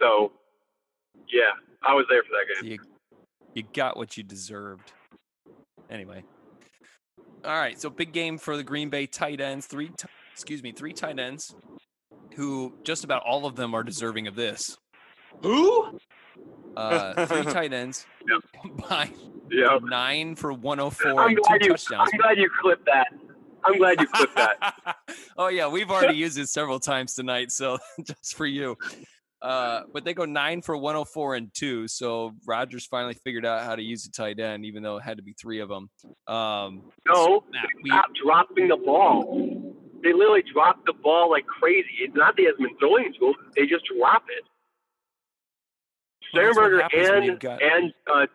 So, 0.00 0.32
yeah, 1.32 1.42
I 1.86 1.94
was 1.94 2.04
there 2.10 2.22
for 2.24 2.30
that 2.30 2.62
game. 2.62 2.72
You, 2.72 2.78
you 3.54 3.62
got 3.72 3.96
what 3.96 4.16
you 4.16 4.24
deserved. 4.24 4.92
Anyway. 5.88 6.24
All 7.44 7.52
right, 7.52 7.80
so 7.80 7.90
big 7.90 8.12
game 8.12 8.38
for 8.38 8.56
the 8.56 8.64
Green 8.64 8.90
Bay 8.90 9.06
tight 9.06 9.40
ends. 9.40 9.66
Three, 9.66 9.88
t- 9.88 10.08
excuse 10.32 10.64
me, 10.64 10.72
three 10.72 10.92
tight 10.92 11.20
ends 11.20 11.54
who 12.36 12.74
just 12.84 13.02
about 13.02 13.22
all 13.24 13.46
of 13.46 13.56
them 13.56 13.74
are 13.74 13.82
deserving 13.82 14.26
of 14.26 14.36
this. 14.36 14.76
Who? 15.42 15.98
Uh, 16.76 17.26
three 17.26 17.44
tight 17.44 17.72
ends 17.72 18.06
yep. 18.28 18.42
combined 18.60 19.14
yep. 19.50 19.80
nine 19.82 20.36
for 20.36 20.52
104 20.52 21.18
I'm 21.18 21.28
and 21.28 21.38
two 21.38 21.54
you, 21.62 21.70
touchdowns. 21.70 22.10
I'm 22.12 22.20
glad 22.20 22.38
you 22.38 22.50
clipped 22.60 22.84
that. 22.84 23.08
I'm 23.64 23.78
glad 23.78 24.00
you 24.00 24.06
clipped 24.06 24.36
that. 24.36 24.74
oh 25.38 25.48
yeah, 25.48 25.66
we've 25.66 25.90
already 25.90 26.16
used 26.16 26.38
it 26.38 26.48
several 26.48 26.78
times 26.78 27.14
tonight, 27.14 27.50
so 27.50 27.78
just 28.04 28.36
for 28.36 28.46
you. 28.46 28.76
Uh, 29.40 29.82
but 29.92 30.04
they 30.04 30.12
go 30.12 30.24
nine 30.24 30.60
for 30.60 30.76
104 30.76 31.36
and 31.36 31.50
two. 31.54 31.88
So 31.88 32.32
Rodgers 32.46 32.86
finally 32.86 33.14
figured 33.24 33.46
out 33.46 33.64
how 33.64 33.76
to 33.76 33.82
use 33.82 34.04
a 34.06 34.10
tight 34.10 34.40
end, 34.40 34.66
even 34.66 34.82
though 34.82 34.98
it 34.98 35.02
had 35.02 35.16
to 35.16 35.22
be 35.22 35.34
three 35.40 35.60
of 35.60 35.68
them. 35.68 35.88
Um, 36.26 36.82
no, 37.06 37.14
so, 37.14 37.44
Matt, 37.52 37.66
we, 37.82 37.90
stop 37.90 38.06
dropping 38.22 38.68
the 38.68 38.76
ball 38.76 39.74
they 40.06 40.12
literally 40.12 40.44
drop 40.52 40.86
the 40.86 40.92
ball 40.92 41.30
like 41.30 41.46
crazy. 41.46 41.88
It's 42.00 42.14
not 42.14 42.36
that 42.36 42.42
he 42.42 42.46
hasn't 42.46 42.62
been 42.62 42.78
throwing 42.78 43.12
to 43.12 43.18
them; 43.18 43.34
they 43.56 43.66
just 43.66 43.84
drop 43.86 44.22
it. 44.28 44.44
Sternberger 46.30 46.86
and 46.94 47.40
got... 47.40 47.60
and 47.60 47.92
uh, 48.12 48.26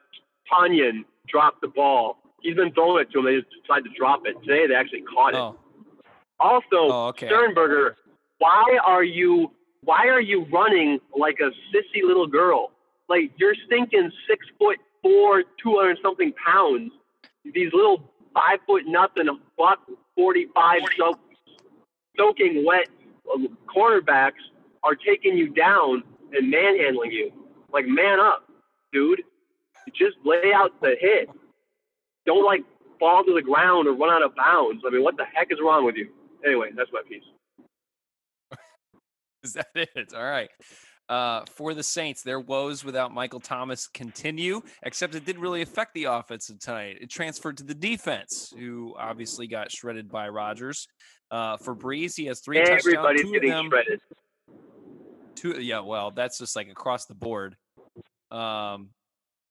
Tonyan 0.51 1.05
dropped 1.29 1.61
the 1.61 1.69
ball. 1.69 2.17
He's 2.41 2.55
been 2.55 2.73
throwing 2.73 3.03
it 3.03 3.11
to 3.11 3.19
them. 3.19 3.25
They 3.25 3.39
just 3.39 3.47
decided 3.61 3.85
to 3.85 3.97
drop 3.97 4.23
it. 4.25 4.35
Today 4.41 4.67
they 4.67 4.75
actually 4.75 5.03
caught 5.03 5.33
it. 5.33 5.37
Oh. 5.37 5.55
Also, 6.41 6.65
oh, 6.73 7.07
okay. 7.09 7.27
Sternberger, 7.27 7.95
why 8.39 8.77
are 8.85 9.03
you 9.03 9.51
why 9.83 10.07
are 10.07 10.21
you 10.21 10.45
running 10.51 10.99
like 11.17 11.39
a 11.39 11.51
sissy 11.71 12.03
little 12.03 12.27
girl? 12.27 12.71
Like 13.07 13.31
you're 13.37 13.55
stinking 13.65 14.11
six 14.27 14.45
foot 14.59 14.77
four, 15.01 15.43
two 15.63 15.77
hundred 15.77 15.99
something 16.01 16.33
pounds. 16.33 16.91
These 17.45 17.71
little 17.71 18.11
five 18.33 18.59
foot 18.67 18.83
nothing, 18.87 19.27
buck 19.57 19.79
forty 20.15 20.47
five 20.53 20.81
so 20.97 21.17
soaking 22.17 22.65
wet 22.65 22.87
uh, 23.33 23.37
cornerbacks 23.73 24.41
are 24.83 24.95
taking 24.95 25.37
you 25.37 25.49
down 25.49 26.03
and 26.33 26.49
manhandling 26.49 27.11
you. 27.11 27.31
Like, 27.71 27.85
man 27.87 28.19
up, 28.19 28.47
dude. 28.91 29.21
Just 29.93 30.17
lay 30.23 30.53
out 30.53 30.79
the 30.81 30.95
hit. 30.99 31.29
Don't 32.25 32.45
like 32.45 32.61
fall 32.99 33.23
to 33.23 33.33
the 33.33 33.41
ground 33.41 33.87
or 33.87 33.93
run 33.93 34.13
out 34.13 34.23
of 34.23 34.35
bounds. 34.35 34.83
I 34.85 34.91
mean, 34.91 35.03
what 35.03 35.17
the 35.17 35.25
heck 35.25 35.47
is 35.51 35.57
wrong 35.63 35.85
with 35.85 35.95
you? 35.95 36.09
Anyway, 36.45 36.69
that's 36.75 36.89
my 36.93 37.01
piece. 37.07 37.23
is 39.43 39.53
that 39.53 39.67
it? 39.75 40.13
All 40.15 40.23
right. 40.23 40.49
Uh, 41.09 41.43
for 41.55 41.73
the 41.73 41.83
Saints, 41.83 42.21
their 42.21 42.39
woes 42.39 42.85
without 42.85 43.13
Michael 43.13 43.41
Thomas 43.41 43.87
continue, 43.87 44.61
except 44.83 45.13
it 45.13 45.25
didn't 45.25 45.41
really 45.41 45.61
affect 45.61 45.93
the 45.93 46.05
offense 46.05 46.49
tonight. 46.59 46.99
It 47.01 47.09
transferred 47.09 47.57
to 47.57 47.63
the 47.63 47.73
defense, 47.73 48.53
who 48.57 48.95
obviously 48.97 49.47
got 49.47 49.71
shredded 49.71 50.09
by 50.09 50.29
Rodgers. 50.29 50.87
Uh, 51.31 51.55
for 51.57 51.73
Brees, 51.73 52.15
he 52.15 52.25
has 52.25 52.41
three 52.41 52.59
Everybody's 52.59 52.83
touchdowns. 52.83 53.21
Two 53.21 53.35
of 53.35 53.41
them, 53.41 53.69
shredded. 53.69 54.01
two. 55.35 55.61
Yeah, 55.61 55.79
well, 55.79 56.11
that's 56.11 56.37
just 56.37 56.55
like 56.57 56.69
across 56.69 57.05
the 57.05 57.15
board. 57.15 57.55
Um, 58.31 58.89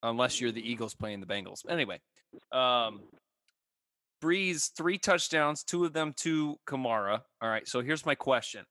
unless 0.02 0.40
you're 0.40 0.52
the 0.52 0.70
Eagles 0.70 0.94
playing 0.94 1.20
the 1.20 1.26
Bengals. 1.26 1.60
Anyway, 1.68 2.00
um, 2.52 3.00
Brees 4.22 4.70
three 4.76 4.98
touchdowns, 4.98 5.64
two 5.64 5.84
of 5.86 5.94
them 5.94 6.12
to 6.18 6.56
Kamara. 6.66 7.22
All 7.40 7.48
right, 7.48 7.66
so 7.66 7.80
here's 7.80 8.04
my 8.04 8.14
question, 8.14 8.64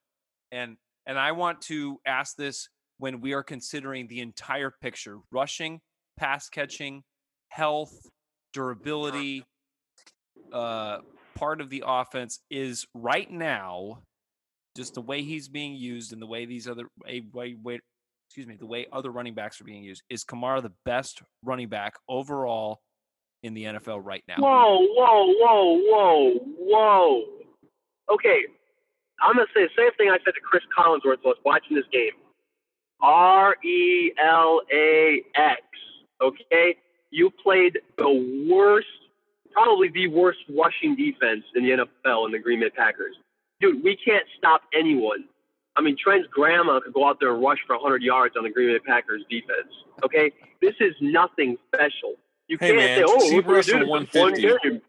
and 0.52 0.78
and 1.08 1.18
I 1.18 1.32
want 1.32 1.62
to 1.64 2.00
ask 2.06 2.36
this 2.36 2.70
when 3.00 3.22
we 3.22 3.34
are 3.34 3.44
considering 3.44 4.08
the 4.08 4.20
entire 4.20 4.72
picture: 4.82 5.18
rushing, 5.32 5.82
pass 6.16 6.48
catching, 6.48 7.04
health, 7.48 7.94
durability. 8.54 9.44
Uh, 10.54 11.00
part 11.40 11.62
of 11.62 11.70
the 11.70 11.84
offense 11.86 12.40
is 12.52 12.86
right 12.94 13.32
now 13.32 14.04
just 14.76 14.94
the 14.94 15.02
way 15.02 15.24
he's 15.24 15.48
being 15.48 15.76
used 15.76 16.14
and 16.14 16.22
the 16.22 16.28
way 16.28 16.46
these 16.46 16.68
other 16.68 16.86
a 17.08 17.22
way, 17.34 17.56
excuse 18.28 18.46
me 18.46 18.56
the 18.60 18.66
way 18.66 18.86
other 18.92 19.10
running 19.10 19.34
backs 19.34 19.60
are 19.62 19.64
being 19.64 19.84
used 19.84 20.04
is 20.10 20.24
Kamara 20.24 20.62
the 20.62 20.74
best 20.86 21.22
running 21.44 21.70
back 21.70 21.94
overall 22.08 22.80
in 23.42 23.54
the 23.54 23.64
NFL 23.64 24.02
right 24.04 24.24
now. 24.28 24.36
Whoa, 24.38 24.80
whoa, 24.80 25.34
whoa, 25.40 25.80
whoa, 25.88 26.34
whoa. 26.60 27.24
Okay, 28.14 28.42
I'm 29.22 29.36
gonna 29.36 29.48
say 29.56 29.64
the 29.64 29.70
same 29.78 29.92
thing 29.98 30.10
I 30.10 30.18
said 30.26 30.34
to 30.34 30.42
Chris 30.42 30.64
Collinsworth 30.78 31.20
while 31.22 31.36
watching 31.46 31.76
this 31.76 31.86
game. 31.92 32.12
R 33.02 33.56
E 33.64 34.12
L 34.22 34.62
A 34.74 35.24
X. 35.36 35.62
Okay, 36.22 36.76
you 37.12 37.32
played 37.42 37.80
the 37.98 38.46
worst, 38.50 38.88
probably 39.52 39.90
the 39.90 40.08
worst 40.08 40.40
rushing 40.56 40.96
defense 40.96 41.44
in 41.56 41.64
the 41.64 41.86
NFL 42.06 42.26
in 42.26 42.32
the 42.32 42.40
Green 42.40 42.60
Bay 42.60 42.70
Packers. 42.70 43.16
Dude, 43.62 43.84
we 43.84 43.96
can't 43.98 44.26
stop 44.38 44.62
anyone. 44.74 45.26
I 45.76 45.82
mean, 45.82 45.96
Trent's 46.02 46.28
grandma 46.32 46.80
could 46.80 46.94
go 46.94 47.08
out 47.08 47.20
there 47.20 47.34
and 47.34 47.42
rush 47.44 47.60
for 47.68 47.76
100 47.76 48.02
yards 48.02 48.36
on 48.38 48.44
the 48.44 48.50
Green 48.50 48.76
Bay 48.76 48.80
Packers 48.86 49.24
defense. 49.30 49.72
Okay, 50.04 50.32
this 50.62 50.74
is 50.80 50.94
nothing 51.02 51.58
special. 51.68 52.16
You 52.48 52.58
Hey, 52.60 52.68
can't 52.68 52.78
man, 52.78 52.98
say, 52.98 53.04
"Oh, 53.08 53.30
she 53.30 53.36
look 53.36 53.46
what 53.46 53.52
we 53.52 53.56
rushed 53.58 53.68
did 53.70 53.74
for 53.88 53.98
in 53.98 54.04
this 54.06 54.14
one 54.14 54.32
150. 54.34 54.70
game." 54.70 54.82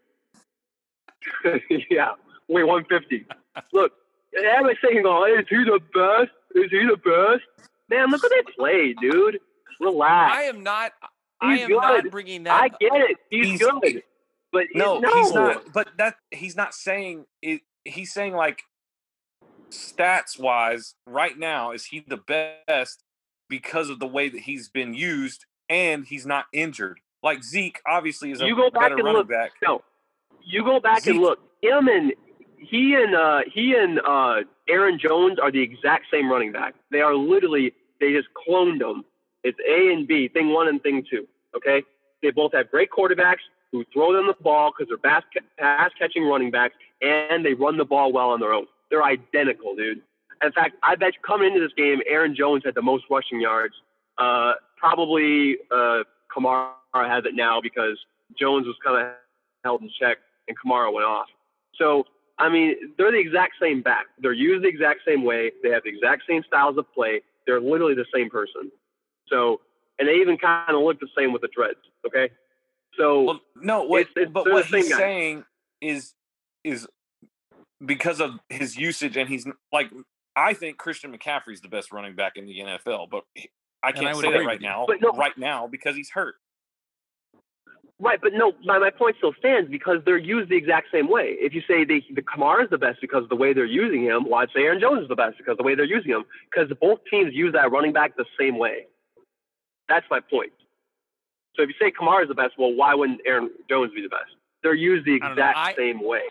yeah, 1.89 2.11
wait, 2.47 2.63
150. 2.63 3.25
Look, 3.73 3.91
everybody's 4.37 4.77
saying, 4.83 5.03
"Oh, 5.05 5.25
is 5.25 5.45
he 5.49 5.57
the 5.57 5.79
best? 5.93 6.31
Is 6.55 6.71
he 6.71 6.85
the 6.87 6.97
best?" 6.97 7.69
Man, 7.89 8.09
look 8.09 8.23
what 8.23 8.31
they 8.31 8.51
play, 8.53 8.93
dude. 8.99 9.39
Relax. 9.79 10.33
I 10.35 10.41
am 10.43 10.63
not. 10.63 10.93
I 11.41 11.55
He's 11.55 11.65
am 11.65 11.71
not 11.71 12.03
good. 12.03 12.11
bringing 12.11 12.43
that. 12.43 12.61
I 12.61 12.69
get 12.69 12.91
it. 12.93 13.17
He's, 13.29 13.47
He's- 13.47 13.59
good, 13.59 14.03
but 14.51 14.65
No, 14.73 14.99
no, 14.99 15.09
he's 15.13 15.33
not. 15.33 15.73
But 15.73 15.89
that 15.97 16.15
he's 16.31 16.55
not 16.55 16.73
saying 16.73 17.25
it. 17.41 17.61
He's 17.85 18.13
saying 18.13 18.33
like 18.33 18.63
stats 19.71 20.39
wise, 20.39 20.95
right 21.07 21.37
now, 21.37 21.71
is 21.71 21.85
he 21.85 22.03
the 22.05 22.17
best 22.17 23.03
because 23.49 23.89
of 23.89 23.99
the 23.99 24.07
way 24.07 24.29
that 24.29 24.41
he's 24.41 24.69
been 24.69 24.93
used 24.93 25.45
and 25.69 26.05
he's 26.05 26.25
not 26.25 26.45
injured. 26.53 26.99
Like 27.23 27.43
Zeke, 27.43 27.79
obviously, 27.87 28.31
is 28.31 28.41
a 28.41 28.45
You 28.45 28.55
go 28.55 28.69
back 28.69 28.83
better 28.83 28.95
and 28.95 29.03
running 29.03 29.19
look. 29.19 29.29
back. 29.29 29.51
No, 29.63 29.81
you 30.43 30.63
go 30.63 30.79
back 30.79 31.05
and 31.07 31.19
look. 31.19 31.39
Him 31.61 31.87
and 31.87 32.13
he 32.57 32.95
and 32.95 33.15
uh, 33.15 33.39
he 33.51 33.75
and 33.75 33.99
uh, 33.99 34.41
Aaron 34.67 34.99
Jones 34.99 35.37
are 35.39 35.51
the 35.51 35.61
exact 35.61 36.05
same 36.11 36.31
running 36.31 36.51
back. 36.51 36.75
They 36.91 37.01
are 37.01 37.15
literally 37.15 37.73
they 37.99 38.11
just 38.11 38.27
cloned 38.47 38.79
them. 38.79 39.05
It's 39.43 39.57
A 39.67 39.93
and 39.93 40.07
B, 40.07 40.27
thing 40.27 40.49
one 40.49 40.67
and 40.67 40.81
thing 40.81 41.05
two. 41.09 41.27
Okay, 41.55 41.83
they 42.21 42.31
both 42.31 42.53
have 42.53 42.71
great 42.71 42.89
quarterbacks 42.89 43.41
who 43.71 43.85
throw 43.93 44.13
them 44.13 44.27
the 44.27 44.35
ball 44.41 44.71
because 44.71 44.89
they're 44.89 44.97
pass, 44.97 45.23
pass 45.57 45.91
catching 45.97 46.23
running 46.23 46.51
backs 46.51 46.75
and 47.01 47.45
they 47.45 47.53
run 47.53 47.77
the 47.77 47.85
ball 47.85 48.11
well 48.11 48.29
on 48.29 48.39
their 48.39 48.53
own. 48.53 48.65
They're 48.89 49.03
identical, 49.03 49.75
dude. 49.75 50.01
In 50.43 50.51
fact, 50.51 50.75
I 50.83 50.95
bet 50.95 51.13
coming 51.25 51.47
into 51.47 51.59
this 51.59 51.73
game, 51.77 51.99
Aaron 52.07 52.35
Jones 52.35 52.63
had 52.65 52.75
the 52.75 52.81
most 52.81 53.05
rushing 53.09 53.39
yards. 53.39 53.75
Uh, 54.17 54.53
probably 54.77 55.57
uh, 55.71 56.03
Kamara 56.35 56.73
has 56.93 57.23
it 57.25 57.35
now 57.35 57.61
because 57.61 57.97
Jones 58.37 58.65
was 58.65 58.75
kind 58.83 59.05
of 59.05 59.13
held 59.63 59.81
in 59.81 59.89
check 59.99 60.17
and 60.47 60.57
Kamara 60.57 60.91
went 60.91 61.05
off. 61.05 61.27
So, 61.77 62.05
I 62.39 62.49
mean, 62.49 62.75
they're 62.97 63.11
the 63.11 63.19
exact 63.19 63.53
same 63.61 63.81
back. 63.81 64.07
They're 64.19 64.33
used 64.33 64.63
the 64.63 64.67
exact 64.67 65.01
same 65.07 65.23
way. 65.23 65.51
They 65.63 65.69
have 65.69 65.83
the 65.83 65.89
exact 65.89 66.23
same 66.27 66.43
styles 66.47 66.77
of 66.77 66.91
play. 66.93 67.21
They're 67.45 67.61
literally 67.61 67.93
the 67.93 68.05
same 68.13 68.29
person. 68.29 68.71
So, 69.27 69.61
and 69.99 70.07
they 70.07 70.15
even 70.15 70.37
kind 70.37 70.75
of 70.75 70.81
look 70.81 70.99
the 70.99 71.07
same 71.17 71.31
with 71.31 71.43
the 71.43 71.49
dreads. 71.53 71.79
Okay. 72.05 72.29
So, 72.97 73.23
Well, 73.23 73.41
no, 73.55 73.83
what, 73.83 74.01
It's- 74.01 74.13
it's- 74.17 74.31
but 74.33 74.49
what 74.51 74.65
he's 74.65 74.89
guy. 74.89 74.97
saying 74.97 75.45
is 75.81 76.13
is 76.63 76.87
because 77.83 78.21
of 78.21 78.39
his 78.49 78.77
usage, 78.77 79.17
and 79.17 79.27
he's 79.27 79.47
like, 79.71 79.89
I 80.35 80.53
think 80.53 80.77
Christian 80.77 81.15
McCaffrey's 81.17 81.61
the 81.61 81.69
best 81.69 81.91
running 81.91 82.15
back 82.15 82.33
in 82.37 82.45
the 82.45 82.59
NFL, 82.59 83.07
but 83.09 83.23
I 83.81 83.91
can't 83.91 84.15
would 84.15 84.23
say 84.23 84.31
that 84.31 84.45
right 84.45 84.61
now, 84.61 84.85
no- 85.01 85.11
right 85.13 85.35
now 85.37 85.65
because 85.67 85.95
he's 85.95 86.11
hurt. 86.11 86.35
Right, 87.99 88.19
but 88.19 88.33
no, 88.33 88.53
my, 88.63 88.79
my 88.79 88.89
point 88.89 89.15
still 89.17 89.33
stands 89.37 89.69
because 89.69 89.99
they're 90.05 90.17
used 90.17 90.49
the 90.49 90.55
exact 90.57 90.87
same 90.91 91.07
way. 91.07 91.35
If 91.39 91.53
you 91.53 91.61
say 91.67 91.83
they, 91.83 92.03
the 92.13 92.23
Kamara 92.23 92.63
is 92.63 92.69
the 92.71 92.77
best 92.79 92.99
because 92.99 93.23
of 93.23 93.29
the 93.29 93.35
way 93.35 93.53
they're 93.53 93.63
using 93.65 94.03
him, 94.03 94.25
well, 94.27 94.39
I'd 94.41 94.49
say 94.55 94.61
Aaron 94.61 94.79
Jones 94.79 95.03
is 95.03 95.07
the 95.07 95.15
best 95.15 95.37
because 95.37 95.51
of 95.51 95.57
the 95.57 95.63
way 95.63 95.75
they're 95.75 95.85
using 95.85 96.11
him. 96.11 96.23
Because 96.49 96.71
both 96.81 96.99
teams 97.11 97.33
use 97.33 97.53
that 97.53 97.71
running 97.71 97.93
back 97.93 98.15
the 98.15 98.25
same 98.39 98.57
way. 98.57 98.87
That's 99.87 100.05
my 100.09 100.19
point. 100.19 100.51
So 101.55 101.63
if 101.63 101.69
you 101.69 101.75
say 101.79 101.91
Kamara 101.91 102.23
is 102.23 102.27
the 102.29 102.35
best, 102.35 102.53
well, 102.57 102.73
why 102.73 102.93
wouldn't 102.93 103.21
Aaron 103.25 103.49
Jones 103.69 103.91
be 103.93 104.01
the 104.01 104.09
best? 104.09 104.31
They're 104.63 104.73
used 104.73 105.05
the 105.05 105.15
I 105.15 105.27
don't 105.27 105.35
know. 105.37 105.43
exact 105.43 105.57
I- 105.57 105.73
same 105.75 106.01
way. 106.03 106.21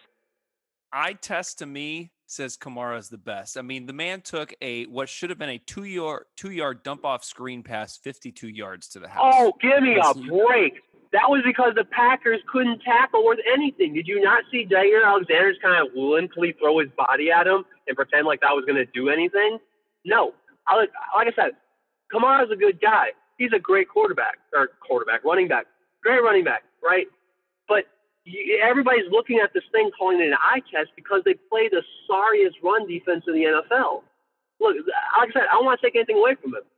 I 0.92 1.12
test 1.12 1.58
to 1.60 1.66
me 1.66 2.10
says 2.26 2.56
Kamara 2.56 2.98
is 2.98 3.08
the 3.08 3.18
best. 3.18 3.56
I 3.56 3.62
mean, 3.62 3.86
the 3.86 3.92
man 3.92 4.20
took 4.22 4.52
a 4.60 4.84
what 4.86 5.08
should 5.08 5.30
have 5.30 5.38
been 5.38 5.48
a 5.50 5.58
two 5.58 5.84
yard 5.84 6.24
two 6.36 6.50
yard 6.50 6.82
dump 6.82 7.04
off 7.04 7.22
screen 7.24 7.62
pass, 7.62 7.96
fifty 7.96 8.32
two 8.32 8.48
yards 8.48 8.88
to 8.90 8.98
the 9.00 9.08
house. 9.08 9.34
Oh, 9.36 9.52
give 9.60 9.82
me 9.82 9.96
a 9.96 10.08
Listen. 10.08 10.26
break. 10.26 10.74
That 11.12 11.28
was 11.28 11.42
because 11.44 11.72
the 11.76 11.84
Packers 11.84 12.40
couldn't 12.52 12.82
tackle 12.82 13.24
worth 13.24 13.38
anything. 13.52 13.94
Did 13.94 14.06
you 14.06 14.20
not 14.20 14.44
see 14.50 14.64
Jaire 14.64 15.04
Alexander's 15.04 15.56
kind 15.60 15.84
of 15.84 15.92
limply 15.96 16.52
throw 16.60 16.78
his 16.78 16.88
body 16.96 17.32
at 17.32 17.48
him 17.48 17.64
and 17.88 17.96
pretend 17.96 18.26
like 18.26 18.40
that 18.42 18.52
was 18.54 18.64
going 18.64 18.76
to 18.76 18.86
do 18.92 19.08
anything? 19.10 19.58
No. 20.04 20.34
I, 20.68 20.76
like, 20.76 20.90
like 21.16 21.26
I 21.26 21.32
said, 21.34 21.52
Kamara's 22.14 22.52
a 22.52 22.56
good 22.56 22.80
guy. 22.80 23.08
He's 23.40 23.56
a 23.56 23.58
great 23.58 23.88
quarterback, 23.88 24.36
or 24.52 24.68
quarterback, 24.86 25.24
running 25.24 25.48
back. 25.48 25.64
Great 26.02 26.22
running 26.22 26.44
back, 26.44 26.62
right? 26.84 27.06
But 27.66 27.88
you, 28.24 28.60
everybody's 28.62 29.10
looking 29.10 29.40
at 29.42 29.54
this 29.54 29.64
thing 29.72 29.90
calling 29.98 30.20
it 30.20 30.26
an 30.26 30.34
eye 30.34 30.60
test 30.70 30.90
because 30.94 31.22
they 31.24 31.32
play 31.48 31.70
the 31.72 31.82
sorriest 32.06 32.58
run 32.62 32.86
defense 32.86 33.24
in 33.26 33.32
the 33.32 33.48
NFL. 33.48 34.04
Look, 34.60 34.76
like 34.84 35.30
I 35.30 35.32
said, 35.32 35.48
I 35.50 35.54
don't 35.54 35.64
want 35.64 35.80
to 35.80 35.86
take 35.86 35.96
anything 35.96 36.18
away 36.18 36.36
from 36.36 36.52
him. 36.52 36.68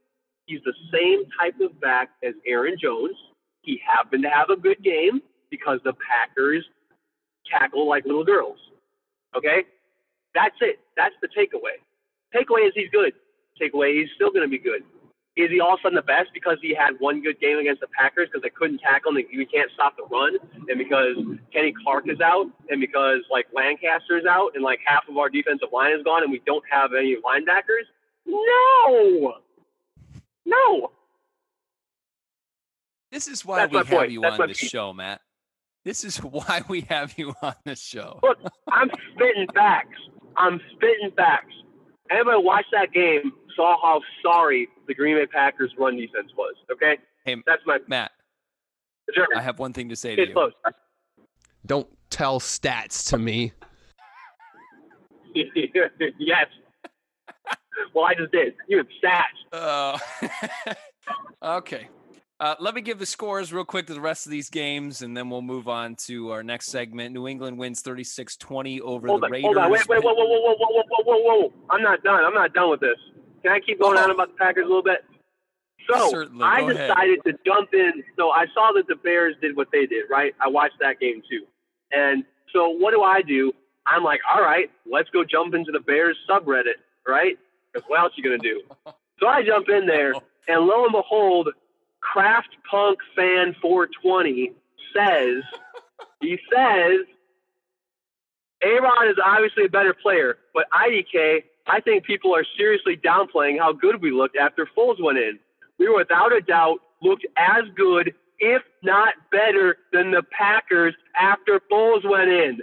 He's 0.46 0.60
the 0.64 0.74
same 0.92 1.24
type 1.34 1.58
of 1.60 1.80
back 1.80 2.10
as 2.22 2.34
Aaron 2.46 2.76
Jones. 2.80 3.16
He 3.62 3.80
happened 3.82 4.22
to 4.22 4.30
have 4.30 4.50
a 4.50 4.56
good 4.56 4.84
game 4.84 5.20
because 5.50 5.80
the 5.82 5.94
Packers 5.98 6.64
tackle 7.50 7.88
like 7.88 8.04
little 8.04 8.24
girls. 8.24 8.58
Okay? 9.36 9.64
That's 10.32 10.54
it. 10.60 10.78
That's 10.96 11.14
the 11.22 11.28
takeaway. 11.28 11.82
Takeaway 12.32 12.68
is 12.68 12.72
he's 12.76 12.90
good. 12.92 13.14
Takeaway, 13.60 13.98
he's 13.98 14.10
still 14.14 14.30
going 14.30 14.46
to 14.46 14.48
be 14.48 14.58
good. 14.58 14.82
Is 15.34 15.50
he 15.50 15.60
all 15.60 15.74
of 15.74 15.80
a 15.80 15.82
sudden 15.84 15.96
the 15.96 16.02
best 16.02 16.28
because 16.34 16.58
he 16.60 16.74
had 16.74 16.92
one 16.98 17.22
good 17.22 17.40
game 17.40 17.56
against 17.58 17.80
the 17.80 17.86
Packers 17.98 18.28
because 18.28 18.42
they 18.42 18.50
couldn't 18.50 18.80
tackle 18.80 19.12
him 19.12 19.16
and 19.16 19.38
we 19.38 19.46
can't 19.46 19.70
stop 19.72 19.96
the 19.96 20.04
run 20.04 20.36
and 20.68 20.76
because 20.78 21.16
Kenny 21.52 21.72
Clark 21.82 22.04
is 22.08 22.20
out 22.20 22.46
and 22.68 22.80
because 22.80 23.20
like 23.30 23.46
Lancaster 23.54 24.18
is 24.18 24.26
out 24.26 24.50
and 24.54 24.62
like 24.62 24.80
half 24.84 25.04
of 25.08 25.16
our 25.16 25.30
defensive 25.30 25.68
line 25.72 25.92
is 25.98 26.02
gone 26.04 26.22
and 26.22 26.30
we 26.30 26.42
don't 26.44 26.64
have 26.70 26.90
any 26.92 27.16
linebackers? 27.16 27.88
No. 28.26 29.36
No. 30.44 30.90
This 33.10 33.26
is 33.28 33.44
why 33.44 33.60
That's 33.60 33.72
we 33.72 33.78
have 33.78 33.86
point. 33.88 34.10
you 34.10 34.20
That's 34.20 34.38
on 34.40 34.48
piece. 34.48 34.58
show, 34.58 34.92
Matt. 34.92 35.20
This 35.84 36.04
is 36.04 36.16
why 36.22 36.62
we 36.68 36.82
have 36.82 37.14
you 37.18 37.34
on 37.42 37.54
this 37.64 37.80
show. 37.80 38.20
Look, 38.22 38.38
I'm 38.70 38.90
spitting 39.14 39.46
facts. 39.54 39.96
I'm 40.36 40.60
spitting 40.72 41.10
facts. 41.16 41.54
Everybody 42.12 42.42
watched 42.44 42.68
that 42.72 42.92
game, 42.92 43.32
saw 43.56 43.76
how 43.82 44.00
sorry 44.22 44.68
the 44.86 44.94
Green 44.94 45.16
Bay 45.16 45.26
Packers 45.26 45.72
run 45.78 45.96
defense 45.96 46.30
was. 46.36 46.54
Okay, 46.72 46.98
Hey, 47.24 47.36
that's 47.46 47.62
my 47.66 47.78
Matt, 47.88 48.12
sure. 49.14 49.26
I 49.36 49.40
have 49.40 49.58
one 49.58 49.72
thing 49.72 49.88
to 49.88 49.96
say 49.96 50.16
to 50.16 50.22
It's 50.22 50.28
you. 50.28 50.34
close. 50.34 50.52
Don't 51.66 51.88
tell 52.10 52.40
stats 52.40 53.08
to 53.10 53.18
me. 53.18 53.52
yes. 55.34 56.46
well, 57.94 58.04
I 58.04 58.14
just 58.14 58.32
did. 58.32 58.54
You 58.68 58.78
had 58.78 58.86
stats. 59.02 59.98
Oh. 60.62 60.74
okay. 61.58 61.88
Uh, 62.42 62.56
let 62.58 62.74
me 62.74 62.80
give 62.80 62.98
the 62.98 63.06
scores 63.06 63.52
real 63.52 63.64
quick 63.64 63.86
to 63.86 63.94
the 63.94 64.00
rest 64.00 64.26
of 64.26 64.32
these 64.32 64.50
games, 64.50 65.02
and 65.02 65.16
then 65.16 65.30
we'll 65.30 65.40
move 65.42 65.68
on 65.68 65.94
to 65.94 66.32
our 66.32 66.42
next 66.42 66.66
segment. 66.66 67.14
New 67.14 67.28
England 67.28 67.56
wins 67.56 67.82
36 67.82 68.36
20 68.36 68.80
over 68.80 69.06
Hold 69.06 69.22
the 69.22 69.26
on, 69.26 69.30
Raiders. 69.30 69.44
hold 69.46 69.58
on. 69.58 69.70
Wait, 69.70 69.86
wait, 69.88 70.02
whoa, 70.02 70.12
whoa, 70.12 70.24
whoa, 70.26 70.40
whoa, 70.40 70.56
whoa, 70.58 70.82
whoa, 70.88 71.04
whoa, 71.04 71.40
whoa. 71.42 71.52
I'm 71.70 71.82
not 71.82 72.02
done. 72.02 72.24
I'm 72.24 72.34
not 72.34 72.52
done 72.52 72.68
with 72.68 72.80
this. 72.80 72.96
Can 73.44 73.52
I 73.52 73.60
keep 73.60 73.78
going 73.80 73.96
Oh. 73.96 74.02
on 74.02 74.10
about 74.10 74.32
the 74.32 74.34
Packers 74.38 74.64
a 74.64 74.66
little 74.66 74.82
bit? 74.82 75.04
So 75.88 76.10
Certainly. 76.10 76.42
I 76.44 76.62
Go 76.62 76.70
ahead. 76.70 76.88
decided 76.88 77.20
to 77.26 77.38
jump 77.46 77.74
in. 77.74 78.02
So 78.16 78.30
I 78.30 78.46
saw 78.52 78.72
that 78.74 78.88
the 78.88 78.96
Bears 78.96 79.36
did 79.40 79.56
what 79.56 79.68
they 79.70 79.86
did, 79.86 80.10
right? 80.10 80.34
I 80.40 80.48
watched 80.48 80.80
that 80.80 80.98
game 80.98 81.22
too. 81.30 81.46
And 81.92 82.24
so 82.52 82.70
what 82.70 82.90
do 82.92 83.02
I 83.02 83.22
do? 83.22 83.52
I'm 83.86 84.02
like, 84.02 84.20
all 84.34 84.42
right, 84.42 84.68
let's 84.84 85.10
go 85.10 85.22
jump 85.22 85.54
into 85.54 85.70
the 85.70 85.80
Bears 85.80 86.16
subreddit, 86.28 86.82
right? 87.06 87.38
Because 87.72 87.88
what 87.88 88.00
else 88.00 88.12
you 88.16 88.24
gonna 88.24 88.38
do? 88.38 88.62
So 89.20 89.28
I 89.28 89.44
jump 89.44 89.68
in 89.68 89.86
there, 89.86 90.14
and 90.48 90.66
lo 90.66 90.82
and 90.82 90.90
behold, 90.90 91.50
Craft 92.02 92.50
Punk 92.70 92.98
Fan 93.16 93.56
420 93.62 94.52
says, 94.94 95.42
he 96.20 96.38
says, 96.52 97.06
A-Rod 98.62 99.08
is 99.08 99.16
obviously 99.24 99.64
a 99.64 99.68
better 99.68 99.94
player, 99.94 100.36
but 100.52 100.66
IDK, 100.72 101.44
I 101.66 101.80
think 101.80 102.04
people 102.04 102.34
are 102.34 102.44
seriously 102.56 102.96
downplaying 102.96 103.58
how 103.58 103.72
good 103.72 104.02
we 104.02 104.10
looked 104.10 104.36
after 104.36 104.68
Foles 104.76 105.02
went 105.02 105.18
in. 105.18 105.38
We 105.78 105.88
were 105.88 105.98
without 105.98 106.32
a 106.32 106.40
doubt 106.40 106.80
looked 107.02 107.26
as 107.36 107.64
good, 107.76 108.14
if 108.38 108.62
not 108.82 109.14
better, 109.30 109.76
than 109.92 110.10
the 110.10 110.22
Packers 110.36 110.94
after 111.18 111.60
Foles 111.70 112.08
went 112.08 112.30
in. 112.30 112.60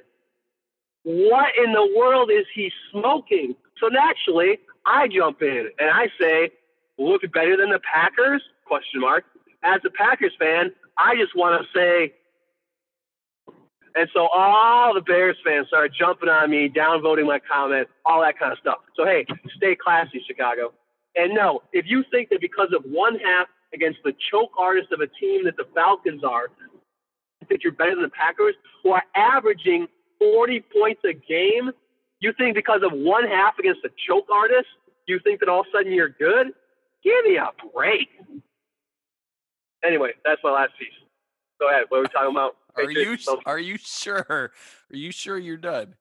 What 1.03 1.49
in 1.57 1.71
the 1.73 1.93
world 1.97 2.29
is 2.29 2.45
he 2.53 2.71
smoking? 2.91 3.55
So 3.79 3.87
naturally, 3.87 4.59
I 4.85 5.07
jump 5.07 5.41
in 5.41 5.69
and 5.79 5.89
I 5.89 6.09
say, 6.19 6.51
looked 6.97 7.31
better 7.33 7.55
than 7.57 7.69
the 7.69 7.79
Packers? 7.79 8.43
Question 8.69 9.01
mark. 9.01 9.25
As 9.63 9.81
a 9.83 9.89
Packers 9.89 10.31
fan, 10.39 10.71
I 10.95 11.15
just 11.15 11.35
want 11.35 11.59
to 11.59 11.67
say, 11.75 12.13
and 13.95 14.07
so 14.13 14.27
all 14.31 14.93
the 14.93 15.01
Bears 15.01 15.37
fans 15.43 15.65
started 15.67 15.91
jumping 15.97 16.29
on 16.29 16.51
me, 16.51 16.69
downvoting 16.69 17.25
my 17.25 17.39
comment, 17.39 17.87
all 18.05 18.21
that 18.21 18.37
kind 18.37 18.53
of 18.53 18.59
stuff. 18.59 18.77
So 18.95 19.05
hey, 19.05 19.25
stay 19.57 19.75
classy, 19.75 20.23
Chicago. 20.27 20.71
And 21.15 21.33
no, 21.33 21.63
if 21.73 21.85
you 21.87 22.03
think 22.11 22.29
that 22.29 22.41
because 22.41 22.69
of 22.77 22.83
one 22.85 23.15
half 23.15 23.47
against 23.73 23.99
the 24.03 24.13
choke 24.31 24.51
artist 24.59 24.91
of 24.91 24.99
a 25.01 25.07
team 25.07 25.45
that 25.45 25.57
the 25.57 25.65
Falcons 25.73 26.23
are, 26.23 26.49
that 27.49 27.63
you're 27.63 27.73
better 27.73 27.95
than 27.95 28.03
the 28.03 28.09
Packers, 28.09 28.53
who 28.83 28.91
are 28.91 29.03
averaging 29.15 29.87
40 30.19 30.63
points 30.79 31.01
a 31.05 31.13
game, 31.13 31.71
you 32.19 32.33
think 32.37 32.53
because 32.53 32.81
of 32.83 32.91
one 32.93 33.27
half 33.27 33.57
against 33.57 33.81
the 33.81 33.89
choke 34.07 34.27
artist, 34.31 34.67
you 35.07 35.19
think 35.23 35.39
that 35.39 35.49
all 35.49 35.61
of 35.61 35.65
a 35.73 35.77
sudden 35.77 35.91
you're 35.91 36.09
good? 36.09 36.53
Give 37.03 37.25
me 37.25 37.37
a 37.37 37.49
break. 37.73 38.09
Anyway, 39.85 40.11
that's 40.25 40.41
my 40.43 40.51
last 40.51 40.71
piece. 40.79 40.87
Go 41.59 41.69
ahead. 41.69 41.85
What 41.89 41.99
are 41.99 42.01
we 42.01 42.07
talking 42.07 42.31
about? 42.31 42.55
Are 42.75 42.85
Patriots, 42.87 43.25
you 43.25 43.33
so- 43.33 43.41
are 43.45 43.59
you 43.59 43.77
sure? 43.77 44.25
Are 44.29 44.51
you 44.91 45.11
sure 45.11 45.37
you're 45.37 45.57
done? 45.57 45.95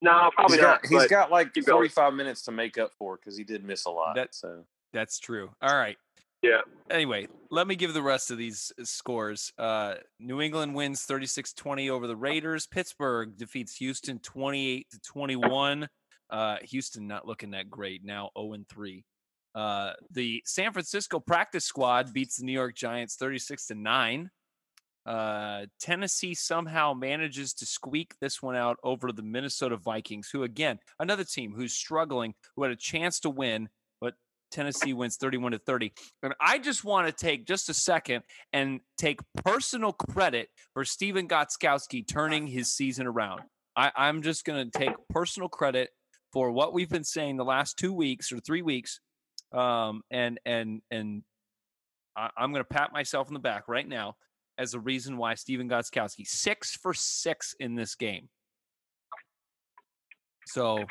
No, 0.00 0.30
probably 0.34 0.58
not. 0.58 0.58
He's 0.58 0.60
got, 0.60 0.70
not. 0.70 0.80
he's 0.90 0.98
but 1.02 1.10
got 1.10 1.30
like 1.30 1.54
keep 1.54 1.66
going. 1.66 1.76
45 1.76 2.14
minutes 2.14 2.42
to 2.42 2.52
make 2.52 2.78
up 2.78 2.92
for 2.98 3.16
because 3.16 3.36
he 3.36 3.44
did 3.44 3.64
miss 3.64 3.84
a 3.86 3.90
lot. 3.90 4.14
That- 4.14 4.34
so 4.34 4.64
That's 4.92 5.18
true. 5.18 5.50
All 5.60 5.76
right. 5.76 5.96
Yeah. 6.42 6.60
Anyway, 6.88 7.26
let 7.50 7.66
me 7.66 7.74
give 7.74 7.94
the 7.94 8.02
rest 8.02 8.30
of 8.30 8.38
these 8.38 8.70
uh, 8.80 8.84
scores. 8.84 9.52
Uh, 9.58 9.94
New 10.20 10.40
England 10.40 10.72
wins 10.72 11.04
36-20 11.04 11.90
over 11.90 12.06
the 12.06 12.14
Raiders. 12.14 12.68
Pittsburgh 12.68 13.36
defeats 13.36 13.74
Houston 13.76 14.20
28 14.20 14.86
to 14.90 15.00
21. 15.00 15.88
Uh, 16.30 16.56
Houston 16.62 17.08
not 17.08 17.26
looking 17.26 17.50
that 17.50 17.68
great 17.68 18.04
now 18.04 18.30
0 18.38 18.52
and 18.52 18.68
3. 18.68 19.04
Uh, 19.54 19.92
the 20.10 20.42
San 20.44 20.72
Francisco 20.72 21.20
practice 21.20 21.64
squad 21.64 22.12
beats 22.12 22.36
the 22.36 22.44
New 22.44 22.52
York 22.52 22.74
Giants 22.74 23.16
36 23.16 23.66
to 23.66 23.74
9. 23.74 24.30
Uh, 25.06 25.64
Tennessee 25.80 26.34
somehow 26.34 26.92
manages 26.92 27.54
to 27.54 27.64
squeak 27.64 28.14
this 28.20 28.42
one 28.42 28.56
out 28.56 28.76
over 28.84 29.10
the 29.10 29.22
Minnesota 29.22 29.76
Vikings, 29.76 30.28
who 30.30 30.42
again, 30.42 30.78
another 31.00 31.24
team 31.24 31.54
who's 31.56 31.72
struggling, 31.72 32.34
who 32.54 32.62
had 32.62 32.72
a 32.72 32.76
chance 32.76 33.18
to 33.20 33.30
win, 33.30 33.70
but 34.02 34.14
Tennessee 34.50 34.92
wins 34.92 35.16
31 35.16 35.52
to 35.52 35.58
30. 35.60 35.92
And 36.22 36.34
I 36.40 36.58
just 36.58 36.84
want 36.84 37.06
to 37.06 37.12
take 37.12 37.46
just 37.46 37.70
a 37.70 37.74
second 37.74 38.22
and 38.52 38.80
take 38.98 39.20
personal 39.44 39.92
credit 39.92 40.50
for 40.74 40.84
Stephen 40.84 41.26
Gostkowski 41.26 42.06
turning 42.06 42.46
his 42.46 42.68
season 42.68 43.06
around. 43.06 43.40
I, 43.76 43.92
I'm 43.96 44.20
just 44.20 44.44
going 44.44 44.70
to 44.70 44.78
take 44.78 44.94
personal 45.08 45.48
credit 45.48 45.88
for 46.32 46.50
what 46.50 46.74
we've 46.74 46.90
been 46.90 47.04
saying 47.04 47.38
the 47.38 47.44
last 47.44 47.78
two 47.78 47.92
weeks 47.92 48.30
or 48.30 48.40
three 48.40 48.62
weeks. 48.62 49.00
Um, 49.52 50.02
and, 50.10 50.38
and, 50.44 50.82
and 50.90 51.22
I, 52.16 52.30
I'm 52.36 52.52
going 52.52 52.64
to 52.64 52.68
pat 52.68 52.92
myself 52.92 53.28
on 53.28 53.34
the 53.34 53.40
back 53.40 53.68
right 53.68 53.86
now 53.88 54.16
as 54.58 54.74
a 54.74 54.80
reason 54.80 55.16
why 55.16 55.34
Stephen 55.34 55.68
Gostkowski 55.68 56.26
six 56.26 56.74
for 56.76 56.92
six 56.92 57.54
in 57.60 57.74
this 57.74 57.94
game. 57.94 58.28
So 60.46 60.84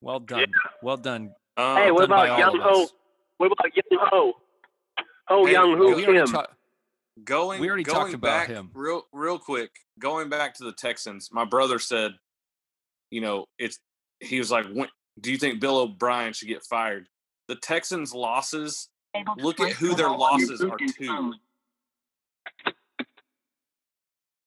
well 0.00 0.20
done. 0.20 0.52
Well 0.82 0.96
done. 0.96 1.32
um, 1.56 1.76
Hey, 1.76 1.90
what 1.90 2.08
done 2.08 2.12
about 2.12 2.28
all 2.30 2.38
Young 2.38 2.56
of 2.56 2.62
Ho? 2.62 2.88
What 3.38 3.52
about 3.52 3.76
Young 3.76 4.08
Ho? 4.10 4.32
Ho 5.28 5.46
Hey, 5.46 5.52
Young 5.52 5.76
Ho 5.76 5.86
We 5.94 6.04
already 6.04 6.18
Kim. 6.18 6.26
ta- 6.26 6.46
going 7.24 7.60
We 7.60 7.68
already 7.68 7.82
going 7.82 7.96
talked 7.98 8.14
about 8.14 8.46
back, 8.46 8.48
him. 8.48 8.70
real 8.74 9.02
real 9.12 9.38
quick 9.38 9.70
going 9.98 10.28
back 10.28 10.54
to 10.54 10.64
the 10.64 10.72
texans 10.72 11.30
my 11.32 11.46
brother 11.46 11.78
said 11.78 12.12
you 13.10 13.22
know 13.22 13.46
it's 13.58 13.78
he 14.20 14.38
was 14.38 14.50
like 14.50 14.66
when, 14.70 14.88
do 15.20 15.32
you 15.32 15.38
think 15.38 15.58
bill 15.58 15.78
o'brien 15.78 16.34
should 16.34 16.48
get 16.48 16.62
fired 16.62 17.08
the 17.48 17.56
texans 17.56 18.14
losses 18.14 18.88
look 19.38 19.60
at 19.60 19.72
who 19.72 19.94
their 19.94 20.10
losses 20.10 20.62
are 20.62 20.76
to 20.76 21.32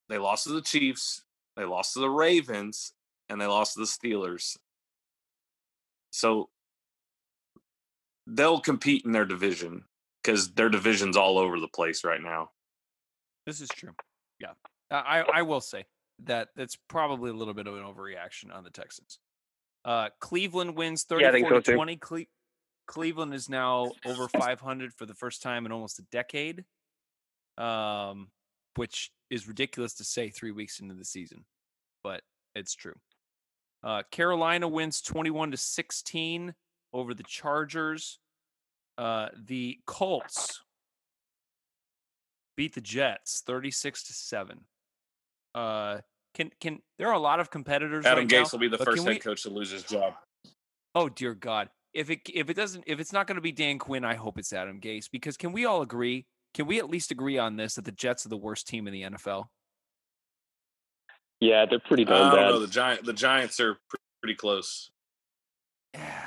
they 0.09 0.17
lost 0.17 0.45
to 0.45 0.49
the 0.53 0.61
chiefs 0.61 1.23
they 1.55 1.65
lost 1.65 1.93
to 1.93 1.99
the 1.99 2.09
ravens 2.09 2.93
and 3.29 3.39
they 3.39 3.45
lost 3.45 3.73
to 3.73 3.79
the 3.79 3.85
steelers 3.85 4.57
so 6.11 6.49
they'll 8.27 8.59
compete 8.59 9.05
in 9.05 9.11
their 9.11 9.25
division 9.25 9.83
because 10.23 10.51
their 10.53 10.69
division's 10.69 11.17
all 11.17 11.37
over 11.37 11.59
the 11.59 11.67
place 11.67 12.03
right 12.03 12.21
now 12.21 12.49
This 13.45 13.61
is 13.61 13.69
true. 13.69 13.93
Yeah, 14.39 14.53
I 14.91 15.23
I 15.33 15.41
will 15.41 15.61
say 15.61 15.85
that 16.25 16.49
that's 16.55 16.77
probably 16.87 17.31
a 17.31 17.33
little 17.33 17.53
bit 17.53 17.67
of 17.67 17.75
an 17.75 17.83
overreaction 17.83 18.53
on 18.53 18.63
the 18.63 18.69
Texans. 18.69 19.19
Uh, 19.85 20.09
Cleveland 20.19 20.75
wins 20.75 21.05
Yeah, 21.09 21.31
34 21.31 21.49
so 21.49 21.59
to 21.61 21.75
20. 21.75 21.97
Cle- 21.97 22.25
Cleveland 22.89 23.35
is 23.35 23.47
now 23.49 23.91
over 24.03 24.27
500 24.27 24.95
for 24.95 25.05
the 25.05 25.13
first 25.13 25.43
time 25.43 25.67
in 25.67 25.71
almost 25.71 25.99
a 25.99 26.01
decade, 26.11 26.65
um, 27.55 28.29
which 28.77 29.11
is 29.29 29.47
ridiculous 29.47 29.93
to 29.93 30.03
say 30.03 30.29
three 30.29 30.49
weeks 30.49 30.79
into 30.79 30.95
the 30.95 31.05
season, 31.05 31.45
but 32.03 32.23
it's 32.55 32.73
true. 32.73 32.95
Uh, 33.83 34.01
Carolina 34.09 34.67
wins 34.67 35.01
21 35.01 35.51
to 35.51 35.57
16 35.57 36.55
over 36.91 37.13
the 37.13 37.21
Chargers. 37.21 38.17
Uh, 38.97 39.27
the 39.45 39.77
Colts 39.85 40.63
beat 42.57 42.73
the 42.73 42.81
Jets 42.81 43.43
36 43.45 44.03
to 44.05 44.13
7. 44.13 44.61
Uh 45.53 45.99
can 46.33 46.51
can 46.59 46.79
there 46.97 47.07
are 47.07 47.13
a 47.13 47.19
lot 47.19 47.39
of 47.39 47.49
competitors 47.49 48.05
Adam 48.05 48.19
right 48.19 48.31
now, 48.31 48.43
Gase 48.43 48.51
will 48.51 48.59
be 48.59 48.67
the 48.67 48.77
first 48.77 49.03
head 49.03 49.09
we- 49.09 49.19
coach 49.19 49.43
to 49.43 49.49
lose 49.49 49.71
his 49.71 49.83
job. 49.83 50.13
Oh 50.93 51.09
dear 51.09 51.33
God! 51.33 51.69
If 51.93 52.09
it 52.09 52.21
if 52.33 52.49
it 52.49 52.53
doesn't 52.55 52.83
if 52.87 52.99
it's 52.99 53.13
not 53.13 53.25
going 53.27 53.35
to 53.35 53.41
be 53.41 53.51
Dan 53.51 53.79
Quinn, 53.79 54.05
I 54.05 54.15
hope 54.15 54.37
it's 54.37 54.53
Adam 54.53 54.79
Gase 54.79 55.09
because 55.11 55.37
can 55.37 55.51
we 55.51 55.65
all 55.65 55.81
agree? 55.81 56.27
Can 56.53 56.67
we 56.67 56.79
at 56.79 56.89
least 56.89 57.11
agree 57.11 57.37
on 57.37 57.55
this 57.57 57.75
that 57.75 57.85
the 57.85 57.91
Jets 57.91 58.25
are 58.25 58.29
the 58.29 58.37
worst 58.37 58.67
team 58.67 58.87
in 58.87 58.93
the 58.93 59.03
NFL? 59.03 59.45
Yeah, 61.39 61.65
they're 61.65 61.79
pretty 61.79 62.05
I 62.05 62.09
darn 62.09 62.31
don't 62.31 62.35
bad. 62.39 62.49
know. 62.49 62.59
The 62.59 62.67
giant 62.67 63.05
the 63.05 63.13
Giants 63.13 63.59
are 63.59 63.77
pretty 64.21 64.35
close. 64.35 64.91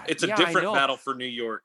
It's 0.09 0.23
a 0.23 0.29
Yeah, 0.29 0.37
different 0.37 0.73
battle 0.73 0.97
for 0.97 1.15
New 1.15 1.27
York. 1.27 1.63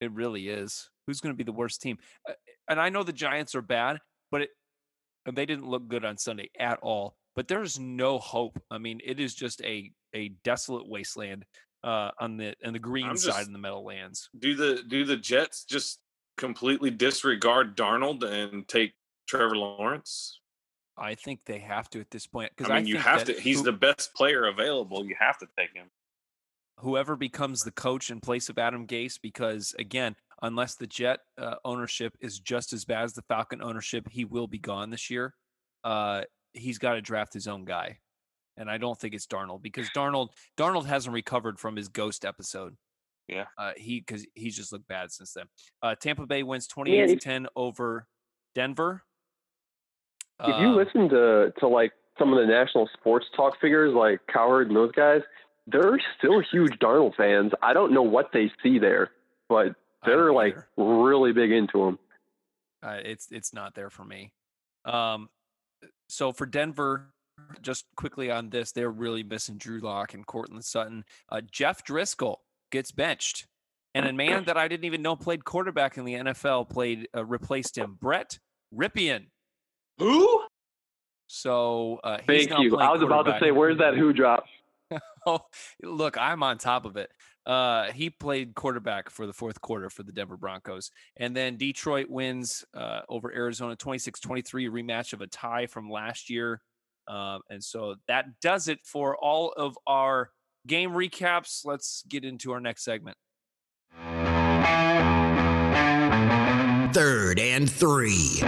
It 0.00 0.12
really 0.12 0.48
is. 0.48 0.90
Who's 1.06 1.20
going 1.20 1.32
to 1.32 1.36
be 1.36 1.44
the 1.44 1.52
worst 1.52 1.80
team? 1.80 1.98
Uh, 2.28 2.34
And 2.68 2.78
I 2.80 2.90
know 2.90 3.02
the 3.02 3.12
Giants 3.12 3.54
are 3.54 3.62
bad, 3.62 3.98
but 4.30 4.42
it, 4.42 4.50
and 5.24 5.34
they 5.36 5.46
didn't 5.46 5.66
look 5.68 5.88
good 5.88 6.04
on 6.04 6.18
Sunday 6.18 6.50
at 6.58 6.78
all. 6.82 7.16
But 7.34 7.48
there's 7.48 7.78
no 7.78 8.18
hope. 8.18 8.60
I 8.70 8.78
mean, 8.78 9.00
it 9.04 9.18
is 9.20 9.34
just 9.34 9.62
a 9.62 9.90
a 10.14 10.30
desolate 10.42 10.88
wasteland 10.88 11.44
uh, 11.84 12.10
on 12.18 12.36
the 12.36 12.54
and 12.62 12.74
the 12.74 12.78
green 12.78 13.08
I'm 13.08 13.16
side 13.16 13.46
in 13.46 13.52
the 13.52 13.58
Meadowlands. 13.58 14.28
Do 14.38 14.54
the 14.54 14.82
do 14.88 15.04
the 15.04 15.16
Jets 15.16 15.64
just 15.64 16.00
completely 16.36 16.90
disregard 16.90 17.76
Darnold 17.76 18.22
and 18.24 18.66
take 18.68 18.94
Trevor 19.28 19.56
Lawrence? 19.56 20.40
I 20.96 21.14
think 21.14 21.40
they 21.46 21.58
have 21.60 21.88
to 21.90 22.00
at 22.00 22.10
this 22.10 22.26
point 22.26 22.50
because 22.56 22.70
I 22.70 22.76
mean, 22.76 22.86
you 22.86 22.94
think 22.94 23.06
have 23.06 23.24
to. 23.24 23.32
He's 23.34 23.58
who- 23.58 23.64
the 23.64 23.72
best 23.72 24.14
player 24.14 24.46
available. 24.46 25.04
You 25.04 25.14
have 25.18 25.38
to 25.38 25.46
take 25.56 25.72
him. 25.74 25.86
whoever 26.80 27.16
becomes 27.16 27.62
the 27.62 27.72
coach 27.72 28.08
in 28.10 28.20
place 28.20 28.48
of 28.48 28.56
Adam 28.58 28.86
Gase, 28.86 29.18
because 29.20 29.74
again, 29.80 30.14
unless 30.42 30.76
the 30.76 30.86
Jet 30.86 31.18
uh, 31.36 31.56
ownership 31.64 32.16
is 32.20 32.38
just 32.38 32.72
as 32.72 32.84
bad 32.84 33.02
as 33.04 33.14
the 33.14 33.22
Falcon 33.22 33.60
ownership, 33.60 34.08
he 34.08 34.24
will 34.24 34.46
be 34.46 34.58
gone 34.60 34.90
this 34.90 35.10
year. 35.10 35.34
Uh, 35.82 36.22
he's 36.52 36.78
got 36.78 36.94
to 36.94 37.00
draft 37.02 37.32
his 37.34 37.48
own 37.48 37.64
guy, 37.64 37.98
and 38.58 38.70
I 38.70 38.76
don't 38.76 38.98
think 38.98 39.14
it's 39.14 39.26
Darnold 39.26 39.62
because 39.62 39.88
Darnold 39.90 40.28
Darnold 40.58 40.84
hasn't 40.84 41.14
recovered 41.14 41.58
from 41.58 41.76
his 41.76 41.88
ghost 41.88 42.24
episode. 42.26 42.76
Yeah. 43.28 43.44
uh, 43.58 43.72
he 43.76 44.00
because 44.00 44.26
he's 44.34 44.56
just 44.56 44.72
looked 44.72 44.88
bad 44.88 45.10
since 45.12 45.32
then. 45.32 45.46
Uh, 45.82 45.94
Tampa 45.94 46.26
Bay 46.26 46.42
wins 46.42 46.66
twenty 46.66 46.98
eight 46.98 47.06
to 47.08 47.16
ten 47.16 47.46
over 47.56 48.06
Denver. 48.54 49.02
If 50.40 50.60
you 50.60 50.68
Um, 50.68 50.76
listen 50.76 51.08
to 51.08 51.52
to 51.58 51.68
like 51.68 51.92
some 52.18 52.32
of 52.32 52.38
the 52.38 52.46
national 52.46 52.88
sports 52.98 53.26
talk 53.36 53.60
figures 53.60 53.94
like 53.94 54.20
Cowherd 54.32 54.68
and 54.68 54.76
those 54.76 54.92
guys, 54.92 55.20
they're 55.66 55.98
still 56.18 56.40
huge 56.40 56.72
Darnold 56.78 57.14
fans. 57.16 57.52
I 57.62 57.72
don't 57.72 57.92
know 57.92 58.02
what 58.02 58.30
they 58.32 58.50
see 58.62 58.78
there, 58.78 59.10
but 59.48 59.74
they're 60.06 60.32
like 60.32 60.54
either. 60.56 60.66
really 60.76 61.32
big 61.32 61.52
into 61.52 61.84
him. 61.84 61.98
Uh, 62.82 62.98
it's 63.04 63.28
it's 63.30 63.52
not 63.52 63.74
there 63.74 63.90
for 63.90 64.04
me. 64.04 64.32
Um, 64.84 65.28
so 66.08 66.32
for 66.32 66.46
Denver, 66.46 67.12
just 67.62 67.84
quickly 67.96 68.30
on 68.30 68.50
this, 68.50 68.72
they're 68.72 68.90
really 68.90 69.22
missing 69.22 69.56
Drew 69.58 69.80
Lock 69.80 70.14
and 70.14 70.26
Courtland 70.26 70.64
Sutton. 70.64 71.04
Uh, 71.28 71.40
Jeff 71.50 71.84
Driskel 71.84 72.36
gets 72.70 72.92
benched, 72.92 73.46
and 73.94 74.06
a 74.06 74.12
man 74.12 74.44
that 74.44 74.56
I 74.56 74.68
didn't 74.68 74.84
even 74.84 75.02
know 75.02 75.16
played 75.16 75.44
quarterback 75.44 75.98
in 75.98 76.04
the 76.04 76.14
NFL 76.14 76.68
played 76.68 77.08
uh, 77.16 77.24
replaced 77.24 77.76
him. 77.76 77.96
Brett 78.00 78.38
Rypien. 78.74 79.26
Who? 79.98 80.42
So 81.26 82.00
uh, 82.04 82.18
he's 82.26 82.46
Thank 82.46 82.60
you. 82.60 82.76
I 82.78 82.90
was 82.90 83.02
about 83.02 83.24
to 83.24 83.38
say, 83.40 83.50
where's 83.50 83.78
that 83.78 83.94
who 83.94 84.12
drop? 84.12 84.44
oh, 85.26 85.40
look, 85.82 86.16
I'm 86.18 86.42
on 86.42 86.58
top 86.58 86.84
of 86.84 86.96
it. 86.96 87.10
Uh, 87.44 87.92
he 87.92 88.10
played 88.10 88.54
quarterback 88.54 89.08
for 89.08 89.26
the 89.26 89.32
fourth 89.32 89.60
quarter 89.60 89.88
for 89.88 90.02
the 90.02 90.12
Denver 90.12 90.36
Broncos. 90.36 90.90
And 91.16 91.34
then 91.34 91.56
Detroit 91.56 92.10
wins 92.10 92.64
uh, 92.74 93.00
over 93.08 93.32
Arizona 93.34 93.74
26 93.74 94.20
23, 94.20 94.66
a 94.66 94.70
rematch 94.70 95.12
of 95.12 95.22
a 95.22 95.26
tie 95.26 95.66
from 95.66 95.90
last 95.90 96.28
year. 96.28 96.60
Um, 97.08 97.40
and 97.48 97.62
so 97.62 97.96
that 98.06 98.26
does 98.40 98.68
it 98.68 98.80
for 98.84 99.16
all 99.16 99.52
of 99.52 99.76
our 99.86 100.30
game 100.66 100.90
recaps. 100.90 101.64
Let's 101.64 102.04
get 102.08 102.24
into 102.24 102.52
our 102.52 102.60
next 102.60 102.84
segment. 102.84 103.16
Third 106.92 107.38
and 107.38 107.70
three. 107.70 108.40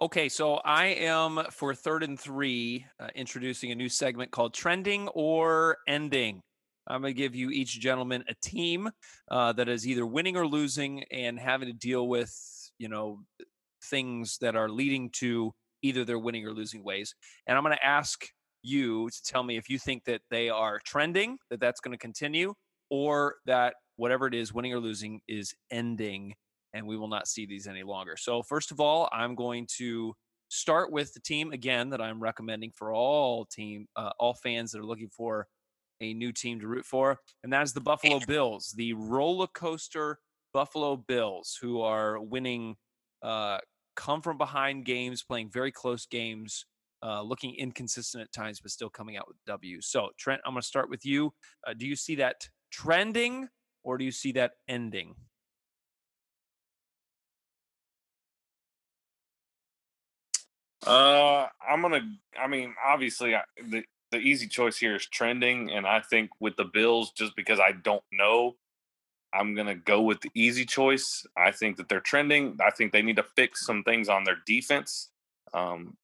Okay, 0.00 0.28
so 0.28 0.56
I 0.56 0.86
am 0.86 1.40
for 1.50 1.74
third 1.74 2.02
and 2.02 2.20
three 2.20 2.84
uh, 3.00 3.08
introducing 3.14 3.70
a 3.70 3.74
new 3.74 3.88
segment 3.88 4.30
called 4.32 4.52
Trending 4.52 5.08
or 5.08 5.78
Ending. 5.88 6.42
I'm 6.86 7.00
going 7.00 7.14
to 7.14 7.18
give 7.18 7.34
you 7.34 7.50
each 7.50 7.80
gentleman 7.80 8.24
a 8.28 8.34
team 8.42 8.90
uh, 9.30 9.52
that 9.54 9.68
is 9.68 9.86
either 9.86 10.04
winning 10.04 10.36
or 10.36 10.46
losing 10.46 11.04
and 11.04 11.38
having 11.38 11.68
to 11.68 11.72
deal 11.72 12.06
with, 12.06 12.34
you 12.78 12.88
know, 12.88 13.20
things 13.90 14.38
that 14.40 14.56
are 14.56 14.68
leading 14.68 15.10
to 15.10 15.52
either 15.82 16.04
their 16.04 16.18
winning 16.18 16.46
or 16.46 16.52
losing 16.52 16.82
ways. 16.82 17.14
And 17.46 17.56
I'm 17.56 17.64
going 17.64 17.76
to 17.76 17.84
ask 17.84 18.26
you 18.62 19.10
to 19.10 19.22
tell 19.22 19.42
me 19.42 19.56
if 19.56 19.68
you 19.68 19.78
think 19.78 20.04
that 20.04 20.22
they 20.30 20.48
are 20.48 20.80
trending, 20.84 21.36
that 21.50 21.60
that's 21.60 21.80
going 21.80 21.92
to 21.92 21.98
continue, 21.98 22.54
or 22.90 23.36
that 23.46 23.74
whatever 23.96 24.26
it 24.26 24.34
is, 24.34 24.52
winning 24.52 24.72
or 24.72 24.80
losing, 24.80 25.20
is 25.28 25.54
ending 25.70 26.34
and 26.74 26.86
we 26.86 26.96
will 26.96 27.08
not 27.08 27.28
see 27.28 27.46
these 27.46 27.66
any 27.66 27.82
longer. 27.82 28.16
So, 28.16 28.42
first 28.42 28.70
of 28.70 28.80
all, 28.80 29.08
I'm 29.12 29.34
going 29.34 29.66
to 29.78 30.12
start 30.48 30.92
with 30.92 31.14
the 31.14 31.20
team 31.20 31.52
again 31.52 31.90
that 31.90 32.00
I'm 32.00 32.20
recommending 32.20 32.72
for 32.76 32.92
all 32.92 33.46
team, 33.46 33.86
uh, 33.96 34.10
all 34.18 34.34
fans 34.34 34.72
that 34.72 34.80
are 34.80 34.84
looking 34.84 35.08
for 35.08 35.46
a 36.00 36.12
new 36.12 36.32
team 36.32 36.60
to 36.60 36.66
root 36.66 36.84
for, 36.84 37.18
and 37.42 37.52
that 37.52 37.62
is 37.62 37.72
the 37.72 37.80
Buffalo 37.80 38.20
Bills, 38.26 38.74
the 38.76 38.92
roller 38.92 39.46
coaster 39.46 40.18
Buffalo 40.52 40.96
Bills, 40.96 41.56
who 41.60 41.80
are 41.80 42.20
winning, 42.20 42.76
uh, 43.22 43.58
come 43.94 44.22
from 44.22 44.38
behind 44.38 44.84
games, 44.84 45.22
playing 45.22 45.50
very 45.50 45.72
close 45.72 46.06
games. 46.06 46.66
Uh, 47.02 47.20
looking 47.20 47.54
inconsistent 47.56 48.22
at 48.22 48.32
times, 48.32 48.60
but 48.60 48.70
still 48.70 48.88
coming 48.88 49.14
out 49.18 49.28
with 49.28 49.36
W. 49.46 49.78
So, 49.82 50.08
Trent, 50.16 50.40
I'm 50.46 50.54
going 50.54 50.62
to 50.62 50.66
start 50.66 50.88
with 50.88 51.04
you. 51.04 51.34
Uh, 51.66 51.74
do 51.74 51.86
you 51.86 51.96
see 51.96 52.14
that 52.14 52.48
trending 52.70 53.50
or 53.82 53.98
do 53.98 54.06
you 54.06 54.10
see 54.10 54.32
that 54.32 54.52
ending? 54.68 55.14
Uh, 60.86 61.46
I'm 61.66 61.82
gonna. 61.82 62.00
I 62.38 62.46
mean, 62.46 62.74
obviously, 62.84 63.34
I, 63.34 63.42
the 63.68 63.84
the 64.10 64.18
easy 64.18 64.46
choice 64.46 64.76
here 64.76 64.94
is 64.94 65.06
trending, 65.06 65.70
and 65.70 65.86
I 65.86 66.00
think 66.00 66.30
with 66.40 66.56
the 66.56 66.64
Bills, 66.64 67.12
just 67.12 67.34
because 67.36 67.58
I 67.58 67.72
don't 67.72 68.04
know, 68.12 68.56
I'm 69.34 69.54
gonna 69.54 69.74
go 69.74 70.02
with 70.02 70.20
the 70.20 70.30
easy 70.34 70.64
choice. 70.64 71.26
I 71.36 71.50
think 71.50 71.76
that 71.76 71.88
they're 71.88 72.00
trending. 72.00 72.58
I 72.64 72.70
think 72.70 72.92
they 72.92 73.02
need 73.02 73.16
to 73.16 73.24
fix 73.36 73.66
some 73.66 73.82
things 73.82 74.08
on 74.08 74.24
their 74.24 74.38
defense. 74.46 75.10
Um, 75.52 75.96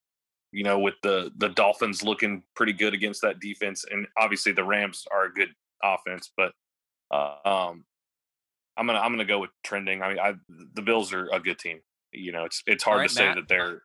you 0.53 0.64
know, 0.64 0.78
with 0.78 0.95
the 1.03 1.31
the 1.37 1.49
Dolphins 1.49 2.03
looking 2.03 2.43
pretty 2.57 2.72
good 2.72 2.95
against 2.95 3.22
that 3.22 3.41
defense, 3.41 3.85
and 3.91 4.07
obviously 4.18 4.53
the 4.53 4.64
Rams 4.64 5.07
are 5.12 5.26
a 5.26 5.33
good 5.33 5.51
offense, 5.83 6.31
but 6.37 6.53
uh, 7.11 7.37
um, 7.45 7.85
I'm 8.76 8.87
gonna 8.87 8.99
I'm 8.99 9.12
gonna 9.12 9.24
go 9.24 9.39
with 9.39 9.51
trending. 9.62 10.03
I 10.03 10.09
mean, 10.09 10.18
I 10.18 10.35
the 10.74 10.83
Bills 10.83 11.12
are 11.12 11.28
a 11.33 11.41
good 11.41 11.59
team. 11.59 11.81
You 12.12 12.33
know, 12.33 12.45
it's 12.45 12.62
it's 12.66 12.83
hard 12.83 13.01
right, 13.01 13.09
to 13.09 13.14
say 13.14 13.26
Matt? 13.26 13.37
that 13.37 13.49
they're 13.49 13.83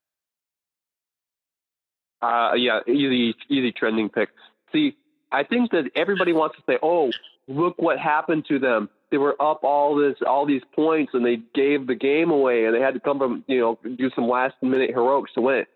Uh, 2.22 2.54
yeah, 2.56 2.80
easy, 2.88 3.36
easy 3.50 3.72
trending 3.72 4.10
pick. 4.10 4.30
See, 4.72 4.96
I 5.32 5.43
think 5.43 5.72
that 5.72 5.91
everybody 5.96 6.34
wants 6.34 6.56
to 6.58 6.64
say, 6.68 6.80
"Oh, 6.82 7.12
look 7.48 7.76
what 7.78 8.00
happened 8.00 8.46
to 8.48 8.58
them. 8.60 8.89
They 9.16 9.20
were 9.20 9.41
up 9.41 9.63
all 9.63 9.95
this, 9.95 10.18
all 10.28 10.45
these 10.45 10.63
points, 10.76 11.13
and 11.13 11.26
they 11.26 11.38
gave 11.53 11.88
the 11.88 11.95
game 11.95 12.32
away, 12.32 12.66
and 12.66 12.76
they 12.76 12.82
had 12.82 12.95
to 12.95 12.99
come 12.99 13.18
from, 13.18 13.45
you 13.47 13.61
know, 13.61 13.80
do 13.95 14.09
some 14.13 14.28
last 14.28 14.55
minute 14.61 14.89
heroics 14.89 15.32
to 15.36 15.41
win 15.41 15.59
it." 15.59 15.70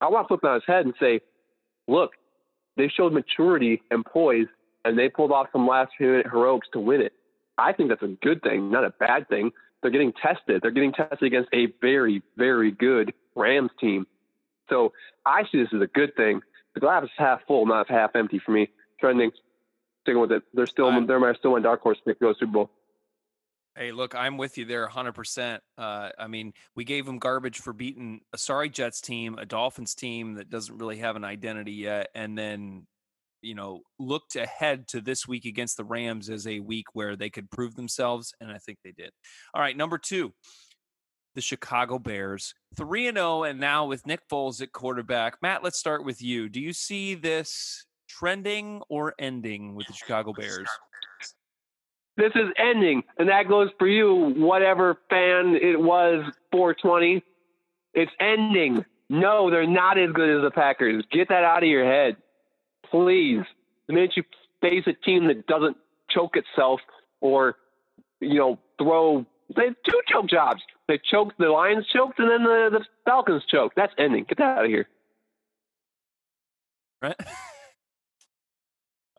I 0.00 0.08
want 0.08 0.24
to 0.24 0.28
flip 0.28 0.40
it 0.42 0.46
on 0.46 0.54
his 0.54 0.64
head 0.66 0.86
and 0.86 0.94
say, 0.98 1.20
"Look, 1.86 2.12
they 2.76 2.88
showed 2.88 3.12
maturity 3.12 3.82
and 3.90 4.06
poise, 4.06 4.46
and 4.86 4.98
they 4.98 5.10
pulled 5.10 5.32
off 5.32 5.52
some 5.52 5.66
last 5.66 5.92
minute 6.00 6.28
heroics 6.30 6.66
to 6.72 6.80
win 6.80 7.02
it. 7.02 7.12
I 7.58 7.74
think 7.74 7.90
that's 7.90 8.02
a 8.02 8.16
good 8.22 8.40
thing, 8.40 8.70
not 8.70 8.84
a 8.84 8.90
bad 8.98 9.28
thing. 9.28 9.52
They're 9.82 9.90
getting 9.90 10.14
tested. 10.14 10.62
They're 10.62 10.70
getting 10.70 10.94
tested 10.94 11.24
against 11.24 11.50
a 11.52 11.66
very, 11.82 12.22
very 12.38 12.70
good 12.70 13.12
Rams 13.34 13.72
team." 13.78 14.06
So 14.70 14.94
I 15.26 15.42
see 15.52 15.58
this 15.58 15.74
as 15.74 15.82
a 15.82 15.88
good 15.88 16.16
thing. 16.16 16.40
The 16.72 16.80
glass 16.80 17.04
is 17.04 17.10
half 17.18 17.44
full, 17.46 17.66
not 17.66 17.90
half 17.90 18.16
empty 18.16 18.38
for 18.38 18.52
me. 18.52 18.70
Trending, 18.98 19.30
sticking 20.06 20.20
with 20.20 20.32
it. 20.32 20.44
They're 20.54 20.66
still 20.66 20.86
I'm- 20.86 21.06
they're 21.06 21.20
my 21.20 21.34
still 21.34 21.52
my 21.52 21.60
dark 21.60 21.80
horse 21.80 21.98
pick 22.06 22.18
to 22.20 22.26
go 22.26 22.32
Super 22.34 22.52
Bowl. 22.52 22.70
Hey, 23.76 23.92
look, 23.92 24.14
I'm 24.14 24.38
with 24.38 24.56
you 24.56 24.64
there 24.64 24.86
100%. 24.88 25.60
Uh, 25.76 26.08
I 26.18 26.28
mean, 26.28 26.54
we 26.74 26.84
gave 26.84 27.04
them 27.04 27.18
garbage 27.18 27.58
for 27.58 27.74
beating 27.74 28.20
a 28.32 28.38
sorry 28.38 28.70
Jets 28.70 29.02
team, 29.02 29.36
a 29.38 29.44
Dolphins 29.44 29.94
team 29.94 30.34
that 30.36 30.48
doesn't 30.48 30.78
really 30.78 30.96
have 30.98 31.14
an 31.16 31.24
identity 31.24 31.72
yet, 31.72 32.08
and 32.14 32.38
then, 32.38 32.86
you 33.42 33.54
know, 33.54 33.82
looked 33.98 34.34
ahead 34.34 34.88
to 34.88 35.02
this 35.02 35.28
week 35.28 35.44
against 35.44 35.76
the 35.76 35.84
Rams 35.84 36.30
as 36.30 36.46
a 36.46 36.60
week 36.60 36.86
where 36.94 37.16
they 37.16 37.28
could 37.28 37.50
prove 37.50 37.74
themselves, 37.74 38.32
and 38.40 38.50
I 38.50 38.56
think 38.58 38.78
they 38.82 38.92
did. 38.92 39.10
All 39.52 39.60
right, 39.60 39.76
number 39.76 39.98
two, 39.98 40.32
the 41.34 41.42
Chicago 41.42 41.98
Bears, 41.98 42.54
3 42.76 43.08
and 43.08 43.18
0, 43.18 43.42
and 43.42 43.60
now 43.60 43.84
with 43.84 44.06
Nick 44.06 44.20
Foles 44.32 44.62
at 44.62 44.72
quarterback. 44.72 45.36
Matt, 45.42 45.62
let's 45.62 45.78
start 45.78 46.02
with 46.02 46.22
you. 46.22 46.48
Do 46.48 46.62
you 46.62 46.72
see 46.72 47.14
this 47.14 47.85
trending 48.08 48.82
or 48.88 49.14
ending 49.18 49.74
with 49.74 49.86
the 49.86 49.92
Chicago 49.92 50.32
Bears? 50.32 50.68
This 52.16 52.32
is 52.34 52.48
ending, 52.58 53.02
and 53.18 53.28
that 53.28 53.46
goes 53.46 53.68
for 53.78 53.86
you, 53.86 54.32
whatever 54.36 54.98
fan 55.10 55.54
it 55.60 55.78
was 55.78 56.24
420. 56.50 57.22
It's 57.92 58.12
ending. 58.20 58.84
No, 59.10 59.50
they're 59.50 59.66
not 59.66 59.98
as 59.98 60.10
good 60.12 60.38
as 60.38 60.42
the 60.42 60.50
Packers. 60.50 61.04
Get 61.12 61.28
that 61.28 61.44
out 61.44 61.62
of 61.62 61.68
your 61.68 61.84
head, 61.84 62.16
please. 62.90 63.42
The 63.86 63.92
minute 63.92 64.12
you 64.16 64.24
face 64.62 64.84
a 64.86 64.94
team 65.04 65.26
that 65.26 65.46
doesn't 65.46 65.76
choke 66.10 66.36
itself 66.36 66.80
or, 67.20 67.56
you 68.20 68.38
know, 68.38 68.58
throw. 68.78 69.26
They 69.54 69.66
have 69.66 69.76
two 69.88 70.00
choke 70.08 70.28
jobs. 70.28 70.62
They 70.88 70.98
choked, 71.10 71.38
the 71.38 71.48
Lions 71.48 71.86
choked, 71.92 72.18
and 72.18 72.30
then 72.30 72.44
the, 72.44 72.78
the 72.78 72.84
Falcons 73.04 73.42
choked. 73.50 73.76
That's 73.76 73.92
ending. 73.98 74.24
Get 74.28 74.38
that 74.38 74.58
out 74.58 74.64
of 74.64 74.70
here. 74.70 74.88
Right? 77.02 77.16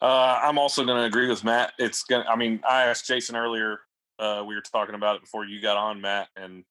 Uh, 0.02 0.40
I'm 0.44 0.58
also 0.60 0.86
going 0.86 0.98
to 1.00 1.06
agree 1.06 1.28
with 1.28 1.44
Matt. 1.44 1.74
It's 1.80 2.04
going. 2.04 2.24
to 2.24 2.30
I 2.30 2.36
mean, 2.36 2.60
I 2.68 2.84
asked 2.84 3.08
Jason 3.08 3.36
earlier. 3.36 3.80
Uh, 4.20 4.44
we 4.48 4.56
were 4.56 4.62
talking 4.62 4.96
about 4.96 5.16
it 5.16 5.22
before 5.22 5.46
you 5.46 5.62
got 5.62 5.78
on, 5.78 6.02
Matt, 6.02 6.28
and 6.36 6.64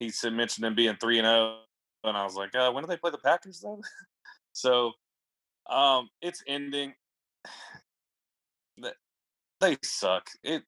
he 0.00 0.10
said 0.10 0.32
mentioned 0.32 0.64
them 0.64 0.74
being 0.74 0.96
three 0.96 1.18
and 1.18 1.26
zero, 1.26 1.58
and 2.04 2.16
I 2.16 2.24
was 2.24 2.34
like, 2.34 2.54
uh, 2.54 2.70
when 2.72 2.82
do 2.82 2.88
they 2.88 2.96
play 2.96 3.10
the 3.10 3.18
Packers 3.18 3.60
though? 3.60 3.80
so, 4.52 4.92
um, 5.70 6.08
it's 6.20 6.42
ending. 6.46 6.94
They 9.60 9.76
suck. 9.84 10.28
It. 10.42 10.64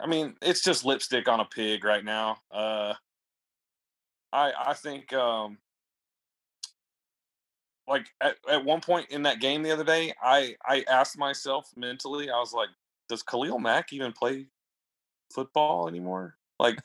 I 0.00 0.06
mean, 0.06 0.34
it's 0.40 0.62
just 0.64 0.82
lipstick 0.82 1.28
on 1.28 1.40
a 1.40 1.44
pig 1.44 1.84
right 1.84 2.02
now. 2.02 2.38
Uh, 2.50 2.94
I 4.32 4.52
I 4.58 4.72
think 4.72 5.12
um, 5.12 5.58
like 7.86 8.06
at, 8.20 8.36
at 8.50 8.64
one 8.64 8.80
point 8.80 9.10
in 9.10 9.22
that 9.22 9.40
game 9.40 9.62
the 9.62 9.72
other 9.72 9.84
day, 9.84 10.12
I 10.22 10.56
I 10.66 10.84
asked 10.88 11.18
myself 11.18 11.70
mentally, 11.76 12.30
I 12.30 12.38
was 12.38 12.52
like, 12.52 12.68
does 13.08 13.22
Khalil 13.22 13.58
Mack 13.58 13.92
even 13.92 14.12
play 14.12 14.46
football 15.32 15.88
anymore? 15.88 16.36
Like, 16.58 16.78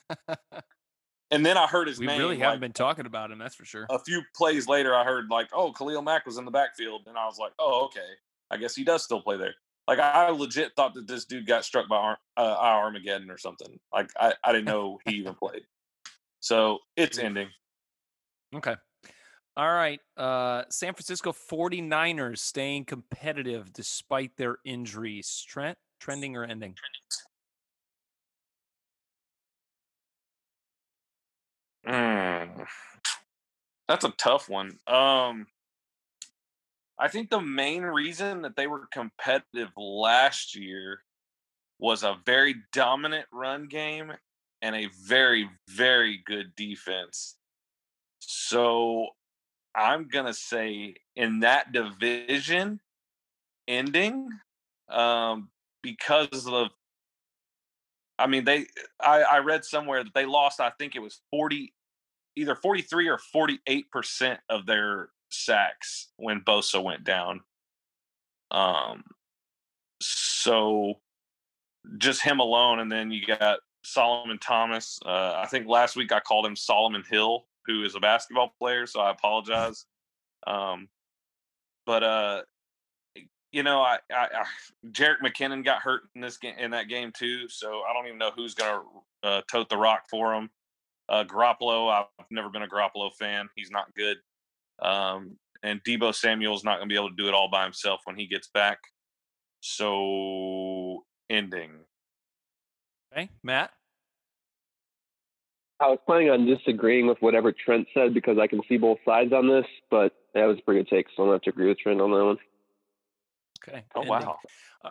and 1.32 1.46
then 1.46 1.58
I 1.58 1.68
heard 1.68 1.88
his 1.88 2.00
we 2.00 2.08
name. 2.08 2.20
really 2.20 2.38
haven't 2.38 2.56
like, 2.56 2.62
been 2.62 2.74
talking 2.74 3.06
about 3.06 3.32
him, 3.32 3.40
that's 3.40 3.56
for 3.56 3.66
sure. 3.66 3.86
a 3.90 4.00
few 4.00 4.22
plays 4.36 4.68
later, 4.68 4.96
I 4.96 5.04
heard 5.04 5.30
like, 5.30 5.50
oh, 5.54 5.72
Khalil 5.72 6.02
Mack 6.02 6.26
was 6.26 6.38
in 6.38 6.46
the 6.46 6.52
backfield, 6.52 7.04
and 7.08 7.18
I 7.18 7.26
was 7.26 7.38
like, 7.38 7.54
oh, 7.60 7.86
okay, 7.86 8.10
I 8.52 8.58
guess 8.58 8.76
he 8.76 8.84
does 8.84 9.04
still 9.04 9.22
play 9.22 9.38
there. 9.38 9.56
Like 9.88 10.00
I 10.00 10.30
legit 10.30 10.74
thought 10.76 10.94
that 10.94 11.08
this 11.08 11.26
dude 11.26 11.48
got 11.48 11.66
struck 11.66 11.90
by 11.90 11.96
Ar- 11.96 12.20
uh, 12.38 12.58
Armageddon 12.60 13.32
or 13.32 13.40
something. 13.40 13.80
Like 13.92 14.12
I, 14.20 14.36
I 14.44 14.52
didn't 14.52 14.66
know 14.66 15.00
he 15.04 15.16
even 15.16 15.34
played. 15.34 15.64
So 16.42 16.78
it's 16.96 17.18
ending. 17.18 17.50
Okay. 18.54 18.76
All 19.58 19.72
right. 19.72 20.00
Uh, 20.16 20.64
San 20.70 20.94
Francisco 20.94 21.34
49ers 21.34 22.40
staying 22.40 22.86
competitive 22.86 23.74
despite 23.74 24.38
their 24.38 24.58
injuries. 24.64 25.44
Trent, 25.48 25.78
trending 26.00 26.36
or 26.36 26.46
ending? 26.46 26.76
Mm. 31.88 32.66
That's 33.88 34.06
a 34.06 34.12
tough 34.12 34.48
one. 34.50 34.78
Um, 34.88 35.48
I 37.00 37.08
think 37.08 37.30
the 37.30 37.42
main 37.42 37.84
reason 37.84 38.42
that 38.44 38.56
they 38.56 38.68
were 38.68 38.88
competitive 38.92 39.70
last 39.76 40.56
year 40.56 41.02
was 41.80 42.04
a 42.04 42.18
very 42.26 42.56
dominant 42.74 43.26
run 43.32 43.68
game 43.68 44.12
and 44.62 44.76
a 44.76 44.90
very, 45.06 45.50
very 45.70 46.22
good 46.26 46.54
defense. 46.56 47.38
So 48.20 49.08
I'm 49.76 50.08
to 50.26 50.34
say 50.34 50.96
in 51.16 51.42
that 51.42 51.72
division 51.72 52.80
ending, 53.68 54.30
um, 54.90 55.50
because 55.82 56.48
of, 56.48 56.70
I 58.18 58.28
mean, 58.28 58.44
they, 58.44 58.68
I, 59.00 59.22
I 59.22 59.38
read 59.40 59.64
somewhere 59.64 60.04
that 60.04 60.14
they 60.14 60.26
lost, 60.26 60.60
I 60.60 60.72
think 60.72 60.96
it 60.96 61.00
was 61.00 61.22
40, 61.32 61.74
either 62.36 62.56
43 62.56 63.08
or 63.08 63.20
48% 63.34 64.38
of 64.50 64.66
their 64.66 65.10
sacks 65.30 66.08
when 66.18 66.42
Bosa 66.42 66.84
went 66.84 67.04
down. 67.04 67.42
Um, 68.52 69.04
so 70.02 70.96
just 71.98 72.22
him 72.22 72.40
alone, 72.40 72.80
and 72.80 72.92
then 72.92 73.12
you 73.12 73.26
got 73.26 73.60
Solomon 73.84 74.38
Thomas. 74.40 75.00
Uh, 75.06 75.34
I 75.38 75.48
think 75.48 75.68
last 75.68 75.96
week 75.96 76.12
I 76.12 76.20
called 76.20 76.46
him 76.46 76.56
Solomon 76.56 77.04
Hill, 77.10 77.46
who 77.70 77.84
is 77.84 77.96
a 77.96 78.00
basketball 78.00 78.52
player, 78.60 78.88
so 78.88 79.00
I 79.00 79.12
apologize. 79.12 79.86
Um, 80.48 80.90
but 81.86 82.04
uh, 82.04 82.42
you 83.52 83.64
know, 83.64 83.82
I, 83.82 84.00
I, 84.12 84.28
I 84.34 84.46
Jerick 84.92 85.22
McKinnon 85.24 85.64
got 85.64 85.82
hurt 85.82 86.02
in 86.16 86.22
this 86.22 86.38
game 86.38 86.56
in 86.58 86.72
that 86.72 86.90
game 86.90 87.12
too, 87.16 87.48
so 87.48 87.82
I 87.90 87.94
don't 87.94 88.08
even 88.08 88.18
know 88.18 88.32
who's 88.36 88.56
gonna 88.56 88.82
uh, 89.24 89.42
tote 89.52 89.70
the 89.70 89.78
rock 89.78 90.04
for 90.10 90.34
him. 90.34 90.50
Uh, 91.08 91.24
Garoppolo, 91.24 91.92
I've 91.92 92.26
never 92.32 92.50
been 92.50 92.64
a 92.64 92.68
Garoppolo 92.68 93.12
fan. 93.18 93.50
He's 93.56 93.72
not 93.72 93.94
good. 93.96 94.18
Um, 94.82 95.38
and 95.64 95.84
Deebo 95.84 96.14
Samuel's 96.14 96.64
not 96.64 96.80
to 96.80 96.86
be 96.86 96.96
able 96.96 97.10
to 97.10 97.16
do 97.16 97.28
it 97.28 97.34
all 97.34 97.50
by 97.50 97.64
himself 97.64 98.02
when 98.06 98.16
he 98.16 98.28
gets 98.28 98.48
back. 98.54 98.80
So, 99.62 101.04
ending. 101.30 101.72
Okay, 103.12 103.30
Matt. 103.44 103.72
I 105.82 105.88
was 105.88 106.00
planning 106.06 106.30
on 106.30 106.46
disagreeing 106.46 107.08
with 107.08 107.18
whatever 107.22 107.54
Trent 107.54 107.88
said 107.94 108.14
because 108.14 108.38
I 108.38 108.48
can 108.48 108.62
see 108.68 108.78
both 108.78 108.98
sides 109.06 109.32
on 109.32 109.48
this, 109.48 109.66
but 109.90 110.14
that 110.34 110.46
was 110.46 110.58
a 110.60 110.62
pretty 110.62 110.84
good 110.84 110.90
take, 110.90 111.08
so 111.16 111.24
I'm 111.24 111.28
gonna 111.28 111.36
have 111.36 111.42
to 111.44 111.50
agree 111.52 111.70
with 111.70 111.80
Trent 111.80 112.02
on 112.02 112.12
that 112.12 112.26
one. 112.26 112.38
Okay. 113.64 113.86
Oh 113.96 114.02
ending. 114.02 114.10
wow! 114.10 114.38
Uh, 114.84 114.90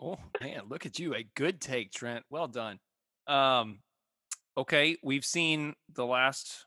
oh 0.00 0.18
man, 0.40 0.62
look 0.68 0.84
at 0.84 0.98
you! 0.98 1.14
A 1.14 1.24
good 1.34 1.60
take, 1.60 1.90
Trent. 1.90 2.24
Well 2.28 2.48
done. 2.48 2.78
Um, 3.26 3.80
okay, 4.58 4.96
we've 5.02 5.24
seen 5.24 5.74
the 5.94 6.04
last 6.04 6.66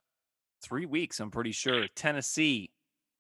three 0.64 0.86
weeks. 0.86 1.20
I'm 1.20 1.32
pretty 1.32 1.52
sure 1.52 1.86
Tennessee, 1.96 2.72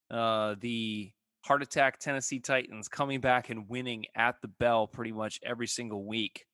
uh, 0.10 0.56
the 0.60 1.12
heart 1.45 1.62
attack 1.62 2.00
Tennessee 2.00 2.39
Titans 2.39 2.88
coming 2.88 3.22
back 3.22 3.50
and 3.50 3.70
winning 3.70 4.06
at 4.16 4.36
the 4.41 4.47
bell 4.47 4.88
pretty 4.88 5.12
much 5.12 5.39
every 5.43 5.68
single 5.68 6.06
week. 6.06 6.45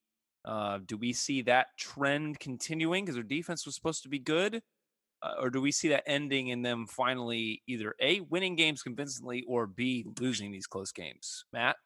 Uh, 0.46 0.80
do 0.86 0.96
we 0.96 1.12
see 1.12 1.42
that 1.42 1.68
trend 1.78 2.40
continuing 2.40 3.04
because 3.04 3.16
their 3.16 3.24
defense 3.24 3.66
was 3.66 3.74
supposed 3.76 4.04
to 4.04 4.10
be 4.10 4.20
good? 4.20 4.62
Uh, 5.24 5.34
or 5.40 5.50
do 5.50 5.60
we 5.60 5.72
see 5.72 5.88
that 5.88 6.04
ending 6.06 6.50
in 6.50 6.62
them 6.62 6.86
finally 6.86 7.64
either 7.68 7.96
A, 8.00 8.20
winning 8.22 8.56
games 8.56 8.84
convincingly, 8.84 9.44
or 9.48 9.66
B, 9.66 10.06
losing 10.20 10.52
these 10.52 10.68
close 10.68 10.92
games? 10.92 11.46
Matt? 11.52 11.78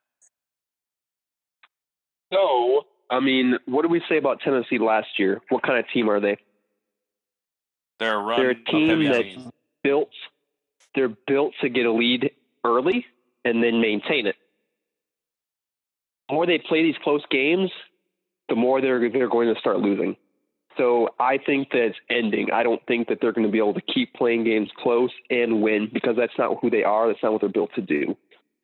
So, 2.33 2.85
I 3.09 3.21
mean, 3.21 3.57
what 3.65 3.83
did 3.83 3.91
we 3.91 4.01
say 4.09 4.17
about 4.17 4.41
Tennessee 4.41 4.77
last 4.77 5.07
year? 5.17 5.39
What 5.49 5.63
kind 5.63 5.79
of 5.79 5.85
team 5.93 6.09
are 6.09 6.19
they? 6.19 6.37
They're 7.99 8.15
a 8.15 8.21
run. 8.21 8.39
They're 8.39 8.51
a 8.51 8.63
team 8.65 8.89
heavy 8.89 9.07
that's 9.07 9.35
team. 9.35 9.51
built. 9.83 10.09
They're 10.95 11.15
built 11.27 11.53
to 11.61 11.69
get 11.69 11.85
a 11.85 11.91
lead 11.91 12.31
early 12.65 13.05
and 13.45 13.63
then 13.63 13.79
maintain 13.79 14.27
it. 14.27 14.35
The 16.27 16.35
more 16.35 16.45
they 16.45 16.59
play 16.59 16.83
these 16.83 16.95
close 17.03 17.23
games, 17.31 17.71
the 18.49 18.55
more 18.55 18.81
they're 18.81 19.09
they're 19.09 19.29
going 19.29 19.53
to 19.53 19.59
start 19.59 19.79
losing. 19.79 20.15
So 20.77 21.09
I 21.19 21.37
think 21.37 21.71
that 21.71 21.87
it's 21.87 21.97
ending. 22.09 22.51
I 22.51 22.63
don't 22.63 22.81
think 22.87 23.09
that 23.09 23.19
they're 23.21 23.33
going 23.33 23.45
to 23.45 23.51
be 23.51 23.57
able 23.57 23.73
to 23.73 23.81
keep 23.81 24.13
playing 24.13 24.45
games 24.45 24.69
close 24.77 25.11
and 25.29 25.61
win 25.61 25.89
because 25.91 26.15
that's 26.15 26.37
not 26.37 26.57
who 26.61 26.69
they 26.69 26.83
are. 26.83 27.07
That's 27.07 27.21
not 27.21 27.33
what 27.33 27.41
they're 27.41 27.49
built 27.49 27.71
to 27.75 27.81
do. 27.81 28.15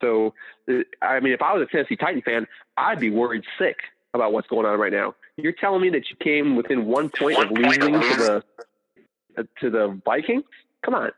So, 0.01 0.33
uh, 0.69 0.83
I 1.01 1.19
mean, 1.19 1.33
if 1.33 1.41
I 1.41 1.53
was 1.53 1.63
a 1.63 1.71
Tennessee 1.71 1.95
Titan 1.95 2.21
fan, 2.21 2.47
I'd 2.77 2.99
be 2.99 3.09
worried 3.09 3.43
sick 3.59 3.77
about 4.13 4.31
what's 4.31 4.47
going 4.47 4.65
on 4.65 4.79
right 4.79 4.93
now. 4.93 5.15
You're 5.35 5.53
telling 5.53 5.81
me 5.81 5.89
that 5.89 6.09
you 6.09 6.15
came 6.21 6.55
within 6.55 6.85
one 6.85 7.09
point 7.09 7.37
of 7.37 7.51
losing 7.51 7.93
to 7.93 8.43
the 9.35 9.47
to 9.59 9.69
the 9.69 9.99
Vikings? 10.05 10.43
Come 10.83 10.95
on. 10.95 11.11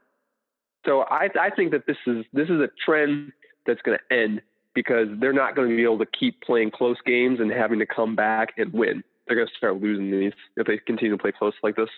So 0.85 1.01
I 1.01 1.29
I 1.39 1.49
think 1.51 1.71
that 1.71 1.85
this 1.85 1.97
is 2.07 2.25
this 2.33 2.49
is 2.49 2.59
a 2.59 2.69
trend 2.83 3.33
that's 3.65 3.81
going 3.81 3.97
to 3.97 4.15
end 4.15 4.41
because 4.77 5.07
they're 5.19 5.33
not 5.33 5.55
going 5.55 5.67
to 5.67 5.75
be 5.75 5.81
able 5.81 5.97
to 5.97 6.05
keep 6.05 6.39
playing 6.41 6.69
close 6.69 6.97
games 7.03 7.39
and 7.39 7.51
having 7.51 7.79
to 7.79 7.85
come 7.87 8.15
back 8.15 8.49
and 8.59 8.71
win. 8.71 9.03
They're 9.25 9.35
going 9.35 9.47
to 9.47 9.53
start 9.57 9.81
losing 9.81 10.11
these 10.11 10.33
if 10.55 10.67
they 10.67 10.77
continue 10.77 11.17
to 11.17 11.19
play 11.19 11.31
close 11.31 11.55
like 11.63 11.75
this. 11.75 11.89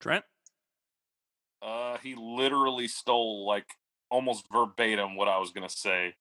Trent? 0.00 0.24
Uh, 1.60 1.98
he 2.02 2.14
literally 2.14 2.88
stole 2.88 3.46
like 3.46 3.66
almost 4.10 4.46
verbatim 4.50 5.14
what 5.14 5.28
I 5.28 5.36
was 5.36 5.50
going 5.50 5.68
to 5.68 5.76
say. 5.76 6.14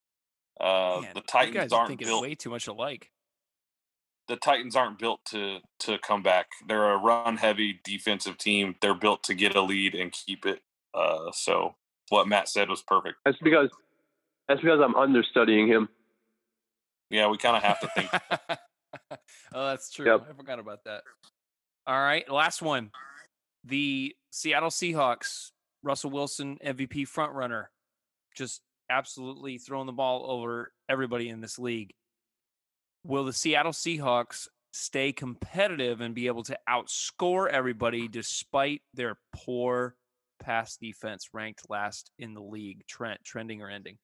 Uh, 0.60 1.00
Man, 1.02 1.12
the 1.16 1.22
Titans 1.22 1.56
guys 1.56 1.72
are 1.72 1.78
aren't 1.78 1.88
thinking 1.88 2.08
built. 2.08 2.22
way 2.22 2.36
too 2.36 2.50
much 2.50 2.68
alike. 2.68 3.12
The 4.28 4.36
Titans 4.36 4.76
aren't 4.76 5.00
built 5.00 5.22
to 5.32 5.60
to 5.80 5.98
come 6.00 6.24
back. 6.24 6.48
They're 6.68 6.92
a 6.92 6.98
run 6.98 7.38
heavy 7.38 7.80
defensive 7.86 8.38
team. 8.38 8.76
They're 8.82 8.94
built 8.94 9.24
to 9.24 9.34
get 9.34 9.56
a 9.56 9.62
lead 9.62 9.96
and 9.96 10.12
keep 10.12 10.46
it. 10.46 10.60
Uh, 10.94 11.32
so 11.32 11.76
what 12.10 12.28
Matt 12.28 12.50
said 12.50 12.68
was 12.68 12.82
perfect. 12.82 13.16
That's 13.24 13.38
because 13.42 13.70
that's 14.50 14.62
because 14.62 14.82
I'm 14.84 14.96
understudying 14.96 15.68
him. 15.68 15.88
Yeah, 17.12 17.28
we 17.28 17.38
kind 17.38 17.56
of 17.56 17.64
have 17.64 17.80
to 17.82 17.88
think. 17.96 18.10
oh, 19.54 19.68
that's 19.68 19.92
true. 19.92 20.08
Yep. 20.08 20.28
I 20.28 20.34
forgot 20.34 20.60
about 20.60 20.84
that. 20.86 21.04
All 21.86 22.00
right, 22.00 22.30
last 22.30 22.62
one. 22.62 22.90
The 23.64 24.16
Seattle 24.32 24.72
Seahawks, 24.72 25.52
Russell 25.84 26.10
Wilson 26.10 26.58
MVP 26.66 27.08
frontrunner, 27.08 27.66
just 28.36 28.62
absolutely 28.90 29.60
throwing 29.60 29.86
the 29.86 29.92
ball 29.92 30.30
over 30.30 30.72
everybody 30.90 31.30
in 31.30 31.42
this 31.42 31.60
league. 31.60 31.94
Will 33.06 33.26
the 33.26 33.34
Seattle 33.34 33.72
Seahawks 33.72 34.48
stay 34.74 35.12
competitive 35.12 36.02
and 36.02 36.16
be 36.16 36.26
able 36.26 36.44
to 36.44 36.58
outscore 36.68 37.48
everybody 37.48 38.08
despite 38.08 38.82
their 38.96 39.20
poor 39.36 39.96
pass 40.40 40.76
defense 40.78 41.30
ranked 41.34 41.70
last 41.70 42.10
in 42.18 42.34
the 42.34 42.42
league? 42.42 42.84
Trent, 42.88 43.20
trending 43.24 43.62
or 43.62 43.70
ending? 43.70 43.98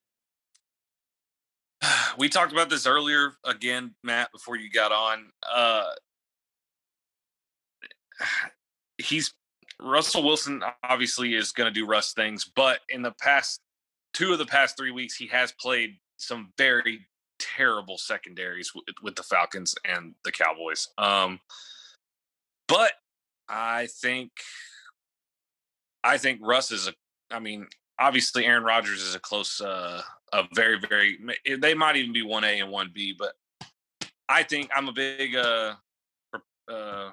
We 2.18 2.30
talked 2.30 2.52
about 2.52 2.70
this 2.70 2.86
earlier 2.86 3.34
again, 3.44 3.96
Matt, 4.04 4.32
before 4.32 4.56
you 4.56 4.70
got 4.70 4.92
on. 4.92 5.26
Uh, 5.54 5.86
he's 8.98 9.34
Russell 9.82 10.24
Wilson 10.24 10.64
obviously 10.84 11.36
is 11.36 11.52
going 11.52 11.72
to 11.72 11.80
do 11.80 11.86
Russ 11.86 12.14
things, 12.14 12.50
but 12.56 12.80
in 12.90 13.02
the 13.02 13.14
past 13.20 13.60
two 14.14 14.32
of 14.32 14.40
the 14.40 14.46
past 14.46 14.78
three 14.78 14.92
weeks, 14.92 15.16
he 15.16 15.28
has 15.28 15.52
played 15.52 15.98
some 16.18 16.54
very 16.58 17.06
terrible 17.40 17.98
secondaries 17.98 18.74
with, 18.74 18.86
with 19.04 19.16
the 19.16 19.24
Falcons 19.24 19.76
and 19.84 20.16
the 20.24 20.32
Cowboys. 20.32 20.88
Um, 20.98 21.40
but 22.68 22.94
I 23.50 23.88
think 23.88 24.32
I 26.04 26.18
think 26.18 26.40
Russ 26.42 26.72
is 26.72 26.88
a. 26.88 26.94
I 27.32 27.40
mean, 27.40 27.68
obviously 28.00 28.46
Aaron 28.46 28.64
Rodgers 28.64 29.02
is 29.02 29.16
a 29.16 29.20
close, 29.20 29.60
uh, 29.60 30.02
a 30.36 30.48
very 30.54 30.80
very. 30.80 31.20
They 31.58 31.74
might 31.74 31.96
even 31.96 32.14
be 32.14 32.22
one 32.22 32.44
A 32.44 32.60
and 32.60 32.72
one 32.72 32.92
B, 32.94 33.16
but 33.18 33.34
I 34.28 34.44
think 34.44 34.70
I'm 34.76 34.88
a 34.88 34.94
big 34.94 35.36
uh, 35.36 35.76
uh, 36.72 37.12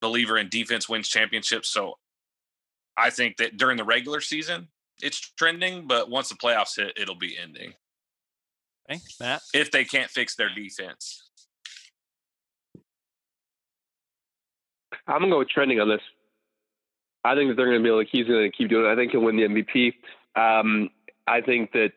believer 0.00 0.38
in 0.38 0.48
defense 0.48 0.88
wins 0.88 1.08
championships. 1.08 1.68
So 1.70 1.98
I 2.96 3.10
think 3.10 3.36
that 3.38 3.56
during 3.56 3.76
the 3.76 3.84
regular 3.84 4.20
season, 4.20 4.68
it's 5.02 5.18
trending, 5.18 5.86
but 5.86 6.10
once 6.10 6.28
the 6.28 6.34
playoffs 6.34 6.76
hit, 6.76 6.92
it'll 6.96 7.14
be 7.14 7.36
ending 7.38 7.74
Okay, 8.90 9.00
Matt. 9.20 9.42
if 9.54 9.70
they 9.70 9.84
can't 9.84 10.10
fix 10.10 10.34
their 10.34 10.48
defense. 10.54 11.24
I'm 15.06 15.20
gonna 15.20 15.30
go 15.30 15.38
with 15.38 15.48
trending 15.48 15.80
on 15.80 15.88
this. 15.88 16.00
I 17.24 17.34
think 17.34 17.50
that 17.50 17.56
they're 17.56 17.66
gonna 17.66 17.80
be 17.82 17.88
able 17.88 18.04
to. 18.04 18.10
He's 18.10 18.26
gonna 18.26 18.50
keep 18.50 18.68
doing 18.68 18.86
it. 18.86 18.92
I 18.92 18.96
think 18.96 19.12
he'll 19.12 19.20
win 19.20 19.36
the 19.36 19.44
MVP. 19.44 19.94
Um, 20.36 20.90
I 21.28 21.40
think 21.40 21.72
that 21.72 21.92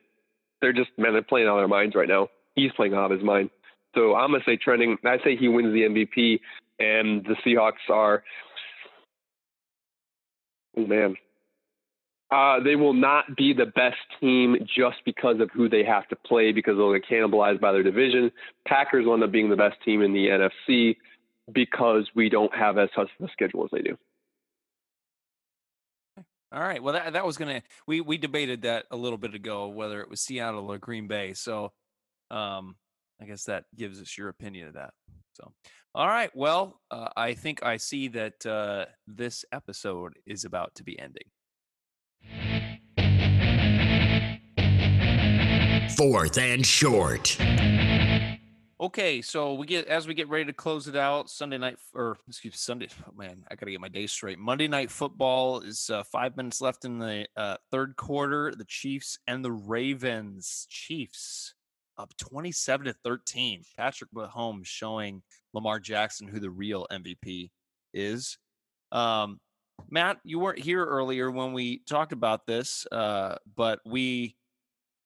they're 0.62 0.74
just 0.74 0.90
man, 0.98 1.14
they're 1.14 1.22
playing 1.22 1.48
of 1.48 1.58
their 1.58 1.68
minds 1.68 1.96
right 1.96 2.10
now. 2.10 2.28
He's 2.56 2.72
playing 2.74 2.94
out 2.94 3.12
of 3.12 3.18
his 3.18 3.26
mind. 3.26 3.50
So 3.96 4.16
I'm 4.16 4.32
gonna 4.32 4.44
say 4.46 4.58
trending. 4.58 4.98
I 5.06 5.18
say 5.24 5.36
he 5.36 5.48
wins 5.48 5.74
the 5.74 5.82
MVP, 5.82 6.40
and 6.80 7.26
the 7.26 7.36
Seahawks 7.46 7.90
are 7.90 8.24
Oh 10.78 10.86
man. 10.86 11.16
Uh, 12.32 12.64
they 12.64 12.78
will 12.78 12.94
not 12.94 13.36
be 13.36 13.52
the 13.52 13.66
best 13.66 13.98
team 14.22 14.56
just 14.60 14.98
because 15.04 15.42
of 15.42 15.50
who 15.52 15.68
they 15.68 15.84
have 15.84 16.08
to 16.08 16.16
play 16.16 16.54
because 16.54 16.78
they'll 16.78 16.94
get 16.94 17.06
cannibalized 17.06 17.60
by 17.60 17.74
their 17.74 17.84
division. 17.84 18.32
Packers 18.66 19.06
will 19.06 19.16
end 19.16 19.24
up 19.24 19.32
being 19.34 19.50
the 19.50 19.56
best 19.58 19.76
team 19.84 20.02
in 20.02 20.14
the 20.14 20.28
NFC 20.28 20.96
because 21.52 22.10
we 22.16 22.30
don't 22.30 22.56
have 22.56 22.78
as 22.78 22.88
tough 22.96 23.10
of 23.20 23.28
a 23.28 23.32
schedule 23.34 23.66
as 23.66 23.70
they 23.74 23.82
do. 23.82 23.98
All 26.54 26.62
right. 26.62 26.84
Well, 26.84 26.94
that 26.94 27.14
that 27.14 27.26
was 27.26 27.38
gonna 27.38 27.62
we 27.88 28.02
we 28.02 28.18
debated 28.18 28.64
that 28.64 28.86
a 28.92 28.98
little 28.98 29.18
bit 29.18 29.34
ago 29.34 29.70
whether 29.70 30.02
it 30.02 30.10
was 30.10 30.20
Seattle 30.20 30.70
or 30.72 30.78
Green 30.78 31.08
Bay. 31.08 31.34
So, 31.34 31.72
um, 32.30 32.76
I 33.22 33.26
guess 33.26 33.46
that 33.46 33.66
gives 33.76 34.02
us 34.02 34.18
your 34.18 34.28
opinion 34.28 34.68
of 34.68 34.74
that. 34.74 34.94
So, 35.34 35.54
all 35.96 36.08
right. 36.08 36.30
Well, 36.36 36.82
uh, 36.92 37.08
I 37.16 37.36
think 37.36 37.64
I 37.64 37.78
see 37.78 38.10
that 38.10 38.46
uh, 38.46 38.86
this 39.08 39.46
episode 39.54 40.20
is 40.26 40.44
about 40.44 40.76
to 40.76 40.84
be 40.84 41.00
ending. 41.00 41.24
Fourth 45.96 46.38
and 46.38 46.66
short. 46.66 47.38
Okay, 48.82 49.22
so 49.22 49.54
we 49.54 49.68
get 49.68 49.86
as 49.86 50.08
we 50.08 50.16
get 50.16 50.28
ready 50.28 50.46
to 50.46 50.54
close 50.54 50.88
it 50.88 50.96
out. 50.96 51.30
Sunday 51.30 51.60
night 51.60 51.78
or 51.94 52.18
excuse 52.28 52.54
me, 52.54 52.58
Sunday. 52.58 52.88
Oh 53.08 53.14
man, 53.16 53.44
I 53.52 53.54
gotta 53.54 53.70
get 53.70 53.80
my 53.80 53.88
day 53.88 54.08
straight. 54.08 54.40
Monday 54.40 54.68
night 54.68 54.90
football 54.90 55.60
is 55.60 55.92
uh, 55.92 56.04
five 56.04 56.36
minutes 56.36 56.62
left 56.62 56.84
in 56.84 56.98
the 56.98 57.28
uh, 57.38 57.58
third 57.72 57.96
quarter. 57.96 58.52
The 58.58 58.66
Chiefs 58.66 59.20
and 59.28 59.46
the 59.46 59.52
Ravens. 59.52 60.66
Chiefs 60.68 61.54
up 62.00 62.12
twenty-seven 62.18 62.88
to 62.88 62.94
thirteen. 63.04 63.62
Patrick 63.78 64.10
Mahomes 64.16 64.66
showing 64.66 65.22
Lamar 65.54 65.80
Jackson 65.80 66.28
who 66.28 66.40
the 66.40 66.50
real 66.50 66.88
MVP 66.92 67.52
is. 67.94 68.40
Um, 68.92 69.40
Matt, 69.92 70.18
you 70.24 70.40
weren't 70.40 70.60
here 70.60 70.84
earlier 70.84 71.30
when 71.30 71.54
we 71.54 71.84
talked 71.88 72.14
about 72.14 72.48
this, 72.48 72.88
uh, 72.92 73.36
but 73.56 73.80
we 73.86 74.36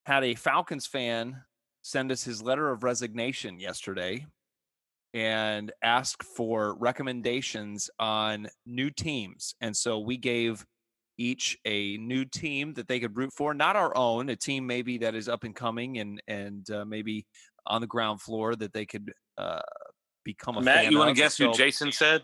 had 0.05 0.23
a 0.23 0.35
Falcons 0.35 0.87
fan 0.87 1.41
send 1.85 2.11
us 2.11 2.23
his 2.23 2.41
letter 2.41 2.71
of 2.71 2.83
resignation 2.83 3.59
yesterday 3.59 4.25
and 5.13 5.71
ask 5.83 6.23
for 6.23 6.75
recommendations 6.79 7.91
on 7.99 8.47
new 8.65 8.89
teams. 8.89 9.53
And 9.61 9.77
so 9.77 9.99
we 9.99 10.17
gave 10.17 10.65
each 11.19 11.55
a 11.63 11.97
new 11.97 12.25
team 12.25 12.73
that 12.73 12.87
they 12.87 12.99
could 12.99 13.15
root 13.15 13.31
for, 13.37 13.53
not 13.53 13.75
our 13.75 13.95
own, 13.95 14.29
a 14.29 14.35
team 14.35 14.65
maybe 14.65 14.97
that 14.97 15.13
is 15.13 15.29
up 15.29 15.43
and 15.43 15.55
coming 15.55 15.99
and 15.99 16.19
and 16.27 16.67
uh, 16.71 16.85
maybe 16.85 17.27
on 17.67 17.81
the 17.81 17.87
ground 17.87 18.19
floor 18.19 18.55
that 18.55 18.73
they 18.73 18.87
could 18.87 19.13
uh, 19.37 19.61
become 20.23 20.57
a 20.57 20.61
Matt, 20.61 20.85
fan 20.85 20.91
you 20.91 20.97
want 20.97 21.15
to 21.15 21.21
guess 21.21 21.37
So- 21.37 21.51
who 21.51 21.53
Jason 21.53 21.91
said? 21.91 22.23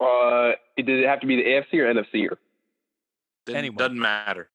Uh, 0.00 0.52
did 0.76 0.88
it 0.88 1.06
have 1.06 1.20
to 1.20 1.26
be 1.28 1.36
the 1.36 1.44
AFC 1.44 1.74
or 1.74 1.94
NFC? 1.94 2.28
Or? 2.28 2.38
Didn't- 3.46 3.58
Anyone. 3.58 3.76
Doesn't 3.78 3.98
matter. 3.98 4.50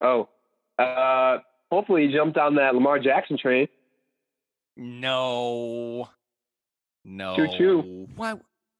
Oh, 0.00 0.28
uh, 0.78 1.38
hopefully 1.70 2.06
he 2.06 2.12
jumped 2.12 2.36
on 2.38 2.54
that 2.56 2.74
Lamar 2.74 2.98
Jackson 2.98 3.38
train. 3.38 3.68
No. 4.76 6.08
No. 7.04 7.36
Choo-choo. 7.36 8.08
Why 8.16 8.34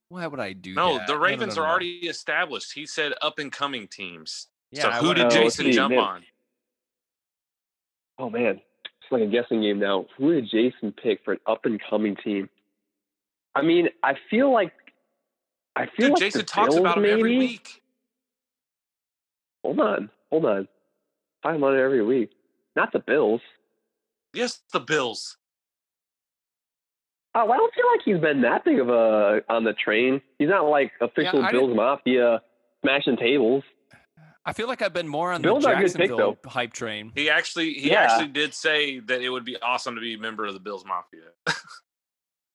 why 0.09 0.27
would 0.27 0.41
I 0.41 0.53
do 0.53 0.75
No, 0.75 0.99
that? 0.99 1.07
the 1.07 1.15
no, 1.15 1.21
Ravens 1.21 1.57
no, 1.57 1.63
are 1.63 1.69
already 1.69 2.07
established. 2.07 2.73
He 2.73 2.87
said 2.87 3.13
up 3.23 3.39
and 3.39 3.51
coming 3.51 3.89
teams. 3.89 4.49
Yeah, 4.71 4.83
so 4.83 4.89
I 4.91 4.93
who 4.99 5.15
did 5.15 5.31
Jason 5.31 5.67
see, 5.67 5.73
jump 5.73 5.95
man. 5.95 6.05
on? 6.05 6.23
Oh 8.19 8.31
man, 8.31 8.61
it's 8.85 9.11
like 9.13 9.23
a 9.23 9.27
guessing 9.27 9.63
game 9.63 9.79
now. 9.79 10.07
Who 10.17 10.33
did 10.33 10.49
Jason 10.51 10.93
pick 10.93 11.25
for 11.25 11.33
an 11.33 11.41
up 11.47 11.65
and 11.65 11.81
coming 11.91 12.17
team? 12.17 12.49
I 13.55 13.63
mean, 13.63 13.89
I 14.03 14.15
feel 14.31 14.53
like 14.53 14.73
I 15.75 15.87
feel 15.87 16.09
Dude, 16.09 16.11
like 16.13 16.21
Jason 16.21 16.45
talks 16.45 16.75
Bills, 16.75 16.81
about 16.81 16.99
him 16.99 17.05
every 17.07 17.39
week. 17.39 17.83
Hold 19.65 19.81
on, 19.81 20.11
hold 20.31 20.45
on. 20.47 20.69
Talking 21.43 21.59
about 21.61 21.75
it 21.75 21.81
every 21.81 22.05
week. 22.05 22.31
Not 22.75 22.93
the 22.93 22.99
Bills. 22.99 23.41
Yes, 24.35 24.61
the 24.73 24.81
Bills. 24.81 25.37
Oh, 27.35 27.51
I 27.51 27.57
don't 27.57 27.75
feel 27.75 27.85
like 27.95 28.01
he's 28.05 28.19
been 28.19 28.41
that 28.43 28.65
big 28.65 28.79
of 28.81 28.89
a 28.89 29.43
on 29.49 29.65
the 29.65 29.75
train. 29.75 30.23
He's 30.39 30.49
not 30.49 30.63
like 30.69 30.93
official 31.01 31.43
I 31.45 31.53
Bills 31.53 31.75
Mafia 31.77 32.41
smashing 32.83 33.17
tables. 33.19 33.63
I 34.45 34.53
feel 34.53 34.69
like 34.69 34.81
I've 34.81 34.93
been 34.95 35.09
more 35.09 35.33
on 35.33 35.43
Bills 35.43 35.65
the 35.65 35.71
are 35.71 35.75
a 35.75 35.77
good 35.81 35.93
pick, 35.93 36.09
Jacksonville 36.11 36.39
hype 36.47 36.73
train. 36.73 37.13
He 37.15 37.29
actually 37.29 37.75
he 37.75 37.91
Yeah. 37.91 38.03
actually 38.05 38.29
did 38.29 38.55
say 38.55 39.01
that 39.01 39.21
it 39.21 39.29
would 39.29 39.45
be 39.45 39.57
awesome 39.61 39.97
to 39.97 40.01
be 40.01 40.15
a 40.15 40.19
member 40.19 40.47
of 40.47 40.55
the 40.55 40.61
Bills 40.61 40.85
Mafia. 40.85 41.31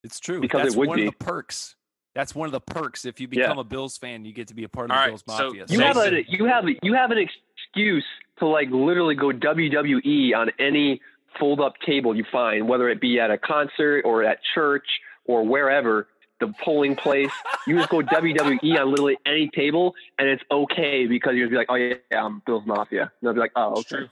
It's 0.04 0.20
true. 0.20 0.42
Because 0.42 0.74
it 0.74 0.80
would 0.80 0.88
one 0.88 0.98
be. 0.98 1.06
of 1.06 1.14
the 1.20 1.24
perks. 1.24 1.76
That's 2.14 2.36
one 2.36 2.46
of 2.48 2.52
the 2.52 2.60
perks. 2.60 3.06
If 3.06 3.20
you 3.22 3.28
Yeah. 3.32 3.44
become 3.44 3.60
a 3.60 3.64
Bills 3.64 3.98
fan, 3.98 4.26
you 4.26 4.34
get 4.34 4.48
to 4.50 4.54
be 4.54 4.64
a 4.66 4.70
part 4.70 4.92
of 4.92 4.92
All 4.92 4.98
the 4.98 5.02
right, 5.02 5.08
Bills 5.10 5.24
so 5.28 5.46
Mafia. 5.46 5.66
You 5.70 5.80
have 5.80 5.98
a 5.98 6.24
you 6.28 6.46
have 6.46 6.66
you 6.84 6.94
have 6.94 7.12
an 7.12 7.18
excuse 7.18 8.06
to 8.40 8.48
like 8.48 8.70
literally 8.70 9.16
go 9.16 9.32
WWE 9.32 10.34
on 10.36 10.50
any 10.60 11.02
fold 11.40 11.62
up 11.62 11.74
table 11.86 12.16
you 12.16 12.26
find, 12.32 12.68
whether 12.68 12.90
it 12.90 13.00
be 13.00 13.20
at 13.20 13.32
a 13.32 13.38
concert 13.38 14.02
or 14.04 14.24
at 14.24 14.40
church 14.54 14.86
or 15.26 15.44
wherever 15.46 16.08
the 16.42 16.54
polling 16.64 16.96
place. 16.96 17.32
You 17.68 17.78
just 17.78 17.90
go 17.90 18.02
WWE 18.02 18.78
on 18.82 18.90
literally 18.90 19.18
any 19.26 19.48
table, 19.50 19.94
and 20.20 20.28
it's 20.28 20.44
okay 20.52 21.06
because 21.08 21.36
you're 21.36 21.48
gonna 21.48 21.52
be 21.52 21.58
like, 21.58 21.68
oh 21.70 21.76
yeah, 21.76 21.94
yeah 22.12 22.26
I'm 22.26 22.42
Bills 22.46 22.64
Mafia. 22.66 23.04
And 23.04 23.12
they'll 23.22 23.34
be 23.34 23.40
like, 23.40 23.54
oh 23.56 23.80
It's 23.80 23.92
okay. 23.92 23.98
true. 24.04 24.10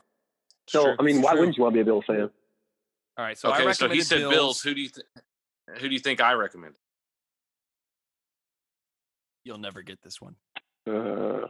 It's 0.63 0.73
So 0.73 0.83
true. 0.83 0.95
I 0.99 1.01
mean, 1.03 1.17
It's 1.17 1.25
why 1.25 1.31
true. 1.31 1.39
wouldn't 1.41 1.57
you 1.57 1.63
want 1.63 1.73
to 1.73 1.77
be 1.77 1.81
a 1.81 1.85
Bills 1.85 2.05
fan? 2.05 2.29
All 3.17 3.25
right, 3.25 3.37
so 3.37 3.49
I 3.51 3.61
okay, 3.61 3.73
so 3.73 3.89
he 3.89 4.01
said 4.01 4.19
Bills. 4.19 4.31
Bills. 4.33 4.61
Who 4.61 4.73
do 4.73 4.79
you 4.81 4.87
th- 4.89 5.05
who 5.81 5.87
do 5.89 5.93
you 5.93 5.99
think 5.99 6.21
I 6.21 6.31
recommend? 6.33 6.75
You'll 9.43 9.57
never 9.57 9.81
get 9.81 10.01
this 10.01 10.19
one. 10.21 10.35
Uh, 10.87 11.47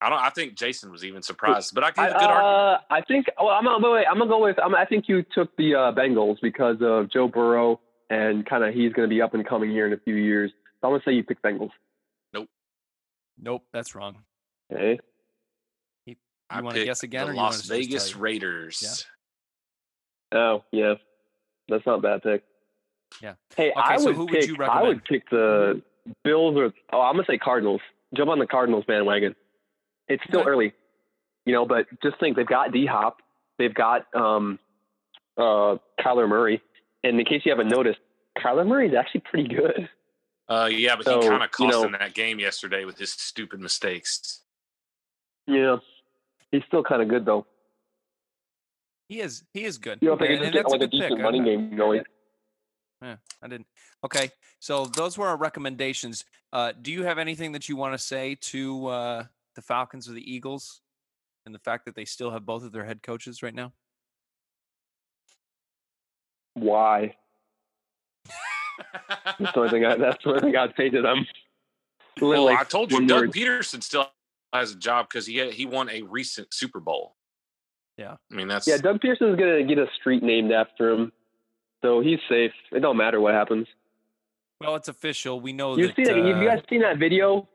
I 0.00 0.08
don't. 0.10 0.18
I 0.20 0.30
think 0.30 0.54
Jason 0.54 0.90
was 0.92 1.04
even 1.04 1.22
surprised, 1.22 1.74
but 1.74 1.84
I 1.84 1.88
I, 1.88 1.90
give 1.90 2.16
a 2.16 2.18
good 2.18 2.24
argument. 2.30 2.44
uh, 2.44 2.78
I 2.90 3.00
think. 3.02 3.26
Well, 3.38 3.48
I'm 3.48 3.64
gonna 3.64 3.90
wait. 3.90 4.06
I'm 4.10 4.18
gonna 4.18 4.30
go 4.30 4.42
with. 4.42 4.56
I'm, 4.62 4.74
I 4.74 4.84
think 4.84 5.08
you 5.08 5.24
took 5.34 5.54
the 5.56 5.74
uh, 5.74 5.92
Bengals 5.92 6.36
because 6.40 6.76
of 6.80 7.10
Joe 7.10 7.28
Burrow 7.28 7.80
and 8.10 8.46
kind 8.46 8.64
of 8.64 8.72
he's 8.74 8.92
going 8.92 9.08
to 9.08 9.14
be 9.14 9.20
up 9.20 9.34
and 9.34 9.46
coming 9.46 9.70
here 9.70 9.86
in 9.86 9.92
a 9.92 9.98
few 9.98 10.14
years. 10.14 10.50
So 10.80 10.88
I'm 10.88 10.92
gonna 10.94 11.02
say 11.04 11.12
you 11.12 11.24
picked 11.24 11.42
Bengals. 11.42 11.70
Nope, 12.32 12.48
Nope. 13.40 13.62
that's 13.72 13.94
wrong. 13.94 14.16
Okay. 14.72 14.98
You 16.06 16.14
I 16.48 16.60
want 16.62 16.76
to 16.76 16.84
guess 16.84 17.02
again, 17.02 17.26
the 17.26 17.32
or 17.32 17.34
Las 17.34 17.54
us 17.54 17.62
to 17.62 17.68
just 17.68 17.70
Vegas 17.70 18.10
tell 18.10 18.18
you? 18.18 18.22
Raiders. 18.24 19.06
Oh 20.32 20.62
yeah, 20.72 20.94
that's 21.68 21.84
not 21.86 21.98
a 21.98 22.02
bad 22.02 22.22
pick. 22.22 22.44
Yeah. 23.22 23.34
Hey, 23.56 23.72
I 23.76 23.96
so 23.96 24.06
would 24.06 24.16
who 24.16 24.24
would 24.26 24.32
pick. 24.32 24.46
you 24.46 24.56
I 24.62 24.82
would 24.82 25.04
pick 25.04 25.28
the 25.30 25.82
Bills 26.24 26.56
or 26.56 26.72
oh, 26.92 27.00
I'm 27.00 27.14
gonna 27.14 27.24
say 27.28 27.38
Cardinals. 27.38 27.80
Jump 28.16 28.30
on 28.30 28.38
the 28.38 28.46
Cardinals 28.46 28.84
bandwagon. 28.86 29.34
It's 30.08 30.22
still 30.28 30.40
Okay. 30.40 30.48
early, 30.50 30.72
you 31.44 31.52
know, 31.52 31.66
but 31.66 31.86
just 32.02 32.18
think 32.20 32.36
they've 32.36 32.46
got 32.46 32.72
D 32.72 32.86
Hop, 32.86 33.18
they've 33.58 33.74
got 33.74 34.06
um, 34.14 34.58
uh, 35.36 35.76
Kyler 36.00 36.28
Murray, 36.28 36.62
and 37.04 37.18
in 37.20 37.26
case 37.26 37.42
you 37.44 37.52
haven't 37.52 37.68
noticed, 37.68 37.98
Kyler 38.38 38.66
Murray 38.66 38.88
is 38.88 38.94
actually 38.94 39.22
pretty 39.30 39.48
good. 39.54 39.88
Uh, 40.48 40.68
yeah, 40.72 40.96
but 40.96 41.04
So, 41.04 41.20
he 41.20 41.28
kind 41.28 41.42
of 41.42 41.50
cost 41.50 41.70
know- 41.70 41.82
them 41.82 41.92
that 41.92 42.14
game 42.14 42.38
yesterday 42.38 42.84
with 42.86 42.96
his 42.98 43.12
stupid 43.12 43.60
mistakes. 43.60 44.40
Yeah, 45.46 45.76
he's 46.50 46.62
still 46.66 46.82
kind 46.82 47.02
of 47.02 47.08
good 47.08 47.24
though. 47.26 47.46
He 49.08 49.20
is. 49.20 49.42
He 49.54 49.64
is 49.64 49.78
good. 49.78 49.98
You 50.02 50.08
know, 50.08 50.14
if 50.14 50.20
they 50.20 50.26
and, 50.28 50.38
could 50.38 50.44
and 50.46 50.54
just 50.54 50.54
get 50.54 50.62
that's 50.64 50.72
a 50.72 50.76
like 50.76 50.82
a 50.82 50.84
good 50.86 50.90
pick. 50.92 51.00
decent 51.08 51.20
I- 51.20 51.24
running 51.24 51.44
game 51.44 51.76
going. 51.76 52.02
Yeah, 53.02 53.16
I 53.42 53.48
didn't. 53.48 53.66
Okay, 54.04 54.30
so 54.58 54.86
those 54.86 55.16
were 55.16 55.28
our 55.28 55.36
recommendations. 55.36 56.24
Uh, 56.52 56.72
do 56.80 56.90
you 56.90 57.04
have 57.04 57.18
anything 57.18 57.52
that 57.52 57.68
you 57.68 57.76
want 57.76 57.94
to 57.94 57.98
say 57.98 58.36
to 58.40 58.86
uh, 58.88 59.24
the 59.54 59.62
Falcons 59.62 60.08
or 60.08 60.12
the 60.12 60.32
Eagles, 60.32 60.80
and 61.46 61.54
the 61.54 61.60
fact 61.60 61.84
that 61.84 61.94
they 61.94 62.04
still 62.04 62.30
have 62.30 62.44
both 62.44 62.64
of 62.64 62.72
their 62.72 62.84
head 62.84 63.02
coaches 63.02 63.42
right 63.42 63.54
now? 63.54 63.72
Why? 66.54 67.14
That's 69.38 69.52
the 69.52 69.58
only 69.58 69.70
thing. 69.70 69.84
I, 69.84 69.96
that's 69.96 70.22
the 70.22 70.30
only 70.30 70.40
thing 70.40 70.56
I'd 70.56 70.74
say 70.76 70.88
to 70.90 71.02
them. 71.02 71.26
well, 72.20 72.30
Literally, 72.30 72.54
I 72.54 72.64
told 72.64 72.90
you, 72.90 73.06
Doug 73.06 73.20
word. 73.20 73.32
Pederson 73.32 73.82
still 73.82 74.08
has 74.52 74.72
a 74.72 74.76
job 74.76 75.08
because 75.08 75.26
he 75.26 75.36
had, 75.36 75.52
he 75.52 75.66
won 75.66 75.88
a 75.90 76.02
recent 76.02 76.52
Super 76.52 76.80
Bowl. 76.80 77.14
Yeah. 77.96 78.16
I 78.30 78.34
mean 78.34 78.46
that's 78.46 78.66
Yeah, 78.66 78.76
Doug 78.76 79.00
Pederson's 79.00 79.38
gonna 79.38 79.64
get 79.64 79.78
a 79.78 79.86
street 79.98 80.22
named 80.22 80.52
after 80.52 80.90
him, 80.90 81.12
so 81.82 82.00
he's 82.00 82.18
safe. 82.28 82.52
It 82.72 82.80
don't 82.80 82.96
matter 82.96 83.20
what 83.20 83.34
happens. 83.34 83.66
Well, 84.60 84.74
it's 84.76 84.88
official. 84.88 85.40
We 85.40 85.52
know 85.52 85.76
You 85.76 85.86
that. 85.88 85.96
see 85.96 86.04
that? 86.04 86.16
Have 86.16 86.26
you 86.26 86.34
uh, 86.34 86.56
guys 86.56 86.62
seen 86.68 86.80
that 86.82 86.98
video? 86.98 87.48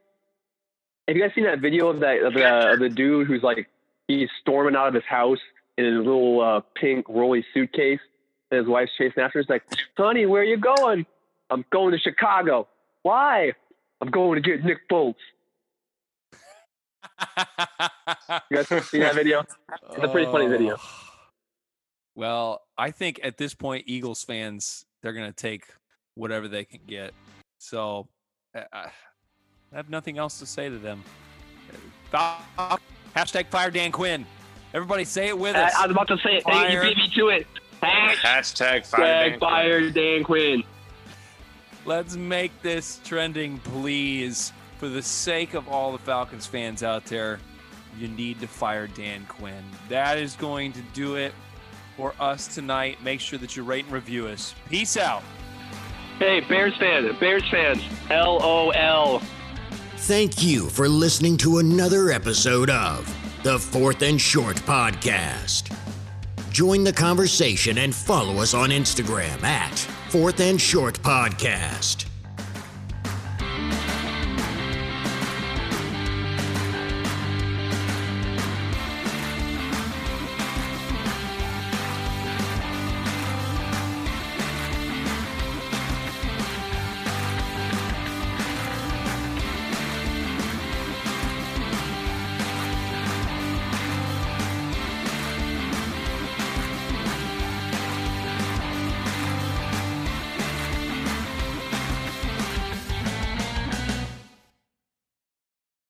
Have 1.08 1.18
you 1.18 1.22
guys 1.24 1.32
seen 1.36 1.44
that 1.44 1.60
video 1.60 1.90
of 1.90 2.00
that 2.00 2.24
of 2.24 2.34
the, 2.34 2.72
of 2.74 2.80
the 2.80 2.90
dude 2.90 3.28
who's 3.28 3.44
like 3.44 3.68
he's 4.08 4.30
storming 4.42 4.76
out 4.76 4.88
of 4.88 4.94
his 4.94 5.04
house 5.04 5.40
in 5.78 5.86
his 5.86 5.96
little 5.98 6.40
uh, 6.42 6.62
pink 6.80 7.06
rolly 7.10 7.46
suitcase, 7.54 8.00
and 8.52 8.60
his 8.60 8.68
wife's 8.68 8.92
chasing 8.98 9.22
after. 9.22 9.40
him? 9.40 9.44
He's 9.46 9.50
like, 9.50 9.64
"Honey, 9.98 10.26
where 10.26 10.42
are 10.42 10.46
you 10.46 10.58
going? 10.58 11.06
I'm 11.50 11.66
going 11.72 11.92
to 11.92 12.00
Chicago. 12.00 12.68
Why? 13.02 13.52
I'm 14.00 14.10
going 14.10 14.42
to 14.42 14.50
get 14.50 14.64
Nick 14.64 14.88
Foles." 14.90 15.16
You 18.50 18.58
guys 18.64 18.68
see 18.90 19.00
that 19.00 19.16
video? 19.16 19.42
It's 19.42 20.04
a 20.04 20.08
pretty 20.08 20.32
funny 20.32 20.48
video. 20.48 20.78
Well, 22.16 22.62
I 22.78 22.92
think 22.92 23.20
at 23.24 23.38
this 23.38 23.54
point, 23.54 23.86
Eagles 23.88 24.24
fans 24.24 24.86
they're 25.02 25.14
gonna 25.14 25.32
take 25.32 25.66
whatever 26.16 26.48
they 26.48 26.64
can 26.64 26.82
get. 26.88 27.14
So 27.58 28.08
I, 28.56 28.66
I 28.72 28.90
have 29.74 29.90
nothing 29.90 30.18
else 30.18 30.40
to 30.40 30.46
say 30.46 30.70
to 30.70 30.78
them. 30.78 31.04
Uh, 32.14 32.38
Fal- 32.56 32.80
Hashtag 33.16 33.48
fire 33.48 33.72
Dan 33.72 33.92
Quinn. 33.92 34.26
Everybody 34.74 35.06
say 35.06 35.28
it 35.28 35.38
with 35.38 35.56
us. 35.56 35.74
I 35.76 35.84
was 35.84 35.92
about 35.92 36.08
to 36.08 36.18
say 36.18 36.38
it. 36.38 36.44
Hey, 36.48 36.74
you 36.74 36.82
beat 36.82 36.98
me 36.98 37.10
to 37.16 37.30
it. 37.30 37.48
Hashtag 37.82 38.16
Hashtag 38.16 38.86
fire. 38.86 39.30
Dan 39.30 39.40
fire 39.40 39.80
Quinn. 39.80 39.94
Dan 39.94 40.24
Quinn. 40.24 40.64
Let's 41.86 42.16
make 42.16 42.60
this 42.62 43.00
trending, 43.04 43.60
please. 43.60 44.54
For 44.80 44.90
the 44.90 45.02
sake 45.02 45.54
of 45.54 45.68
all 45.70 45.92
the 45.92 45.98
Falcons 45.98 46.46
fans 46.46 46.82
out 46.82 47.06
there, 47.06 47.40
you 47.98 48.08
need 48.08 48.40
to 48.42 48.48
fire 48.48 48.88
Dan 48.88 49.26
Quinn. 49.28 49.64
That 49.90 50.18
is 50.18 50.36
going 50.36 50.74
to 50.74 50.82
do 50.94 51.16
it 51.16 51.34
for 51.96 52.14
us 52.20 52.54
tonight. 52.54 53.02
Make 53.04 53.20
sure 53.20 53.40
that 53.40 53.56
you 53.56 53.64
rate 53.64 53.86
and 53.86 53.94
review 53.94 54.28
us. 54.28 54.54
Peace 54.70 54.98
out. 54.98 55.24
Hey, 56.20 56.42
Bears 56.42 56.76
fans, 56.78 57.18
Bears 57.20 57.44
fans, 57.50 57.82
LOL. 58.10 59.22
Thank 59.98 60.44
you 60.44 60.70
for 60.70 60.88
listening 60.88 61.38
to 61.38 61.60
another 61.60 62.12
episode 62.12 62.70
of 62.70 63.08
the 63.44 63.58
Fourth 63.58 64.02
and 64.02 64.20
Short 64.20 64.58
Podcast. 64.58 65.76
Join 66.52 66.84
the 66.84 66.94
conversation 66.94 67.80
and 67.80 67.94
follow 67.94 68.42
us 68.42 68.54
on 68.54 68.70
Instagram 68.70 69.44
at 69.44 69.78
Fourth 70.10 70.40
and 70.40 70.62
Short 70.62 71.00
Podcast. 71.02 72.06